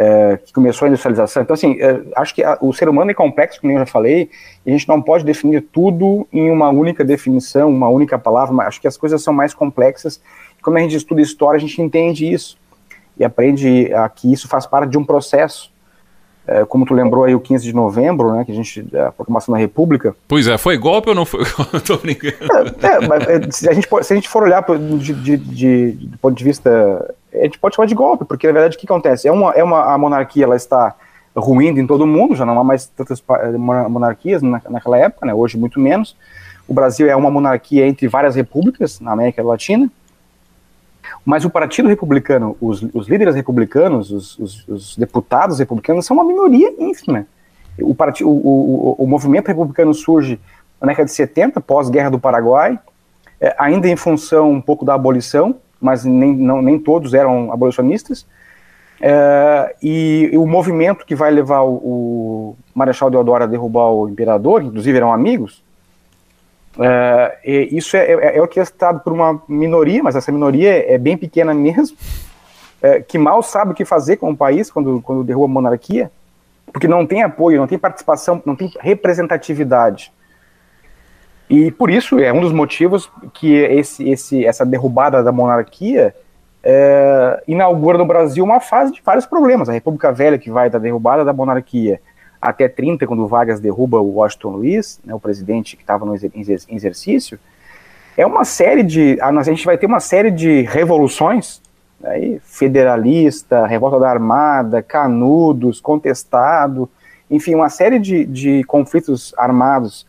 é, 0.00 0.38
que 0.38 0.50
começou 0.54 0.86
a 0.86 0.88
industrialização. 0.88 1.42
Então, 1.42 1.52
assim, 1.52 1.76
é, 1.78 2.00
acho 2.16 2.34
que 2.34 2.42
a, 2.42 2.56
o 2.62 2.72
ser 2.72 2.88
humano 2.88 3.10
é 3.10 3.14
complexo, 3.14 3.60
como 3.60 3.70
eu 3.70 3.80
já 3.80 3.84
falei, 3.84 4.30
e 4.64 4.70
a 4.70 4.72
gente 4.72 4.88
não 4.88 5.02
pode 5.02 5.26
definir 5.26 5.60
tudo 5.70 6.26
em 6.32 6.50
uma 6.50 6.70
única 6.70 7.04
definição, 7.04 7.68
uma 7.68 7.90
única 7.90 8.18
palavra, 8.18 8.54
mas 8.54 8.68
acho 8.68 8.80
que 8.80 8.88
as 8.88 8.96
coisas 8.96 9.22
são 9.22 9.34
mais 9.34 9.52
complexas. 9.52 10.18
E 10.58 10.62
como 10.62 10.78
a 10.78 10.80
gente 10.80 10.96
estuda 10.96 11.20
história, 11.20 11.58
a 11.58 11.60
gente 11.60 11.82
entende 11.82 12.32
isso 12.32 12.56
e 13.14 13.22
aprende 13.22 13.92
a, 13.92 14.08
que 14.08 14.32
isso 14.32 14.48
faz 14.48 14.66
parte 14.66 14.90
de 14.90 14.96
um 14.96 15.04
processo. 15.04 15.70
É, 16.46 16.64
como 16.64 16.84
tu 16.84 16.94
lembrou 16.94 17.24
aí 17.24 17.34
o 17.34 17.40
15 17.40 17.64
de 17.64 17.72
novembro, 17.72 18.32
né, 18.32 18.44
que 18.44 18.50
a 18.50 18.54
gente, 18.54 18.84
a 18.96 19.12
proclamação 19.12 19.52
da 19.52 19.58
República. 19.58 20.16
Pois 20.26 20.48
é, 20.48 20.58
foi 20.58 20.76
golpe 20.76 21.08
ou 21.08 21.14
não 21.14 21.24
foi? 21.24 21.44
Tô 21.86 21.96
brincando. 21.98 22.34
É, 22.82 22.86
é, 22.86 23.06
mas, 23.06 23.28
é, 23.28 23.50
se, 23.50 23.68
a 23.68 23.72
gente, 23.72 23.88
se 24.02 24.12
a 24.12 24.16
gente 24.16 24.28
for 24.28 24.42
olhar 24.42 24.64
de, 24.98 25.14
de, 25.14 25.36
de, 25.36 25.90
do 25.92 26.18
ponto 26.18 26.36
de 26.36 26.42
vista 26.42 27.14
a 27.32 27.44
gente 27.44 27.58
pode 27.58 27.76
chamar 27.76 27.86
de 27.86 27.94
golpe, 27.94 28.24
porque 28.24 28.46
na 28.46 28.52
verdade 28.52 28.76
o 28.76 28.80
que 28.80 28.86
acontece? 28.86 29.28
É 29.28 29.32
uma, 29.32 29.52
é 29.52 29.62
uma 29.62 29.94
a 29.94 29.98
monarquia 29.98 30.44
ela 30.44 30.56
está 30.56 30.94
ruindo 31.36 31.78
em 31.78 31.86
todo 31.86 32.06
mundo, 32.06 32.34
já 32.34 32.44
não 32.44 32.58
há 32.58 32.64
mais 32.64 32.86
tantas 32.86 33.22
monarquias 33.88 34.42
na, 34.42 34.60
naquela 34.68 34.98
época, 34.98 35.26
né, 35.26 35.32
hoje 35.32 35.56
muito 35.56 35.78
menos. 35.78 36.16
O 36.66 36.74
Brasil 36.74 37.08
é 37.08 37.16
uma 37.16 37.30
monarquia 37.30 37.86
entre 37.86 38.08
várias 38.08 38.34
repúblicas 38.34 39.00
na 39.00 39.12
América 39.12 39.42
Latina. 39.42 39.90
Mas 41.24 41.44
o 41.44 41.50
Partido 41.50 41.88
Republicano, 41.88 42.56
os, 42.60 42.82
os 42.94 43.08
líderes 43.08 43.34
republicanos, 43.34 44.10
os, 44.10 44.38
os, 44.38 44.68
os, 44.68 44.96
deputados 44.96 45.58
republicanos 45.58 46.06
são 46.06 46.16
uma 46.16 46.24
minoria 46.24 46.72
ínfima. 46.78 47.26
O, 47.80 47.94
part, 47.94 48.22
o, 48.22 48.28
o, 48.28 48.96
o, 48.98 49.06
movimento 49.06 49.48
republicano 49.48 49.94
surge 49.94 50.40
na 50.80 50.88
década 50.88 51.06
de 51.06 51.12
70, 51.12 51.60
pós-guerra 51.60 52.10
do 52.10 52.18
Paraguai, 52.18 52.78
é, 53.40 53.54
ainda 53.58 53.88
em 53.88 53.96
função 53.96 54.50
um 54.50 54.60
pouco 54.60 54.84
da 54.84 54.94
abolição, 54.94 55.56
mas 55.80 56.04
nem, 56.04 56.34
não, 56.34 56.60
nem 56.60 56.78
todos 56.78 57.14
eram 57.14 57.52
abolicionistas. 57.52 58.26
É, 59.00 59.74
e, 59.82 60.30
e, 60.32 60.36
o 60.36 60.46
movimento 60.46 61.06
que 61.06 61.14
vai 61.14 61.30
levar 61.30 61.62
o, 61.62 61.74
o 61.74 62.56
Marechal 62.74 63.10
Deodoro 63.10 63.44
a 63.44 63.46
derrubar 63.46 63.90
o 63.90 64.08
imperador, 64.08 64.62
inclusive 64.62 64.96
eram 64.96 65.12
amigos, 65.12 65.62
isso 67.72 67.96
é, 67.96 68.12
é, 68.12 68.38
é 68.38 68.40
orquestrado 68.40 69.00
por 69.00 69.12
uma 69.12 69.42
minoria, 69.48 70.02
mas 70.02 70.16
essa 70.16 70.30
minoria 70.30 70.92
é 70.92 70.96
bem 70.96 71.16
pequena 71.16 71.52
mesmo, 71.52 71.96
é, 72.82 73.00
que 73.00 73.18
mal 73.18 73.42
sabe 73.42 73.72
o 73.72 73.74
que 73.74 73.84
fazer 73.84 74.16
com 74.16 74.30
o 74.30 74.36
país 74.36 74.70
quando, 74.70 75.00
quando 75.02 75.24
derruba 75.24 75.46
a 75.46 75.48
monarquia, 75.48 76.10
porque 76.72 76.88
não 76.88 77.06
tem 77.06 77.22
apoio, 77.22 77.58
não 77.58 77.66
tem 77.66 77.78
participação, 77.78 78.40
não 78.46 78.54
tem 78.54 78.72
representatividade. 78.80 80.12
E 81.48 81.72
por 81.72 81.90
isso 81.90 82.18
é 82.20 82.32
um 82.32 82.40
dos 82.40 82.52
motivos 82.52 83.10
que 83.34 83.54
esse, 83.54 84.08
esse, 84.08 84.46
essa 84.46 84.64
derrubada 84.64 85.22
da 85.22 85.32
monarquia 85.32 86.14
é, 86.62 87.42
inaugura 87.48 87.98
no 87.98 88.04
Brasil 88.04 88.44
uma 88.44 88.60
fase 88.60 88.92
de 88.92 89.02
vários 89.04 89.26
problemas. 89.26 89.68
A 89.68 89.72
República 89.72 90.12
Velha, 90.12 90.38
que 90.38 90.50
vai 90.50 90.70
da 90.70 90.78
derrubada 90.78 91.24
da 91.24 91.32
monarquia 91.32 92.00
até 92.40 92.68
30, 92.68 93.06
quando 93.06 93.22
o 93.22 93.28
Vargas 93.28 93.60
derruba 93.60 94.00
o 94.00 94.14
Washington 94.14 94.50
Luiz, 94.50 95.00
né, 95.04 95.14
o 95.14 95.20
presidente 95.20 95.76
que 95.76 95.82
estava 95.82 96.06
em 96.06 96.74
exercício, 96.74 97.38
é 98.16 98.26
uma 98.26 98.44
série 98.44 98.82
de. 98.82 99.18
A 99.20 99.42
gente 99.42 99.64
vai 99.64 99.76
ter 99.76 99.86
uma 99.86 100.00
série 100.00 100.30
de 100.30 100.62
revoluções 100.62 101.60
aí, 102.02 102.40
federalista, 102.44 103.66
revolta 103.66 103.98
da 103.98 104.10
Armada, 104.10 104.82
Canudos, 104.82 105.80
Contestado, 105.80 106.88
enfim, 107.30 107.54
uma 107.54 107.68
série 107.68 107.98
de, 107.98 108.24
de 108.24 108.64
conflitos 108.64 109.34
armados 109.36 110.06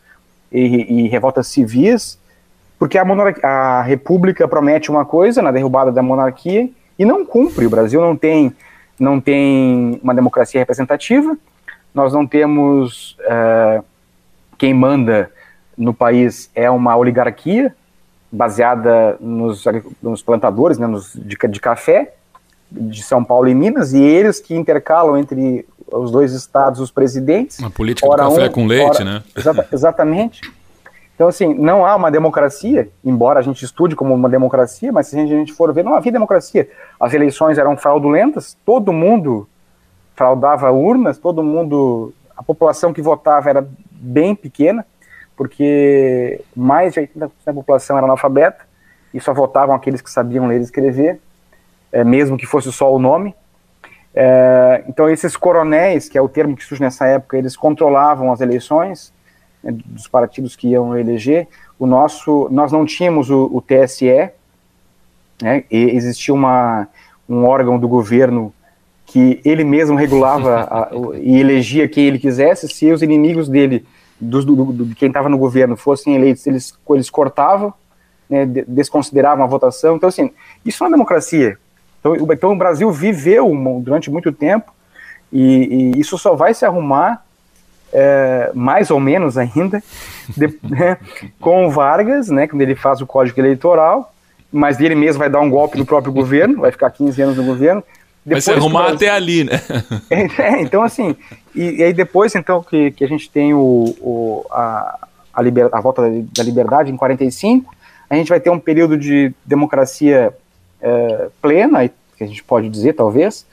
e, 0.50 1.04
e 1.04 1.08
revoltas 1.08 1.46
civis, 1.46 2.18
porque 2.78 2.98
a, 2.98 3.04
a 3.42 3.82
República 3.82 4.48
promete 4.48 4.90
uma 4.90 5.04
coisa 5.04 5.40
na 5.40 5.52
derrubada 5.52 5.92
da 5.92 6.02
monarquia 6.02 6.68
e 6.98 7.04
não 7.04 7.24
cumpre. 7.24 7.66
O 7.66 7.70
Brasil 7.70 8.00
não 8.00 8.16
tem, 8.16 8.52
não 8.98 9.20
tem 9.20 10.00
uma 10.02 10.14
democracia 10.14 10.60
representativa, 10.60 11.38
nós 11.94 12.12
não 12.12 12.26
temos. 12.26 13.16
Uh, 13.20 13.84
quem 14.58 14.72
manda 14.72 15.30
no 15.76 15.92
país 15.92 16.50
é 16.54 16.70
uma 16.70 16.96
oligarquia 16.96 17.74
baseada 18.30 19.16
nos, 19.20 19.64
nos 20.02 20.22
plantadores, 20.22 20.78
né, 20.78 20.86
nos, 20.86 21.12
de, 21.14 21.36
de 21.36 21.60
café, 21.60 22.14
de 22.70 23.02
São 23.02 23.22
Paulo 23.22 23.48
e 23.48 23.54
Minas, 23.54 23.92
e 23.92 24.00
eles 24.00 24.40
que 24.40 24.54
intercalam 24.54 25.18
entre 25.18 25.66
os 25.90 26.10
dois 26.10 26.32
estados 26.32 26.80
os 26.80 26.90
presidentes. 26.90 27.58
Uma 27.58 27.70
política 27.70 28.08
do 28.08 28.16
café 28.16 28.48
um, 28.48 28.52
com 28.52 28.66
leite, 28.66 29.02
ora, 29.02 29.04
né? 29.04 29.22
Exata, 29.36 29.68
exatamente. 29.70 30.40
Então, 31.14 31.28
assim, 31.28 31.52
não 31.54 31.84
há 31.84 31.94
uma 31.94 32.10
democracia, 32.10 32.88
embora 33.04 33.38
a 33.38 33.42
gente 33.42 33.64
estude 33.64 33.94
como 33.94 34.14
uma 34.14 34.28
democracia, 34.28 34.90
mas 34.90 35.08
se 35.08 35.18
a 35.18 35.26
gente 35.26 35.52
for 35.52 35.72
ver, 35.72 35.84
não 35.84 35.94
havia 35.94 36.10
democracia. 36.10 36.68
As 36.98 37.12
eleições 37.12 37.58
eram 37.58 37.76
fraudulentas, 37.76 38.56
todo 38.64 38.92
mundo 38.92 39.46
fraudava 40.14 40.70
urnas, 40.70 41.18
todo 41.18 41.42
mundo, 41.42 42.12
a 42.36 42.42
população 42.42 42.92
que 42.92 43.02
votava 43.02 43.50
era 43.50 43.66
bem 43.90 44.34
pequena, 44.34 44.86
porque 45.36 46.40
mais 46.54 46.94
de 46.94 47.00
80% 47.00 47.30
da 47.44 47.54
população 47.54 47.96
era 47.96 48.06
analfabeta, 48.06 48.64
e 49.12 49.20
só 49.20 49.32
votavam 49.32 49.74
aqueles 49.74 50.00
que 50.00 50.10
sabiam 50.10 50.46
ler 50.46 50.60
e 50.60 50.64
escrever, 50.64 51.20
é, 51.90 52.02
mesmo 52.02 52.36
que 52.36 52.46
fosse 52.46 52.72
só 52.72 52.92
o 52.92 52.98
nome. 52.98 53.34
É, 54.14 54.84
então, 54.88 55.08
esses 55.08 55.36
coronéis, 55.36 56.08
que 56.08 56.16
é 56.16 56.22
o 56.22 56.28
termo 56.28 56.56
que 56.56 56.64
surge 56.64 56.82
nessa 56.82 57.06
época, 57.06 57.36
eles 57.36 57.56
controlavam 57.56 58.32
as 58.32 58.40
eleições 58.40 59.12
né, 59.62 59.72
dos 59.72 60.08
partidos 60.08 60.56
que 60.56 60.68
iam 60.68 60.96
eleger. 60.96 61.48
O 61.78 61.86
nosso, 61.86 62.48
nós 62.50 62.72
não 62.72 62.84
tínhamos 62.84 63.30
o, 63.30 63.50
o 63.52 63.62
TSE, 63.62 64.30
né, 65.42 65.64
existia 65.70 66.32
uma, 66.32 66.88
um 67.28 67.44
órgão 67.44 67.78
do 67.78 67.88
governo 67.88 68.52
que 69.12 69.38
ele 69.44 69.62
mesmo 69.62 69.94
regulava 69.94 70.62
a, 70.62 70.88
e 71.20 71.38
elegia 71.38 71.86
quem 71.86 72.06
ele 72.06 72.18
quisesse. 72.18 72.66
Se 72.66 72.90
os 72.90 73.02
inimigos 73.02 73.46
dele, 73.46 73.84
do, 74.18 74.42
do, 74.42 74.64
do 74.72 74.94
quem 74.94 75.08
estava 75.08 75.28
no 75.28 75.36
governo, 75.36 75.76
fossem 75.76 76.14
eleitos, 76.14 76.46
eles, 76.46 76.72
eles 76.88 77.10
cortavam, 77.10 77.74
né, 78.28 78.46
desconsideravam 78.66 79.44
a 79.44 79.46
votação. 79.46 79.96
Então, 79.96 80.08
assim, 80.08 80.30
isso 80.64 80.82
é 80.82 80.86
uma 80.86 80.96
democracia. 80.96 81.58
Então, 82.00 82.16
então 82.16 82.52
o 82.52 82.56
Brasil 82.56 82.90
viveu 82.90 83.52
durante 83.82 84.10
muito 84.10 84.32
tempo 84.32 84.72
e, 85.30 85.92
e 85.94 86.00
isso 86.00 86.16
só 86.16 86.34
vai 86.34 86.54
se 86.54 86.64
arrumar 86.64 87.22
é, 87.92 88.50
mais 88.54 88.90
ou 88.90 88.98
menos 88.98 89.36
ainda 89.36 89.82
de, 90.34 90.58
né, 90.62 90.96
com 91.38 91.66
o 91.66 91.70
Vargas, 91.70 92.30
né, 92.30 92.46
quando 92.46 92.62
ele 92.62 92.74
faz 92.74 93.02
o 93.02 93.06
código 93.06 93.38
eleitoral, 93.38 94.10
mas 94.50 94.80
ele 94.80 94.94
mesmo 94.94 95.18
vai 95.18 95.28
dar 95.28 95.40
um 95.40 95.50
golpe 95.50 95.76
no 95.76 95.84
próprio 95.84 96.14
governo, 96.14 96.62
vai 96.62 96.72
ficar 96.72 96.88
15 96.90 97.20
anos 97.20 97.36
no 97.36 97.44
governo. 97.44 97.84
Depois 98.24 98.44
vai 98.44 98.54
se 98.54 98.60
arrumar 98.60 98.92
até 98.92 99.10
ali, 99.10 99.44
né? 99.44 99.60
É, 100.38 100.60
então 100.60 100.82
assim, 100.82 101.16
e, 101.54 101.80
e, 101.80 101.82
aí 101.82 101.92
depois 101.92 102.34
então 102.34 102.62
que, 102.62 102.92
que 102.92 103.04
a 103.04 103.08
gente 103.08 103.28
tem 103.28 103.52
o, 103.52 103.94
o 104.00 104.46
a, 104.50 105.08
a, 105.32 105.42
liber, 105.42 105.68
a 105.72 105.80
volta 105.80 106.02
da 106.36 106.42
liberdade 106.42 106.90
em 106.90 106.96
45, 106.96 107.74
a 108.08 108.14
gente 108.14 108.28
vai 108.28 108.38
ter 108.38 108.50
um 108.50 108.58
período 108.58 108.96
de 108.96 109.32
democracia 109.44 110.32
é, 110.80 111.28
plena, 111.40 111.88
que 112.16 112.24
a 112.24 112.26
gente 112.26 112.44
pode 112.44 112.68
dizer, 112.68 112.92
talvez, 112.92 113.46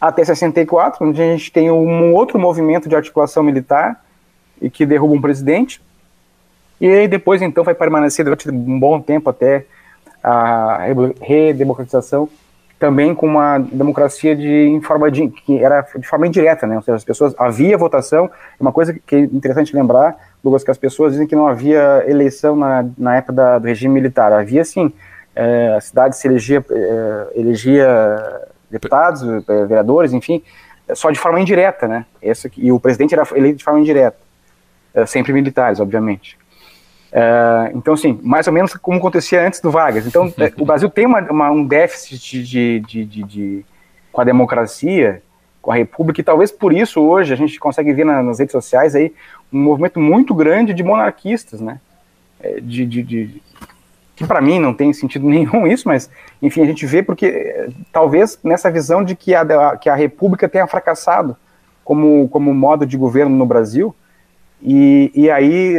até 0.00 0.24
64, 0.24 1.06
onde 1.06 1.20
a 1.20 1.24
gente 1.24 1.52
tem 1.52 1.70
um 1.70 2.12
outro 2.14 2.38
movimento 2.38 2.88
de 2.88 2.96
articulação 2.96 3.42
militar 3.42 4.02
e 4.60 4.70
que 4.70 4.86
derruba 4.86 5.14
um 5.14 5.20
presidente, 5.20 5.80
e 6.80 6.88
aí 6.88 7.08
depois, 7.08 7.40
então, 7.40 7.64
vai 7.64 7.74
permanecer 7.74 8.24
durante 8.24 8.48
um 8.50 8.78
bom 8.78 9.00
tempo 9.00 9.30
até 9.30 9.64
a 10.22 10.86
redemocratização, 11.20 12.28
também 12.78 13.14
com 13.14 13.26
uma 13.26 13.58
democracia 13.58 14.34
de, 14.34 14.66
em 14.66 14.80
forma 14.80 15.10
de, 15.10 15.28
que 15.28 15.58
era 15.62 15.86
de 15.96 16.06
forma 16.06 16.26
indireta, 16.26 16.66
né? 16.66 16.76
Ou 16.76 16.82
seja, 16.82 16.96
as 16.96 17.04
pessoas 17.04 17.34
havia 17.38 17.78
votação. 17.78 18.30
Uma 18.58 18.72
coisa 18.72 18.92
que 18.92 19.16
é 19.16 19.20
interessante 19.20 19.74
lembrar, 19.74 20.16
Douglas, 20.42 20.64
que 20.64 20.70
as 20.70 20.78
pessoas 20.78 21.12
dizem 21.12 21.26
que 21.26 21.36
não 21.36 21.46
havia 21.46 22.04
eleição 22.06 22.56
na, 22.56 22.84
na 22.98 23.16
época 23.16 23.32
da, 23.32 23.58
do 23.58 23.66
regime 23.66 23.94
militar. 23.94 24.32
Havia 24.32 24.64
sim 24.64 24.92
é, 25.34 25.74
a 25.76 25.80
cidade 25.80 26.16
se 26.16 26.28
elegia, 26.28 26.64
é, 26.70 27.26
elegia 27.34 28.46
deputados, 28.70 29.22
é, 29.22 29.64
vereadores, 29.66 30.12
enfim, 30.12 30.42
só 30.94 31.10
de 31.10 31.18
forma 31.18 31.40
indireta, 31.40 31.88
né? 31.88 32.06
Essa, 32.22 32.50
e 32.56 32.70
o 32.70 32.78
presidente 32.78 33.14
era 33.14 33.26
eleito 33.34 33.58
de 33.58 33.64
forma 33.64 33.80
indireta, 33.80 34.16
é, 34.94 35.06
sempre 35.06 35.32
militares, 35.32 35.80
obviamente. 35.80 36.38
É, 37.16 37.70
então, 37.76 37.94
assim, 37.94 38.18
mais 38.24 38.48
ou 38.48 38.52
menos 38.52 38.74
como 38.74 38.98
acontecia 38.98 39.46
antes 39.46 39.60
do 39.60 39.70
Vargas. 39.70 40.04
Então, 40.04 40.34
é, 40.36 40.52
o 40.58 40.66
Brasil 40.66 40.90
tem 40.90 41.06
uma, 41.06 41.20
uma, 41.20 41.48
um 41.48 41.64
déficit 41.64 42.42
de, 42.42 42.80
de, 42.80 43.04
de, 43.04 43.22
de, 43.22 43.64
com 44.10 44.20
a 44.20 44.24
democracia, 44.24 45.22
com 45.62 45.70
a 45.70 45.76
república, 45.76 46.20
e 46.20 46.24
talvez 46.24 46.50
por 46.50 46.72
isso 46.72 47.00
hoje 47.00 47.32
a 47.32 47.36
gente 47.36 47.58
consegue 47.60 47.92
ver 47.92 48.04
nas 48.04 48.40
redes 48.40 48.50
sociais 48.50 48.96
aí 48.96 49.14
um 49.52 49.60
movimento 49.60 50.00
muito 50.00 50.34
grande 50.34 50.74
de 50.74 50.82
monarquistas, 50.82 51.60
né? 51.60 51.78
De, 52.60 52.84
de, 52.84 53.02
de, 53.02 53.42
que 54.16 54.26
para 54.26 54.40
mim 54.40 54.58
não 54.58 54.74
tem 54.74 54.92
sentido 54.92 55.24
nenhum 55.30 55.68
isso, 55.68 55.86
mas 55.86 56.10
enfim, 56.42 56.62
a 56.62 56.66
gente 56.66 56.84
vê 56.84 57.00
porque 57.00 57.70
talvez 57.92 58.38
nessa 58.42 58.70
visão 58.70 59.04
de 59.04 59.14
que 59.14 59.34
a, 59.36 59.76
que 59.76 59.88
a 59.88 59.94
República 59.94 60.48
tenha 60.48 60.66
fracassado 60.66 61.36
como, 61.84 62.28
como 62.28 62.52
modo 62.52 62.84
de 62.84 62.96
governo 62.96 63.36
no 63.36 63.46
Brasil, 63.46 63.94
e, 64.60 65.12
e 65.14 65.30
aí 65.30 65.78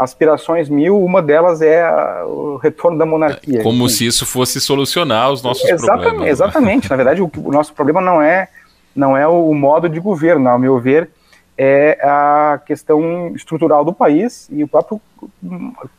aspirações 0.00 0.70
mil, 0.70 0.98
uma 0.98 1.20
delas 1.20 1.60
é 1.60 1.82
a, 1.82 2.24
o 2.26 2.56
retorno 2.56 2.96
da 2.96 3.04
monarquia. 3.04 3.62
Como 3.62 3.84
enfim. 3.84 3.94
se 3.94 4.06
isso 4.06 4.24
fosse 4.24 4.58
solucionar 4.58 5.30
os 5.30 5.42
nossos 5.42 5.62
exatamente, 5.62 6.00
problemas. 6.00 6.20
Né? 6.20 6.30
Exatamente, 6.30 6.90
na 6.90 6.96
verdade 6.96 7.20
o, 7.20 7.30
o, 7.36 7.52
nosso 7.52 7.74
problema 7.74 8.00
não 8.00 8.22
é, 8.22 8.48
não 8.96 9.14
é 9.14 9.28
o 9.28 9.52
modo 9.52 9.90
de 9.90 10.00
governo, 10.00 10.48
ao 10.48 10.58
meu 10.58 10.80
ver, 10.80 11.10
é 11.56 11.98
a 12.02 12.58
questão 12.64 13.30
estrutural 13.34 13.84
do 13.84 13.92
país 13.92 14.48
e 14.50 14.64
o 14.64 14.68
próprio 14.68 14.98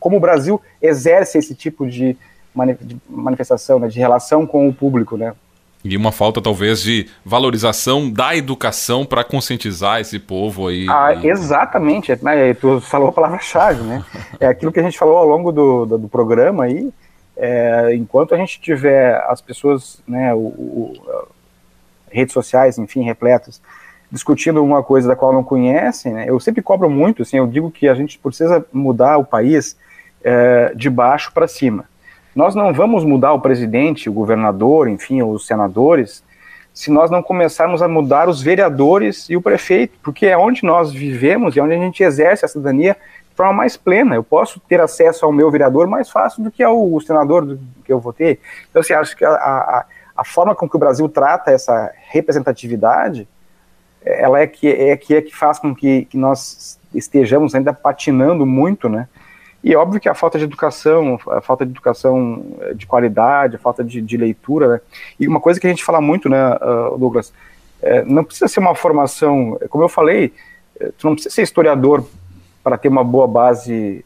como 0.00 0.16
o 0.16 0.20
Brasil 0.20 0.60
exerce 0.82 1.38
esse 1.38 1.54
tipo 1.54 1.86
de, 1.86 2.16
manifestação, 3.08 3.78
né, 3.78 3.86
de 3.86 4.00
relação 4.00 4.44
com 4.44 4.68
o 4.68 4.74
público, 4.74 5.16
né? 5.16 5.32
E 5.84 5.96
uma 5.96 6.12
falta, 6.12 6.40
talvez, 6.40 6.80
de 6.80 7.08
valorização 7.24 8.08
da 8.08 8.36
educação 8.36 9.04
para 9.04 9.24
conscientizar 9.24 10.00
esse 10.00 10.18
povo 10.18 10.68
aí. 10.68 10.86
Ah, 10.88 11.14
exatamente. 11.22 12.12
É, 12.12 12.18
né, 12.22 12.54
tu 12.54 12.80
falou 12.80 13.08
a 13.08 13.12
palavra-chave, 13.12 13.82
né? 13.82 14.04
É 14.38 14.46
aquilo 14.46 14.70
que 14.70 14.78
a 14.78 14.82
gente 14.82 14.96
falou 14.96 15.16
ao 15.16 15.26
longo 15.26 15.50
do, 15.50 15.84
do, 15.84 15.98
do 15.98 16.08
programa 16.08 16.64
aí. 16.64 16.92
É, 17.36 17.94
enquanto 17.94 18.34
a 18.34 18.38
gente 18.38 18.60
tiver 18.60 19.16
as 19.26 19.40
pessoas, 19.40 20.00
né, 20.06 20.32
o, 20.34 20.38
o, 20.38 20.94
redes 22.10 22.32
sociais, 22.32 22.78
enfim, 22.78 23.02
repletas, 23.02 23.60
discutindo 24.10 24.62
uma 24.62 24.82
coisa 24.82 25.08
da 25.08 25.16
qual 25.16 25.32
não 25.32 25.42
conhecem, 25.42 26.12
né, 26.12 26.26
eu 26.28 26.38
sempre 26.38 26.62
cobro 26.62 26.90
muito, 26.90 27.22
assim, 27.22 27.38
eu 27.38 27.46
digo 27.46 27.70
que 27.70 27.88
a 27.88 27.94
gente 27.94 28.18
precisa 28.18 28.64
mudar 28.72 29.16
o 29.16 29.24
país 29.24 29.76
é, 30.22 30.72
de 30.76 30.90
baixo 30.90 31.32
para 31.32 31.48
cima. 31.48 31.86
Nós 32.34 32.54
não 32.54 32.72
vamos 32.72 33.04
mudar 33.04 33.32
o 33.32 33.40
presidente, 33.40 34.08
o 34.08 34.12
governador, 34.12 34.88
enfim, 34.88 35.22
os 35.22 35.46
senadores, 35.46 36.24
se 36.72 36.90
nós 36.90 37.10
não 37.10 37.22
começarmos 37.22 37.82
a 37.82 37.88
mudar 37.88 38.28
os 38.28 38.40
vereadores 38.40 39.28
e 39.28 39.36
o 39.36 39.42
prefeito, 39.42 39.98
porque 40.02 40.26
é 40.26 40.36
onde 40.36 40.64
nós 40.64 40.90
vivemos 40.90 41.54
e 41.54 41.60
é 41.60 41.62
onde 41.62 41.74
a 41.74 41.78
gente 41.78 42.02
exerce 42.02 42.44
a 42.44 42.48
cidadania 42.48 42.96
de 43.28 43.36
forma 43.36 43.52
mais 43.52 43.76
plena. 43.76 44.14
Eu 44.14 44.24
posso 44.24 44.58
ter 44.60 44.80
acesso 44.80 45.26
ao 45.26 45.32
meu 45.32 45.50
vereador 45.50 45.86
mais 45.86 46.10
fácil 46.10 46.42
do 46.42 46.50
que 46.50 46.62
ao 46.62 46.98
senador 47.00 47.44
do, 47.44 47.60
que 47.84 47.92
eu 47.92 48.00
votei. 48.00 48.38
Então, 48.70 48.80
assim, 48.80 48.94
acho 48.94 49.14
que 49.16 49.24
a, 49.24 49.32
a, 49.32 49.84
a, 50.16 50.24
forma 50.24 50.54
com 50.54 50.68
que 50.68 50.76
o 50.76 50.78
Brasil 50.78 51.06
trata 51.08 51.50
essa 51.50 51.92
representatividade, 52.08 53.28
ela 54.02 54.40
é 54.40 54.46
que 54.46 54.68
é 54.68 54.96
que, 54.96 55.14
é 55.14 55.22
que 55.22 55.36
faz 55.36 55.58
com 55.58 55.74
que, 55.74 56.06
que 56.06 56.16
nós 56.16 56.78
estejamos 56.94 57.54
ainda 57.54 57.72
patinando 57.72 58.46
muito, 58.46 58.88
né? 58.88 59.08
E 59.62 59.72
é 59.72 59.76
óbvio 59.76 60.00
que 60.00 60.08
a 60.08 60.14
falta 60.14 60.38
de 60.38 60.44
educação, 60.44 61.20
a 61.28 61.40
falta 61.40 61.64
de 61.64 61.70
educação 61.70 62.44
eh, 62.60 62.74
de 62.74 62.86
qualidade, 62.86 63.56
a 63.56 63.58
falta 63.58 63.84
de, 63.84 64.00
de 64.00 64.16
leitura, 64.16 64.68
né? 64.68 64.80
E 65.20 65.28
uma 65.28 65.40
coisa 65.40 65.60
que 65.60 65.66
a 65.66 65.70
gente 65.70 65.84
fala 65.84 66.00
muito, 66.00 66.28
né, 66.28 66.54
uh, 66.54 66.98
Douglas, 66.98 67.32
é, 67.80 68.04
não 68.04 68.24
precisa 68.24 68.48
ser 68.48 68.60
uma 68.60 68.74
formação, 68.74 69.58
como 69.68 69.84
eu 69.84 69.88
falei, 69.88 70.32
tu 70.98 71.06
não 71.06 71.14
precisa 71.14 71.34
ser 71.34 71.42
historiador 71.42 72.04
para 72.62 72.78
ter 72.78 72.88
uma 72.88 73.02
boa 73.02 73.26
base 73.26 74.04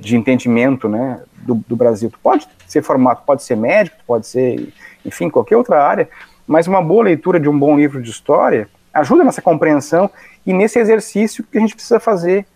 de 0.00 0.16
entendimento, 0.16 0.88
né, 0.88 1.20
do, 1.36 1.54
do 1.54 1.76
Brasil. 1.76 2.10
Tu 2.10 2.18
pode 2.18 2.48
ser 2.66 2.82
formado, 2.82 3.22
pode 3.24 3.42
ser 3.42 3.56
médico, 3.56 3.96
pode 4.06 4.26
ser, 4.26 4.72
enfim, 5.04 5.30
qualquer 5.30 5.56
outra 5.56 5.82
área, 5.82 6.08
mas 6.46 6.66
uma 6.66 6.82
boa 6.82 7.04
leitura 7.04 7.38
de 7.38 7.48
um 7.48 7.58
bom 7.58 7.76
livro 7.76 8.02
de 8.02 8.10
história 8.10 8.68
ajuda 8.92 9.22
nessa 9.22 9.42
compreensão 9.42 10.10
e 10.46 10.52
nesse 10.52 10.78
exercício 10.78 11.44
que 11.44 11.58
a 11.58 11.60
gente 11.60 11.74
precisa 11.74 12.00
fazer 12.00 12.46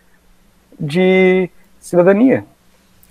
de 0.79 1.51
cidadania. 1.83 2.45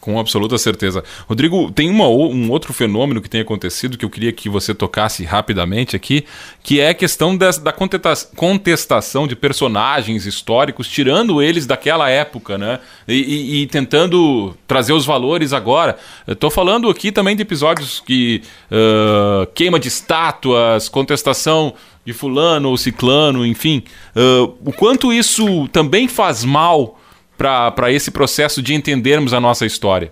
Com 0.01 0.19
absoluta 0.19 0.57
certeza. 0.57 1.03
Rodrigo, 1.27 1.71
tem 1.71 1.87
uma, 1.87 2.07
um 2.07 2.49
outro 2.49 2.73
fenômeno 2.73 3.21
que 3.21 3.29
tem 3.29 3.41
acontecido 3.41 3.99
que 3.99 4.03
eu 4.03 4.09
queria 4.09 4.33
que 4.33 4.49
você 4.49 4.73
tocasse 4.73 5.23
rapidamente 5.23 5.95
aqui, 5.95 6.25
que 6.63 6.79
é 6.79 6.89
a 6.89 6.93
questão 6.95 7.37
das, 7.37 7.59
da 7.59 7.71
contestação 7.71 9.27
de 9.27 9.35
personagens 9.35 10.25
históricos, 10.25 10.87
tirando 10.87 11.39
eles 11.39 11.67
daquela 11.67 12.09
época, 12.09 12.57
né? 12.57 12.79
E, 13.07 13.13
e, 13.13 13.61
e 13.61 13.67
tentando 13.67 14.57
trazer 14.65 14.93
os 14.93 15.05
valores 15.05 15.53
agora. 15.53 15.95
Estou 16.27 16.49
falando 16.49 16.89
aqui 16.89 17.11
também 17.11 17.35
de 17.35 17.43
episódios 17.43 17.99
que 17.99 18.41
uh, 18.71 19.45
queima 19.53 19.79
de 19.79 19.87
estátuas, 19.87 20.89
contestação 20.89 21.75
de 22.03 22.11
fulano 22.11 22.69
ou 22.69 22.77
ciclano, 22.77 23.45
enfim. 23.45 23.83
Uh, 24.15 24.51
o 24.65 24.73
quanto 24.73 25.13
isso 25.13 25.67
também 25.67 26.07
faz 26.07 26.43
mal 26.43 26.97
para 27.41 27.91
esse 27.91 28.11
processo 28.11 28.61
de 28.61 28.75
entendermos 28.75 29.33
a 29.33 29.39
nossa 29.39 29.65
história? 29.65 30.11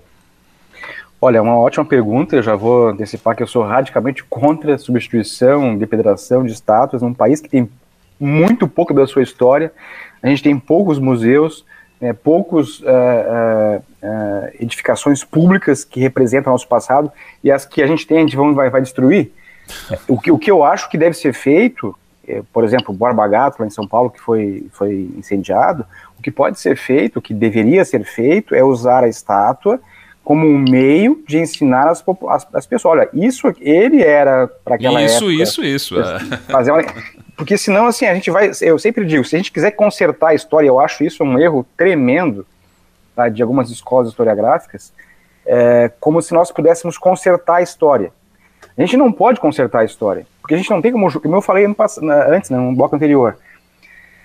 Olha, 1.22 1.38
é 1.38 1.42
uma 1.42 1.58
ótima 1.58 1.86
pergunta. 1.86 2.36
Eu 2.36 2.42
já 2.42 2.56
vou 2.56 2.88
antecipar 2.88 3.36
que 3.36 3.44
eu 3.44 3.48
sou 3.48 3.64
radicalmente 3.64 4.24
contra 4.24 4.74
a 4.74 4.78
substituição, 4.78 5.78
depedração 5.78 6.44
de 6.44 6.54
estátuas 6.54 7.02
num 7.02 7.14
país 7.14 7.40
que 7.40 7.50
tem 7.50 7.70
muito 8.20 8.68
pouco 8.68 8.94
da 8.94 9.06
sua 9.06 9.22
história. 9.22 9.72
A 10.24 10.28
gente 10.28 10.42
tem 10.42 10.58
poucos 10.58 10.98
museus, 10.98 11.66
é, 12.02 12.14
poucos 12.14 12.80
uh, 12.80 12.86
uh, 12.86 13.78
uh, 13.78 14.50
edificações 14.60 15.24
públicas 15.24 15.84
que 15.84 16.00
representam 16.00 16.52
o 16.52 16.54
nosso 16.54 16.68
passado 16.68 17.12
e 17.44 17.52
as 17.52 17.66
que 17.66 17.84
a 17.84 17.88
gente 17.88 18.08
tem 18.08 18.18
a 18.18 18.22
gente 18.22 18.36
vai, 18.36 18.70
vai 18.70 18.82
destruir. 18.82 19.32
O 20.08 20.20
que, 20.20 20.32
o 20.32 20.40
que 20.40 20.50
eu 20.50 20.64
acho 20.64 20.90
que 20.90 20.98
deve 20.98 21.16
ser 21.16 21.34
feito, 21.34 21.94
é, 21.94 21.99
por 22.54 22.64
exemplo, 22.64 22.94
o 22.94 22.98
Borba 22.98 23.28
Gato, 23.28 23.60
lá 23.60 23.68
em 23.68 23.72
São 23.72 23.88
Paulo, 23.88 24.10
que 24.10 24.20
foi, 24.20 24.68
foi 24.72 25.10
incendiado, 25.18 25.86
o 26.18 26.22
que 26.22 26.32
pode 26.32 26.60
ser 26.60 26.76
feito, 26.76 27.18
o 27.18 27.22
que 27.22 27.34
deveria 27.34 27.84
ser 27.86 28.04
feito, 28.04 28.54
é 28.54 28.64
usar 28.64 29.04
a 29.04 29.08
estátua 29.08 29.80
como 30.24 30.46
um 30.46 30.60
meio 30.60 31.24
de 31.28 31.40
ensinar 31.40 31.88
as, 31.88 32.04
as, 32.28 32.48
as 32.54 32.68
pessoas. 32.68 33.00
Olha, 33.00 33.10
isso 33.14 33.52
ele 33.60 34.04
era 34.04 34.48
para 34.48 34.76
aquela 34.76 35.02
isso, 35.02 35.26
época. 35.26 35.44
Isso, 35.44 35.64
isso, 35.64 36.00
isso. 36.00 36.00
É. 36.00 36.72
Uma, 36.72 36.84
porque 37.36 37.58
senão, 37.58 37.88
assim, 37.88 38.06
a 38.06 38.14
gente 38.14 38.30
vai. 38.30 38.52
Eu 38.62 38.78
sempre 38.78 39.06
digo, 39.06 39.24
se 39.24 39.36
a 39.36 39.40
gente 39.40 39.52
quiser 39.52 39.72
consertar 39.72 40.28
a 40.28 40.34
história, 40.36 40.68
eu 40.68 40.80
acho 40.80 41.04
isso 41.04 41.24
um 41.24 41.40
erro 41.40 41.66
tremendo 41.76 42.46
tá, 43.16 43.30
de 43.30 43.42
algumas 43.42 43.72
escolas 43.72 44.10
historiográficas, 44.10 44.94
é, 45.46 45.90
como 46.00 46.22
se 46.22 46.34
nós 46.34 46.52
pudéssemos 46.52 46.98
consertar 46.98 47.56
a 47.56 47.62
história. 47.62 48.12
A 48.78 48.82
gente 48.82 48.98
não 48.98 49.12
pode 49.12 49.40
consertar 49.40 49.80
a 49.80 49.86
história, 49.86 50.28
porque 50.50 50.56
a 50.56 50.58
gente 50.58 50.72
não 50.72 50.82
tem 50.82 50.92
como, 50.92 51.22
como 51.22 51.36
eu 51.36 51.44
falei 51.44 51.64
antes, 51.64 52.50
né, 52.50 52.58
no 52.58 52.76
bloco 52.76 52.96
anterior, 52.96 53.38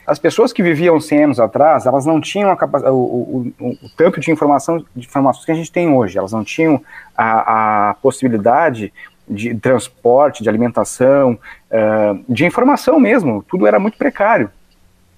as 0.07 0.19
pessoas 0.19 0.55
que 0.55 0.63
viviam 0.63 0.99
100 0.99 1.25
anos 1.25 1.41
atrás, 1.41 1.85
elas 1.85 2.07
não 2.07 2.19
tinham 2.19 2.51
a 2.51 2.91
o, 2.91 2.95
o, 2.95 3.53
o, 3.61 3.69
o, 3.69 3.91
tanto 3.95 4.21
de 4.21 4.31
informação 4.31 4.83
de 4.97 5.07
informações 5.07 5.45
que 5.45 5.53
a 5.53 5.55
gente 5.55 5.71
tem 5.71 5.93
hoje. 5.93 6.17
Elas 6.17 6.33
não 6.33 6.43
tinham 6.43 6.81
a, 7.15 7.91
a 7.91 7.95
possibilidade 7.95 8.91
de 9.29 9.55
transporte, 9.55 10.43
de 10.43 10.49
alimentação, 10.49 11.39
uh, 11.71 12.25
de 12.27 12.47
informação 12.47 12.99
mesmo. 12.99 13.45
Tudo 13.47 13.67
era 13.67 13.79
muito 13.79 13.99
precário. 13.99 14.51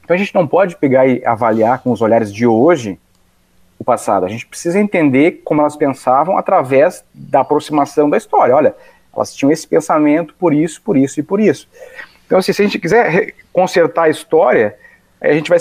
Então 0.03 0.15
a 0.15 0.19
gente 0.19 0.35
não 0.35 0.47
pode 0.47 0.75
pegar 0.75 1.07
e 1.07 1.25
avaliar 1.25 1.81
com 1.83 1.93
os 1.93 2.03
olhares 2.03 2.35
de 2.35 2.49
hoje 2.49 2.99
o 3.79 3.85
passado. 3.85 4.27
A 4.27 4.29
gente 4.29 4.47
precisa 4.47 4.81
entender 4.81 5.43
como 5.45 5.61
elas 5.61 5.77
pensavam 5.77 6.37
através 6.37 7.05
da 7.15 7.41
aproximação 7.41 8.11
da 8.11 8.17
história. 8.17 8.57
Olha, 8.57 8.75
elas 9.17 9.35
tinham 9.35 9.51
esse 9.51 9.67
pensamento 9.67 10.35
por 10.35 10.53
isso, 10.53 10.81
por 10.83 10.97
isso 10.97 11.21
e 11.21 11.23
por 11.23 11.41
isso. 11.41 11.69
Então, 12.27 12.39
assim, 12.39 12.53
se 12.53 12.63
a 12.63 12.65
gente 12.65 12.79
quiser 12.79 13.35
consertar 13.53 14.05
a 14.05 14.09
história, 14.09 14.77
a 15.21 15.33
gente 15.33 15.49
vai, 15.49 15.59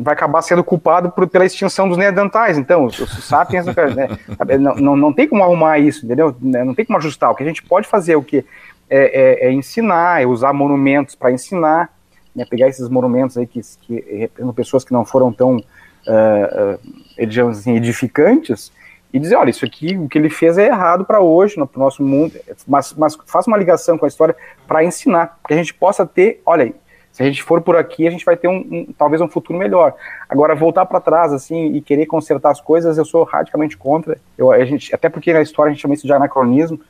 vai 0.00 0.14
acabar 0.14 0.42
sendo 0.42 0.62
culpado 0.62 1.10
por, 1.10 1.26
pela 1.28 1.46
extinção 1.46 1.88
dos 1.88 1.96
neandertais. 1.96 2.58
Então, 2.58 2.84
os, 2.84 2.98
os 2.98 3.24
sapiens, 3.24 3.66
né, 3.66 3.74
não, 4.58 4.74
não, 4.76 4.96
não 4.96 5.12
tem 5.12 5.28
como 5.28 5.42
arrumar 5.42 5.78
isso, 5.78 6.04
entendeu? 6.04 6.34
Não 6.40 6.74
tem 6.74 6.84
como 6.84 6.98
ajustar. 6.98 7.30
O 7.30 7.34
que 7.34 7.42
a 7.42 7.46
gente 7.46 7.62
pode 7.62 7.88
fazer 7.88 8.12
é 8.12 8.16
o 8.16 8.22
que 8.22 8.44
é, 8.88 9.44
é, 9.44 9.48
é 9.48 9.52
ensinar, 9.52 10.22
é 10.22 10.26
usar 10.26 10.52
monumentos 10.52 11.14
para 11.14 11.32
ensinar, 11.32 11.90
né, 12.34 12.44
pegar 12.44 12.68
esses 12.68 12.88
monumentos 12.88 13.38
aí 13.38 13.46
que, 13.46 13.60
que 13.82 13.94
representam 14.18 14.52
pessoas 14.52 14.84
que 14.84 14.92
não 14.92 15.04
foram 15.04 15.32
tão, 15.32 15.56
uh, 15.56 16.76
uh, 16.76 17.48
assim, 17.48 17.76
edificantes, 17.76 18.72
e 19.12 19.18
dizer, 19.18 19.36
olha, 19.36 19.50
isso 19.50 19.64
aqui, 19.64 19.96
o 19.96 20.08
que 20.08 20.18
ele 20.18 20.30
fez 20.30 20.56
é 20.56 20.66
errado 20.66 21.04
para 21.04 21.20
hoje, 21.20 21.58
no 21.58 21.68
nosso 21.76 22.02
mundo, 22.02 22.34
mas, 22.66 22.94
mas 22.94 23.18
faça 23.26 23.50
uma 23.50 23.56
ligação 23.56 23.98
com 23.98 24.04
a 24.04 24.08
história 24.08 24.36
para 24.66 24.84
ensinar, 24.84 25.38
que 25.46 25.52
a 25.52 25.56
gente 25.56 25.74
possa 25.74 26.06
ter, 26.06 26.40
olha, 26.46 26.72
se 27.12 27.22
a 27.22 27.26
gente 27.26 27.42
for 27.42 27.60
por 27.60 27.76
aqui, 27.76 28.06
a 28.06 28.10
gente 28.10 28.24
vai 28.24 28.36
ter 28.36 28.46
um, 28.46 28.58
um 28.58 28.94
talvez 28.96 29.20
um 29.20 29.28
futuro 29.28 29.58
melhor. 29.58 29.94
Agora, 30.28 30.54
voltar 30.54 30.86
para 30.86 31.00
trás, 31.00 31.32
assim, 31.32 31.74
e 31.74 31.80
querer 31.80 32.06
consertar 32.06 32.50
as 32.50 32.60
coisas, 32.60 32.96
eu 32.98 33.04
sou 33.04 33.24
radicalmente 33.24 33.76
contra, 33.76 34.16
eu, 34.38 34.52
a 34.52 34.64
gente, 34.64 34.94
até 34.94 35.08
porque 35.08 35.32
na 35.32 35.42
história 35.42 35.70
a 35.70 35.72
gente 35.72 35.82
chama 35.82 35.94
isso 35.94 36.06
de 36.06 36.12
anacronismo, 36.12 36.80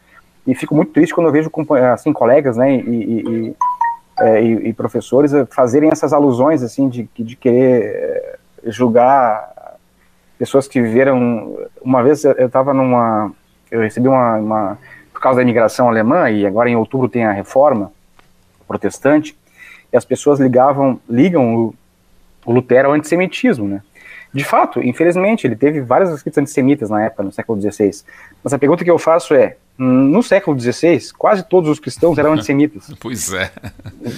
e 0.46 0.54
fico 0.54 0.74
muito 0.74 0.92
triste 0.92 1.14
quando 1.14 1.28
eu 1.28 1.32
vejo, 1.32 1.50
assim, 1.92 2.12
colegas, 2.12 2.56
né, 2.56 2.74
e, 2.74 2.78
e, 2.80 3.28
e, 3.28 3.56
é, 4.20 4.42
e 4.42 4.72
professores 4.74 5.32
fazerem 5.50 5.88
essas 5.90 6.12
alusões, 6.12 6.62
assim, 6.62 6.88
de, 6.88 7.08
de 7.18 7.36
querer 7.36 7.82
é, 7.82 8.38
julgar 8.66 9.54
pessoas 10.40 10.66
que 10.66 10.80
viveram. 10.80 11.58
Uma 11.82 12.02
vez 12.02 12.24
eu 12.24 12.46
estava 12.46 12.72
numa. 12.72 13.30
Eu 13.70 13.82
recebi 13.82 14.08
uma, 14.08 14.36
uma, 14.36 14.78
Por 15.12 15.20
causa 15.20 15.36
da 15.36 15.42
imigração 15.42 15.86
alemã, 15.86 16.30
e 16.30 16.46
agora 16.46 16.70
em 16.70 16.76
outubro 16.76 17.10
tem 17.10 17.26
a 17.26 17.30
reforma 17.30 17.92
protestante, 18.66 19.36
e 19.92 19.96
as 19.96 20.04
pessoas 20.04 20.40
ligavam, 20.40 20.98
ligam 21.08 21.54
o, 21.54 21.74
o 22.46 22.52
Lutero 22.52 22.88
ao 22.88 22.94
antissemitismo, 22.94 23.68
né? 23.68 23.82
De 24.32 24.44
fato, 24.44 24.80
infelizmente, 24.80 25.46
ele 25.46 25.56
teve 25.56 25.80
vários 25.80 26.10
escritos 26.10 26.38
antissemitas 26.38 26.88
na 26.88 27.04
época, 27.04 27.24
no 27.24 27.32
século 27.32 27.60
XVI. 27.60 27.90
Mas 28.42 28.52
a 28.52 28.58
pergunta 28.58 28.84
que 28.84 28.90
eu 28.90 28.98
faço 28.98 29.34
é: 29.34 29.56
no 29.76 30.22
século 30.22 30.58
XVI, 30.58 31.12
quase 31.18 31.42
todos 31.42 31.68
os 31.68 31.78
cristãos 31.78 32.16
eram 32.16 32.32
antissemitas. 32.32 32.94
pois 32.98 33.32
é. 33.34 33.50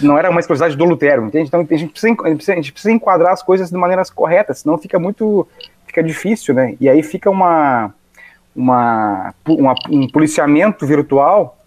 Não 0.02 0.16
era 0.16 0.30
uma 0.30 0.38
exclusividade 0.38 0.76
do 0.76 0.84
Lutero, 0.84 1.26
entende? 1.26 1.48
Então 1.48 1.66
a 1.68 1.76
gente, 1.76 1.90
precisa, 1.90 2.52
a 2.52 2.54
gente 2.56 2.72
precisa 2.72 2.92
enquadrar 2.92 3.32
as 3.32 3.42
coisas 3.42 3.70
de 3.70 3.76
maneiras 3.76 4.08
corretas, 4.08 4.60
senão 4.60 4.78
fica 4.78 5.00
muito 5.00 5.48
fica 5.92 6.02
difícil, 6.02 6.54
né? 6.54 6.74
E 6.80 6.88
aí 6.88 7.02
fica 7.02 7.30
uma, 7.30 7.92
uma, 8.56 9.34
uma 9.46 9.74
um 9.90 10.08
policiamento 10.08 10.86
virtual 10.86 11.58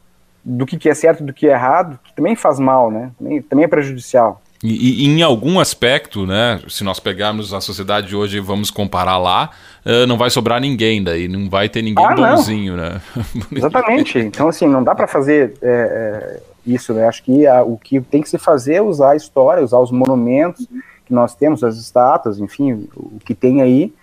do 0.44 0.66
que, 0.66 0.78
que 0.78 0.90
é 0.90 0.94
certo 0.96 1.22
e 1.22 1.26
do 1.26 1.34
que 1.34 1.48
é 1.48 1.52
errado, 1.52 2.00
que 2.04 2.14
também 2.16 2.36
faz 2.36 2.60
mal, 2.60 2.90
né? 2.90 3.12
Também, 3.18 3.42
também 3.44 3.66
é 3.66 3.68
prejudicial. 3.68 4.42
E, 4.64 5.04
e, 5.04 5.08
em 5.08 5.22
algum 5.22 5.60
aspecto, 5.60 6.26
né, 6.26 6.60
se 6.68 6.84
nós 6.84 7.00
pegarmos 7.00 7.54
a 7.54 7.62
sociedade 7.62 8.08
de 8.08 8.16
hoje 8.16 8.38
e 8.38 8.40
vamos 8.40 8.72
comparar 8.72 9.18
lá, 9.20 9.52
uh, 9.86 10.08
não 10.08 10.18
vai 10.18 10.32
sobrar 10.32 10.60
ninguém 10.60 11.04
daí, 11.04 11.28
não 11.28 11.48
vai 11.48 11.70
ter 11.70 11.84
ninguém 11.84 12.04
ah, 12.04 12.16
bonzinho, 12.16 12.76
né? 12.76 13.00
Exatamente. 13.52 14.18
Então, 14.18 14.48
assim, 14.48 14.68
não 14.68 14.84
dá 14.84 14.96
para 14.96 15.06
fazer 15.06 15.54
é, 15.62 16.42
isso, 16.66 16.94
né? 16.94 17.08
Acho 17.08 17.22
que 17.24 17.46
a, 17.46 17.62
o 17.62 17.78
que 17.78 18.02
tem 18.02 18.24
que 18.24 18.30
se 18.30 18.40
fazer 18.40 18.76
é 18.76 18.82
usar 18.82 19.12
a 19.12 19.16
história, 19.16 19.64
usar 19.64 19.78
os 19.78 19.92
monumentos 19.92 20.66
que 21.06 21.14
nós 21.14 21.36
temos, 21.36 21.64
as 21.64 21.78
estátuas, 21.78 22.40
enfim, 22.40 22.88
o 22.96 23.20
que 23.24 23.36
tem 23.36 23.62
aí, 23.62 23.94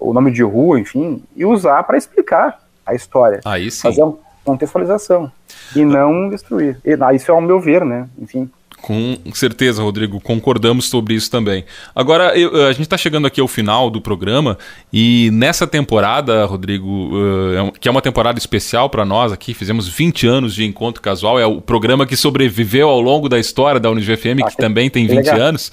o 0.00 0.12
nome 0.12 0.30
de 0.30 0.42
rua, 0.42 0.80
enfim, 0.80 1.22
e 1.36 1.44
usar 1.44 1.82
para 1.84 1.98
explicar 1.98 2.58
a 2.86 2.94
história. 2.94 3.40
Aí 3.44 3.70
sim. 3.70 3.82
Fazer 3.82 4.02
uma 4.02 4.18
contextualização 4.44 5.30
e 5.76 5.84
não 5.84 6.28
destruir. 6.28 6.78
E, 6.84 6.96
ah, 7.00 7.12
isso 7.12 7.30
é 7.30 7.34
o 7.34 7.40
meu 7.40 7.60
ver, 7.60 7.84
né? 7.84 8.08
Enfim. 8.18 8.50
Com 8.80 9.18
certeza, 9.34 9.82
Rodrigo, 9.82 10.18
concordamos 10.20 10.88
sobre 10.88 11.14
isso 11.14 11.30
também. 11.30 11.64
Agora, 11.94 12.36
eu, 12.38 12.66
a 12.66 12.72
gente 12.72 12.82
está 12.82 12.96
chegando 12.96 13.26
aqui 13.26 13.38
ao 13.40 13.46
final 13.46 13.90
do 13.90 14.00
programa 14.00 14.56
e 14.90 15.28
nessa 15.34 15.66
temporada, 15.66 16.46
Rodrigo, 16.46 16.88
uh, 16.88 17.72
que 17.78 17.88
é 17.88 17.90
uma 17.90 18.00
temporada 18.00 18.38
especial 18.38 18.88
para 18.88 19.04
nós 19.04 19.32
aqui, 19.32 19.52
fizemos 19.52 19.86
20 19.86 20.26
anos 20.26 20.54
de 20.54 20.64
Encontro 20.64 21.02
Casual, 21.02 21.38
é 21.38 21.44
o 21.44 21.60
programa 21.60 22.06
que 22.06 22.16
sobreviveu 22.16 22.88
ao 22.88 23.02
longo 23.02 23.28
da 23.28 23.38
história 23.38 23.78
da 23.78 23.90
UniGFM, 23.90 24.42
ah, 24.42 24.48
que, 24.48 24.56
também 24.56 24.88
tem 24.88 25.06
20 25.06 25.16
legal. 25.16 25.40
anos. 25.40 25.70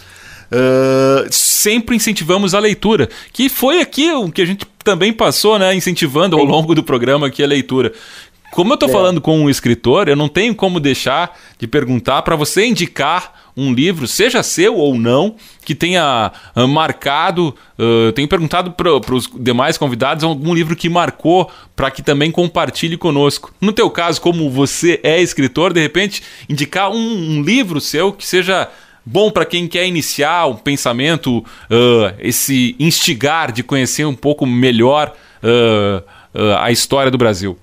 Uh, 0.51 1.27
sempre 1.29 1.95
incentivamos 1.95 2.53
a 2.53 2.59
leitura, 2.59 3.09
que 3.33 3.49
foi 3.49 3.81
aqui 3.81 4.11
o 4.11 4.31
que 4.31 4.41
a 4.41 4.45
gente 4.45 4.65
também 4.83 5.11
passou, 5.11 5.59
né, 5.59 5.75
incentivando 5.75 6.37
ao 6.37 6.45
longo 6.45 6.73
do 6.73 6.81
programa 6.81 7.27
aqui 7.27 7.43
a 7.43 7.47
leitura. 7.47 7.91
Como 8.51 8.71
eu 8.71 8.75
estou 8.75 8.89
é. 8.89 8.91
falando 8.91 9.19
com 9.19 9.39
um 9.39 9.49
escritor, 9.49 10.07
eu 10.07 10.15
não 10.15 10.29
tenho 10.29 10.55
como 10.55 10.79
deixar 10.79 11.37
de 11.59 11.67
perguntar 11.67 12.21
para 12.21 12.35
você 12.35 12.65
indicar 12.65 13.33
um 13.57 13.73
livro, 13.73 14.07
seja 14.07 14.43
seu 14.43 14.75
ou 14.75 14.97
não, 14.97 15.35
que 15.65 15.73
tenha 15.73 16.31
uh, 16.55 16.67
marcado. 16.67 17.55
Uh, 17.77 18.11
tenho 18.13 18.27
perguntado 18.27 18.71
para 18.71 18.93
os 18.93 19.27
demais 19.35 19.77
convidados 19.77 20.23
algum 20.23 20.53
livro 20.53 20.75
que 20.75 20.87
marcou 20.87 21.51
para 21.75 21.89
que 21.89 22.03
também 22.03 22.31
compartilhe 22.31 22.95
conosco. 22.97 23.51
No 23.59 23.73
teu 23.73 23.89
caso, 23.89 24.21
como 24.21 24.49
você 24.49 24.99
é 25.03 25.19
escritor, 25.19 25.73
de 25.73 25.81
repente 25.81 26.21
indicar 26.47 26.91
um, 26.91 27.37
um 27.37 27.41
livro 27.41 27.81
seu 27.81 28.13
que 28.13 28.25
seja 28.25 28.69
bom 29.07 29.31
para 29.31 29.45
quem 29.45 29.67
quer 29.67 29.87
iniciar 29.87 30.47
um 30.47 30.55
pensamento, 30.55 31.37
uh, 31.39 32.13
esse 32.19 32.75
instigar 32.79 33.51
de 33.51 33.63
conhecer 33.63 34.05
um 34.05 34.15
pouco 34.15 34.45
melhor 34.45 35.13
a 36.59 36.71
história 36.71 37.09
do 37.09 37.17
Brasil. 37.17 37.57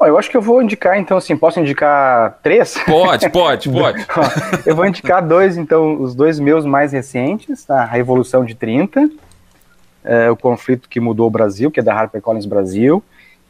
Bom, 0.00 0.06
eu 0.06 0.18
acho 0.18 0.30
que 0.30 0.36
eu 0.36 0.40
vou 0.40 0.62
indicar, 0.62 0.98
então, 0.98 1.18
assim, 1.18 1.36
posso 1.36 1.60
indicar 1.60 2.38
três? 2.42 2.74
Pode, 2.86 3.28
pode, 3.30 3.68
pode. 3.68 4.06
eu 4.64 4.74
vou 4.74 4.86
indicar 4.86 5.22
dois, 5.22 5.58
então, 5.58 6.00
os 6.00 6.14
dois 6.14 6.40
meus 6.40 6.64
mais 6.64 6.92
recentes, 6.92 7.64
tá? 7.64 7.82
A 7.82 7.84
Revolução 7.84 8.42
de 8.42 8.54
30, 8.54 9.10
é, 10.02 10.30
o 10.30 10.36
conflito 10.36 10.88
que 10.88 10.98
mudou 11.00 11.26
o 11.26 11.30
Brasil, 11.30 11.70
que 11.70 11.80
é 11.80 11.82
da 11.82 11.94
HarperCollins 11.94 12.46
Brasil, 12.46 13.02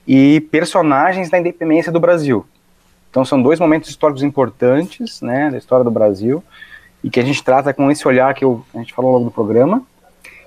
e 0.07 0.41
Personagens 0.51 1.31
da 1.31 1.39
Independência 1.39 1.93
do 1.93 2.01
Brasil. 2.01 2.45
Então, 3.11 3.25
são 3.25 3.43
dois 3.43 3.59
momentos 3.59 3.91
históricos 3.91 4.23
importantes, 4.23 5.21
né, 5.21 5.51
da 5.51 5.59
história 5.59 5.85
do 5.85 5.91
Brasil, 5.91 6.43
e 7.03 7.11
que 7.11 7.19
a 7.19 7.25
gente 7.25 7.43
trata 7.43 7.75
com 7.75 7.91
esse 7.91 8.07
olhar 8.07 8.33
que 8.35 8.45
eu, 8.45 8.65
a 8.75 8.79
gente 8.79 8.95
falou 8.95 9.11
ao 9.11 9.19
longo 9.19 9.31
do 9.31 9.35
programa. 9.35 9.83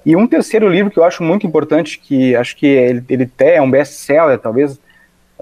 E 0.06 0.16
um 0.16 0.28
terceiro 0.28 0.68
livro 0.70 0.92
que 0.92 1.00
eu 1.00 1.04
acho 1.04 1.24
muito 1.24 1.46
importante, 1.46 2.00
que 2.00 2.36
acho 2.36 2.56
que 2.56 2.66
ele, 2.66 3.04
ele 3.10 3.24
até 3.24 3.56
é 3.56 3.62
um 3.62 3.70
best-seller, 3.70 4.38
talvez 4.40 4.80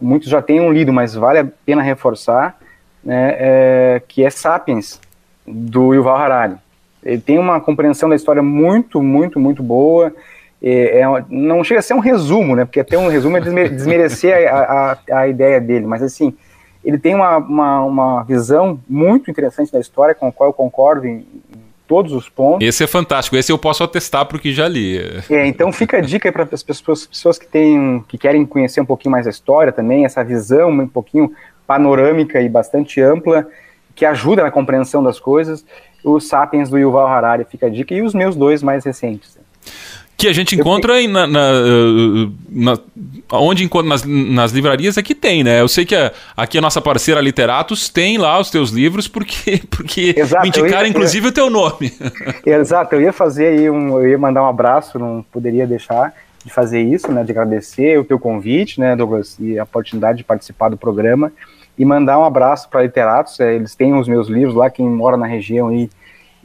muitos 0.01 0.29
já 0.29 0.41
tenham 0.41 0.71
lido, 0.71 0.91
mas 0.91 1.13
vale 1.13 1.39
a 1.39 1.47
pena 1.65 1.81
reforçar, 1.81 2.57
né, 3.03 3.35
é, 3.37 4.01
que 4.07 4.23
é 4.23 4.29
Sapiens, 4.29 4.99
do 5.45 5.93
Yuval 5.93 6.15
Harari. 6.15 6.55
Ele 7.03 7.19
tem 7.19 7.39
uma 7.39 7.59
compreensão 7.59 8.07
da 8.09 8.15
história 8.15 8.43
muito, 8.43 9.01
muito, 9.01 9.39
muito 9.39 9.63
boa. 9.63 10.13
É, 10.61 11.01
é, 11.01 11.05
não 11.29 11.63
chega 11.63 11.79
a 11.79 11.83
ser 11.83 11.95
um 11.95 11.99
resumo, 11.99 12.55
né? 12.55 12.63
Porque 12.65 12.79
até 12.79 12.97
um 12.97 13.07
resumo 13.07 13.37
é 13.37 13.41
desmerecer 13.41 14.47
a, 14.53 14.59
a, 15.09 15.19
a, 15.21 15.27
ideia 15.27 15.59
dele, 15.59 15.87
mas 15.87 16.03
assim, 16.03 16.35
ele 16.83 16.97
tem 16.97 17.13
uma, 17.13 17.37
uma, 17.37 17.83
uma, 17.83 18.23
visão 18.23 18.79
muito 18.89 19.29
interessante 19.29 19.71
da 19.71 19.79
história, 19.79 20.15
com 20.15 20.27
a 20.27 20.31
qual 20.31 20.49
eu 20.49 20.53
concordo 20.53 21.05
em, 21.05 21.17
em 21.17 21.61
todos 21.87 22.13
os 22.13 22.27
pontos. 22.27 22.67
Esse 22.67 22.83
é 22.83 22.87
fantástico, 22.87 23.35
esse 23.35 23.51
eu 23.51 23.57
posso 23.57 23.83
atestar 23.83 24.25
porque 24.25 24.51
já 24.51 24.67
li. 24.67 24.97
É, 25.29 25.45
então 25.45 25.71
fica 25.71 25.97
a 25.97 26.01
dica 26.01 26.31
para 26.31 26.47
as 26.51 26.63
pessoas, 26.63 27.05
pessoas 27.05 27.37
que, 27.37 27.45
têm, 27.45 28.03
que 28.07 28.17
querem 28.17 28.45
conhecer 28.45 28.81
um 28.81 28.85
pouquinho 28.85 29.11
mais 29.11 29.27
a 29.27 29.29
história 29.29 29.71
também, 29.71 30.05
essa 30.05 30.23
visão 30.23 30.69
um 30.69 30.87
pouquinho 30.87 31.31
panorâmica 31.67 32.41
e 32.41 32.49
bastante 32.49 32.99
ampla, 33.01 33.47
que 33.93 34.05
ajuda 34.05 34.43
na 34.43 34.51
compreensão 34.51 35.03
das 35.03 35.19
coisas. 35.19 35.65
O 36.03 36.19
Sapiens 36.19 36.69
do 36.69 36.79
Yuval 36.79 37.07
Harari 37.07 37.45
fica 37.45 37.67
a 37.67 37.69
dica, 37.69 37.93
e 37.93 38.01
os 38.01 38.13
meus 38.13 38.35
dois 38.35 38.63
mais 38.63 38.83
recentes. 38.83 39.37
Que 40.17 40.27
a 40.27 40.33
gente 40.33 40.55
encontra 40.55 41.01
na, 41.07 41.25
na, 41.25 41.51
na, 42.49 42.79
onde 43.31 43.63
encontra 43.63 43.89
nas, 43.89 44.03
nas 44.03 44.51
livrarias 44.51 44.97
aqui 44.97 45.15
tem, 45.15 45.43
né? 45.43 45.61
Eu 45.61 45.67
sei 45.67 45.85
que 45.85 45.95
a, 45.95 46.11
aqui 46.37 46.57
a 46.57 46.61
nossa 46.61 46.79
parceira 46.79 47.19
Literatos 47.19 47.89
tem 47.89 48.17
lá 48.17 48.39
os 48.39 48.51
teus 48.51 48.69
livros 48.69 49.07
porque 49.07 49.61
porque 49.69 50.13
Exato, 50.15 50.43
me 50.43 50.49
indicaram 50.49 50.83
ia, 50.83 50.89
inclusive 50.89 51.27
o 51.27 51.31
teu 51.31 51.49
nome. 51.49 51.91
Exato, 52.45 52.95
eu 52.95 53.01
ia 53.01 53.13
fazer 53.13 53.47
aí 53.47 53.69
um, 53.69 53.99
eu 53.99 54.09
ia 54.09 54.17
mandar 54.17 54.43
um 54.43 54.47
abraço, 54.47 54.99
não 54.99 55.25
poderia 55.31 55.65
deixar 55.65 56.13
de 56.43 56.51
fazer 56.51 56.81
isso, 56.81 57.11
né? 57.11 57.23
De 57.23 57.31
agradecer 57.31 57.99
o 57.99 58.03
teu 58.03 58.19
convite, 58.19 58.79
né, 58.79 58.95
Douglas, 58.95 59.37
e 59.39 59.57
a 59.57 59.63
oportunidade 59.63 60.19
de 60.19 60.23
participar 60.23 60.69
do 60.69 60.77
programa 60.77 61.31
e 61.77 61.85
mandar 61.85 62.19
um 62.19 62.23
abraço 62.23 62.69
para 62.69 62.83
Literatos. 62.83 63.39
É, 63.39 63.55
eles 63.55 63.75
têm 63.75 63.93
os 63.93 64.07
meus 64.07 64.27
livros 64.27 64.55
lá, 64.55 64.69
quem 64.69 64.87
mora 64.87 65.17
na 65.17 65.25
região 65.25 65.69
aí 65.69 65.83
e, 65.83 65.89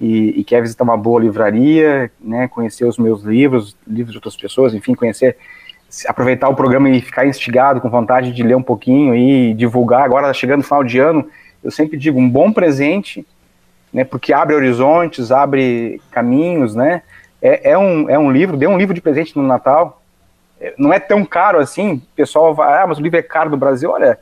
e, 0.01 0.45
quer 0.45 0.61
visitar 0.61 0.85
uma 0.85 0.97
boa 0.97 1.21
livraria, 1.21 2.11
né, 2.21 2.49
conhecer 2.49 2.85
os 2.85 2.99
meus 2.99 3.23
livros, 3.23 3.77
livros 3.87 4.13
de 4.13 4.19
outras 4.19 4.37
pessoas, 4.37 4.75
enfim, 4.75 4.95
conhecer, 4.95 5.37
aproveitar 6.07 6.49
o 6.49 6.55
programa 6.55 6.89
e 6.91 7.01
ficar 7.01 7.27
instigado, 7.27 7.81
com 7.81 7.89
vontade 7.89 8.33
de 8.33 8.43
ler 8.43 8.57
um 8.57 8.63
pouquinho 8.63 9.15
e 9.15 9.55
divulgar. 9.55 10.03
Agora, 10.03 10.33
chegando 10.35 10.59
no 10.59 10.65
final 10.65 10.85
de 10.85 10.99
ano, 10.99 11.27
eu 11.65 11.71
sempre 11.71 11.97
digo, 11.97 12.19
um 12.19 12.29
bom 12.29 12.53
presente, 12.53 13.27
né, 13.93 14.05
porque 14.05 14.33
abre 14.33 14.55
horizontes, 14.55 15.33
abre 15.33 16.01
caminhos, 16.11 16.75
né, 16.75 17.03
é, 17.41 17.71
é, 17.71 17.79
um, 17.79 18.11
é 18.11 18.19
um 18.19 18.31
livro, 18.31 18.57
dê 18.57 18.67
um 18.67 18.77
livro 18.77 18.95
de 18.95 19.01
presente 19.01 19.37
no 19.37 19.47
Natal, 19.47 20.03
é, 20.61 20.75
não 20.77 20.93
é 20.93 20.99
tão 20.99 21.25
caro 21.25 21.59
assim, 21.59 21.95
o 21.95 22.03
pessoal 22.15 22.55
vai, 22.55 22.83
ah, 22.83 22.87
mas 22.87 22.99
o 22.99 23.03
livro 23.03 23.19
é 23.19 23.23
caro 23.23 23.49
do 23.49 23.57
Brasil, 23.57 23.91
olha, 23.91 24.19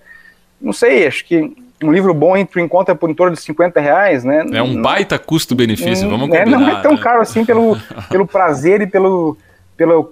não 0.61 0.73
sei, 0.73 1.07
acho 1.07 1.25
que 1.25 1.64
um 1.85 1.93
livro 1.93 2.15
bom 2.15 2.37
entra 2.37 2.61
em 2.61 2.69
conta 2.69 2.95
por 2.95 3.11
em 3.11 3.15
torno 3.15 3.37
de 3.37 3.43
50 3.43 3.81
reais, 3.81 4.25
né? 4.25 4.45
É 4.53 4.63
um 4.63 4.81
baita 4.81 5.19
custo-benefício, 5.19 6.09
vamos 6.09 6.29
combinar. 6.29 6.43
É, 6.43 6.47
não 6.47 6.69
é 6.69 6.83
tão 6.83 6.93
né? 6.93 7.01
caro 7.01 7.21
assim 7.21 7.45
pelo, 7.45 7.77
pelo 8.09 8.27
prazer 8.27 8.81
e 8.81 8.87
pelo, 8.87 9.37
pela 9.77 10.07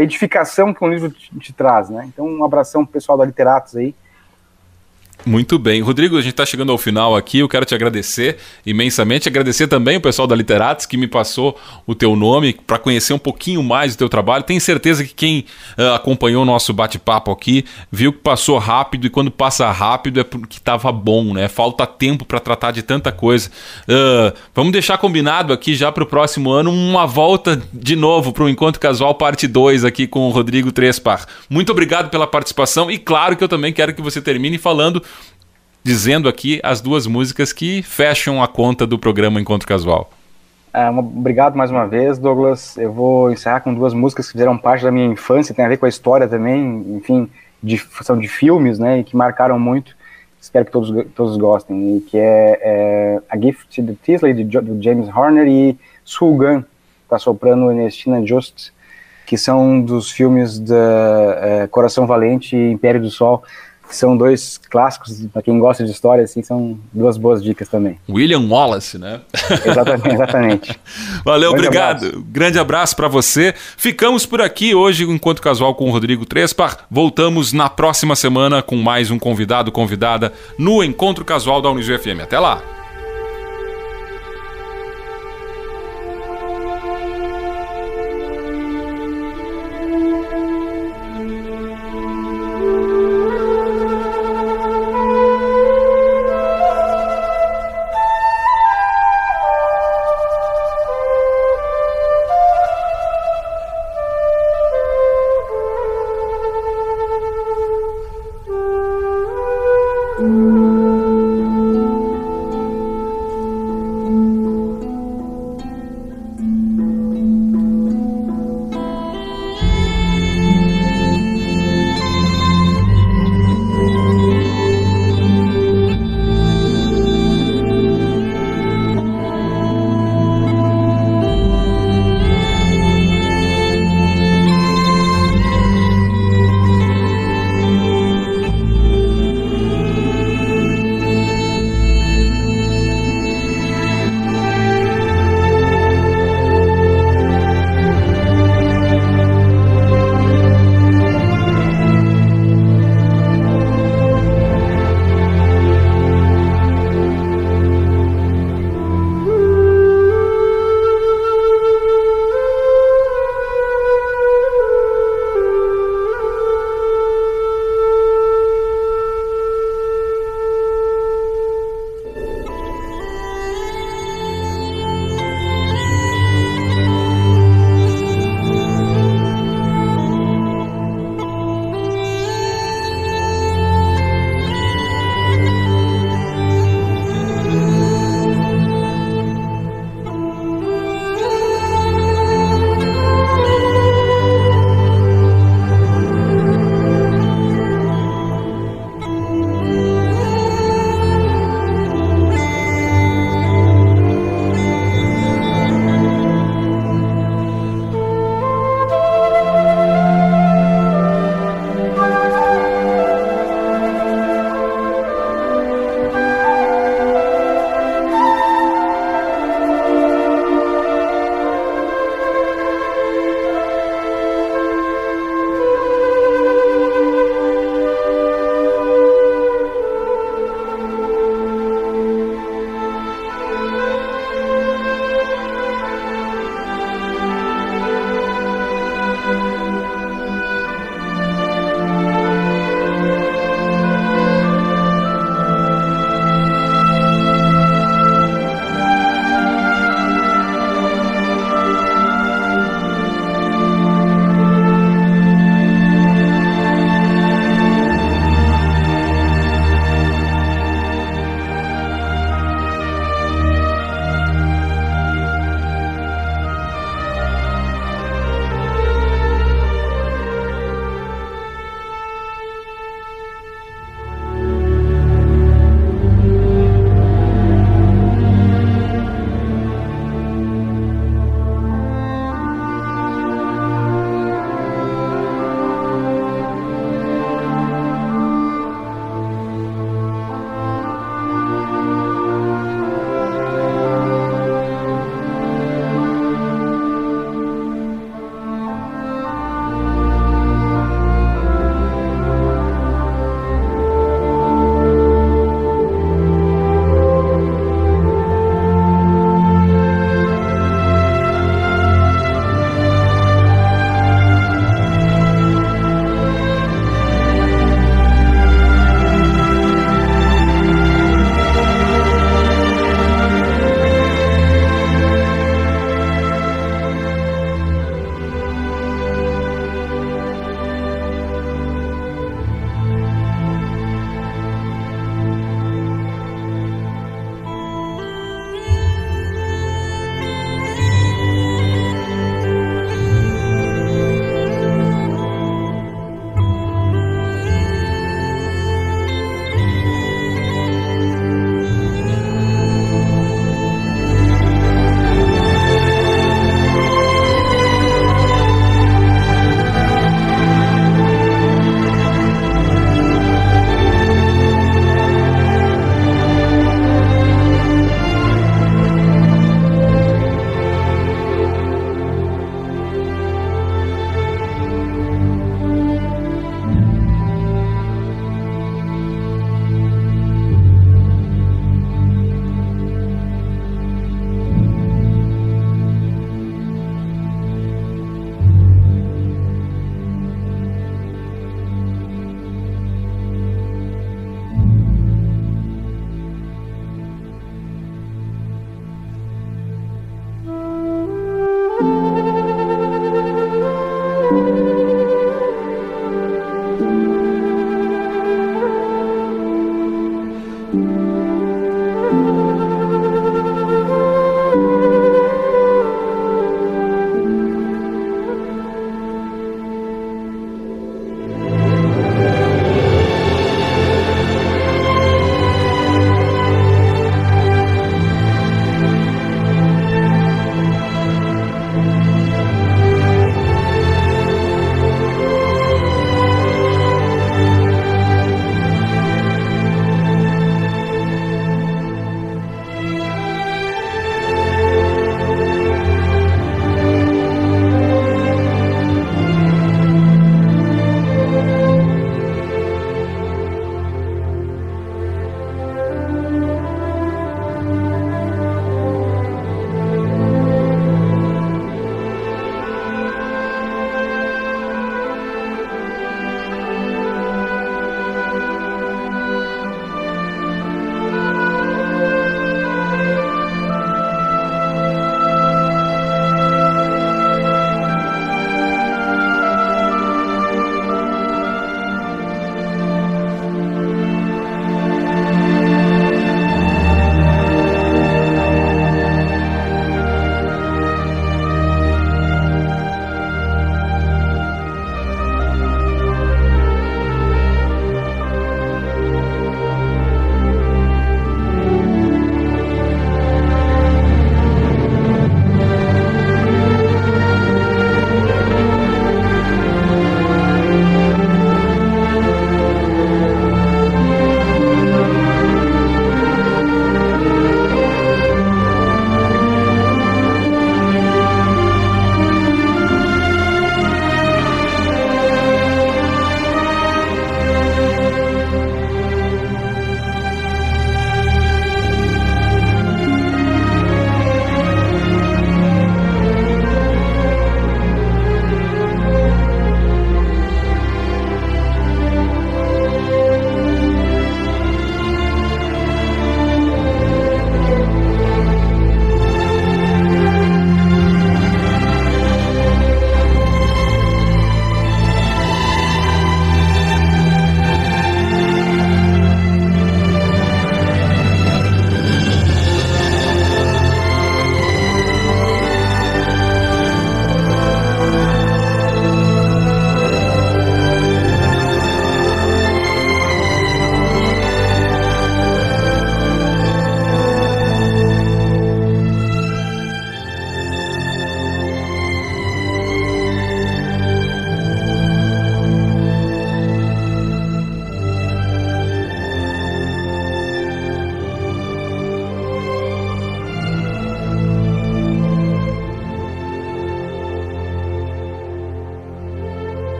edificação 0.00 0.74
que 0.74 0.84
um 0.84 0.88
livro 0.88 1.10
te, 1.10 1.30
te 1.38 1.52
traz, 1.52 1.88
né? 1.88 2.08
Então, 2.12 2.26
um 2.26 2.44
abração 2.44 2.84
pro 2.84 2.94
pessoal 2.94 3.16
da 3.16 3.24
Literatos 3.24 3.76
aí. 3.76 3.94
Muito 5.24 5.58
bem. 5.58 5.80
Rodrigo, 5.80 6.16
a 6.16 6.20
gente 6.20 6.32
está 6.32 6.44
chegando 6.44 6.72
ao 6.72 6.78
final 6.78 7.14
aqui. 7.14 7.38
Eu 7.38 7.48
quero 7.48 7.64
te 7.64 7.74
agradecer 7.74 8.38
imensamente. 8.66 9.28
Agradecer 9.28 9.68
também 9.68 9.96
o 9.96 10.00
pessoal 10.00 10.26
da 10.26 10.34
Literatos 10.34 10.86
que 10.86 10.96
me 10.96 11.06
passou 11.06 11.58
o 11.86 11.94
teu 11.94 12.16
nome 12.16 12.52
para 12.66 12.78
conhecer 12.78 13.12
um 13.12 13.18
pouquinho 13.18 13.62
mais 13.62 13.94
do 13.94 13.98
teu 13.98 14.08
trabalho. 14.08 14.42
Tenho 14.42 14.60
certeza 14.60 15.04
que 15.04 15.14
quem 15.14 15.44
uh, 15.78 15.94
acompanhou 15.94 16.42
o 16.42 16.44
nosso 16.44 16.72
bate-papo 16.72 17.30
aqui 17.30 17.64
viu 17.90 18.12
que 18.12 18.18
passou 18.18 18.58
rápido 18.58 19.06
e 19.06 19.10
quando 19.10 19.30
passa 19.30 19.70
rápido 19.70 20.18
é 20.18 20.24
porque 20.24 20.56
estava 20.56 20.90
bom, 20.90 21.32
né? 21.34 21.48
Falta 21.48 21.86
tempo 21.86 22.24
para 22.24 22.40
tratar 22.40 22.72
de 22.72 22.82
tanta 22.82 23.12
coisa. 23.12 23.50
Uh, 23.88 24.36
vamos 24.54 24.72
deixar 24.72 24.98
combinado 24.98 25.52
aqui 25.52 25.74
já 25.74 25.92
para 25.92 26.02
o 26.02 26.06
próximo 26.06 26.50
ano 26.50 26.72
uma 26.72 27.06
volta 27.06 27.62
de 27.72 27.94
novo 27.94 28.32
para 28.32 28.44
o 28.44 28.48
Encontro 28.48 28.80
Casual 28.80 29.14
parte 29.14 29.46
2 29.46 29.84
aqui 29.84 30.06
com 30.06 30.26
o 30.28 30.30
Rodrigo 30.30 30.72
Trespar. 30.72 31.26
Muito 31.48 31.70
obrigado 31.70 32.10
pela 32.10 32.26
participação 32.26 32.90
e 32.90 32.98
claro 32.98 33.36
que 33.36 33.44
eu 33.44 33.48
também 33.48 33.72
quero 33.72 33.94
que 33.94 34.02
você 34.02 34.20
termine 34.20 34.58
falando 34.58 35.02
dizendo 35.82 36.28
aqui 36.28 36.60
as 36.62 36.80
duas 36.80 37.06
músicas 37.06 37.52
que 37.52 37.82
fecham 37.82 38.42
a 38.42 38.48
conta 38.48 38.86
do 38.86 38.98
programa 38.98 39.40
Encontro 39.40 39.66
Casual. 39.66 40.10
É, 40.72 40.88
obrigado 40.88 41.54
mais 41.54 41.70
uma 41.70 41.86
vez, 41.86 42.18
Douglas. 42.18 42.76
Eu 42.78 42.92
vou 42.92 43.30
encerrar 43.30 43.60
com 43.60 43.74
duas 43.74 43.92
músicas 43.92 44.26
que 44.26 44.32
fizeram 44.32 44.56
parte 44.56 44.82
da 44.82 44.90
minha 44.90 45.06
infância, 45.06 45.54
tem 45.54 45.64
a 45.64 45.68
ver 45.68 45.76
com 45.76 45.84
a 45.84 45.88
história 45.88 46.26
também, 46.26 46.84
enfim, 46.96 47.28
de, 47.62 47.78
são 48.00 48.18
de 48.18 48.26
filmes, 48.26 48.78
né, 48.78 49.00
e 49.00 49.04
que 49.04 49.16
marcaram 49.16 49.58
muito. 49.58 49.94
Espero 50.40 50.64
que 50.64 50.72
todos, 50.72 51.06
todos 51.14 51.36
gostem. 51.36 51.98
E 51.98 52.00
que 52.00 52.16
é, 52.16 52.58
é 52.62 53.22
A 53.28 53.38
Gift 53.38 53.82
to 53.82 53.98
Tisley, 54.02 54.32
de, 54.32 54.82
James 54.82 55.08
Horner, 55.08 55.46
e 55.46 55.78
Sulgan, 56.04 56.64
da 57.08 57.18
soprano 57.18 57.70
Ernestina 57.70 58.24
Just, 58.26 58.70
que 59.26 59.36
são 59.36 59.80
dos 59.80 60.10
filmes 60.10 60.58
da 60.58 61.38
é, 61.42 61.66
Coração 61.66 62.06
Valente 62.06 62.56
e 62.56 62.72
Império 62.72 63.00
do 63.00 63.10
Sol 63.10 63.44
são 63.96 64.16
dois 64.16 64.58
clássicos, 64.70 65.24
para 65.32 65.42
quem 65.42 65.58
gosta 65.58 65.84
de 65.84 65.90
história, 65.90 66.24
assim, 66.24 66.42
são 66.42 66.78
duas 66.92 67.16
boas 67.16 67.42
dicas 67.42 67.68
também. 67.68 67.98
William 68.08 68.46
Wallace, 68.48 68.98
né? 68.98 69.20
Exatamente, 69.64 70.14
exatamente. 70.14 70.80
Valeu, 71.24 71.52
Grande 71.52 71.66
obrigado. 71.66 72.06
Abraço. 72.06 72.24
Grande 72.28 72.58
abraço 72.58 72.96
para 72.96 73.08
você. 73.08 73.54
Ficamos 73.76 74.26
por 74.26 74.40
aqui 74.40 74.74
hoje, 74.74 75.04
enquanto 75.04 75.42
casual 75.42 75.74
com 75.74 75.88
o 75.88 75.92
Rodrigo 75.92 76.24
Trespar. 76.26 76.86
Voltamos 76.90 77.52
na 77.52 77.68
próxima 77.68 78.16
semana 78.16 78.62
com 78.62 78.76
mais 78.76 79.10
um 79.10 79.18
convidado, 79.18 79.70
convidada 79.70 80.32
no 80.58 80.82
Encontro 80.82 81.24
Casual 81.24 81.60
da 81.62 81.70
Unijuí 81.70 81.98
FM. 81.98 82.22
Até 82.22 82.38
lá! 82.38 82.81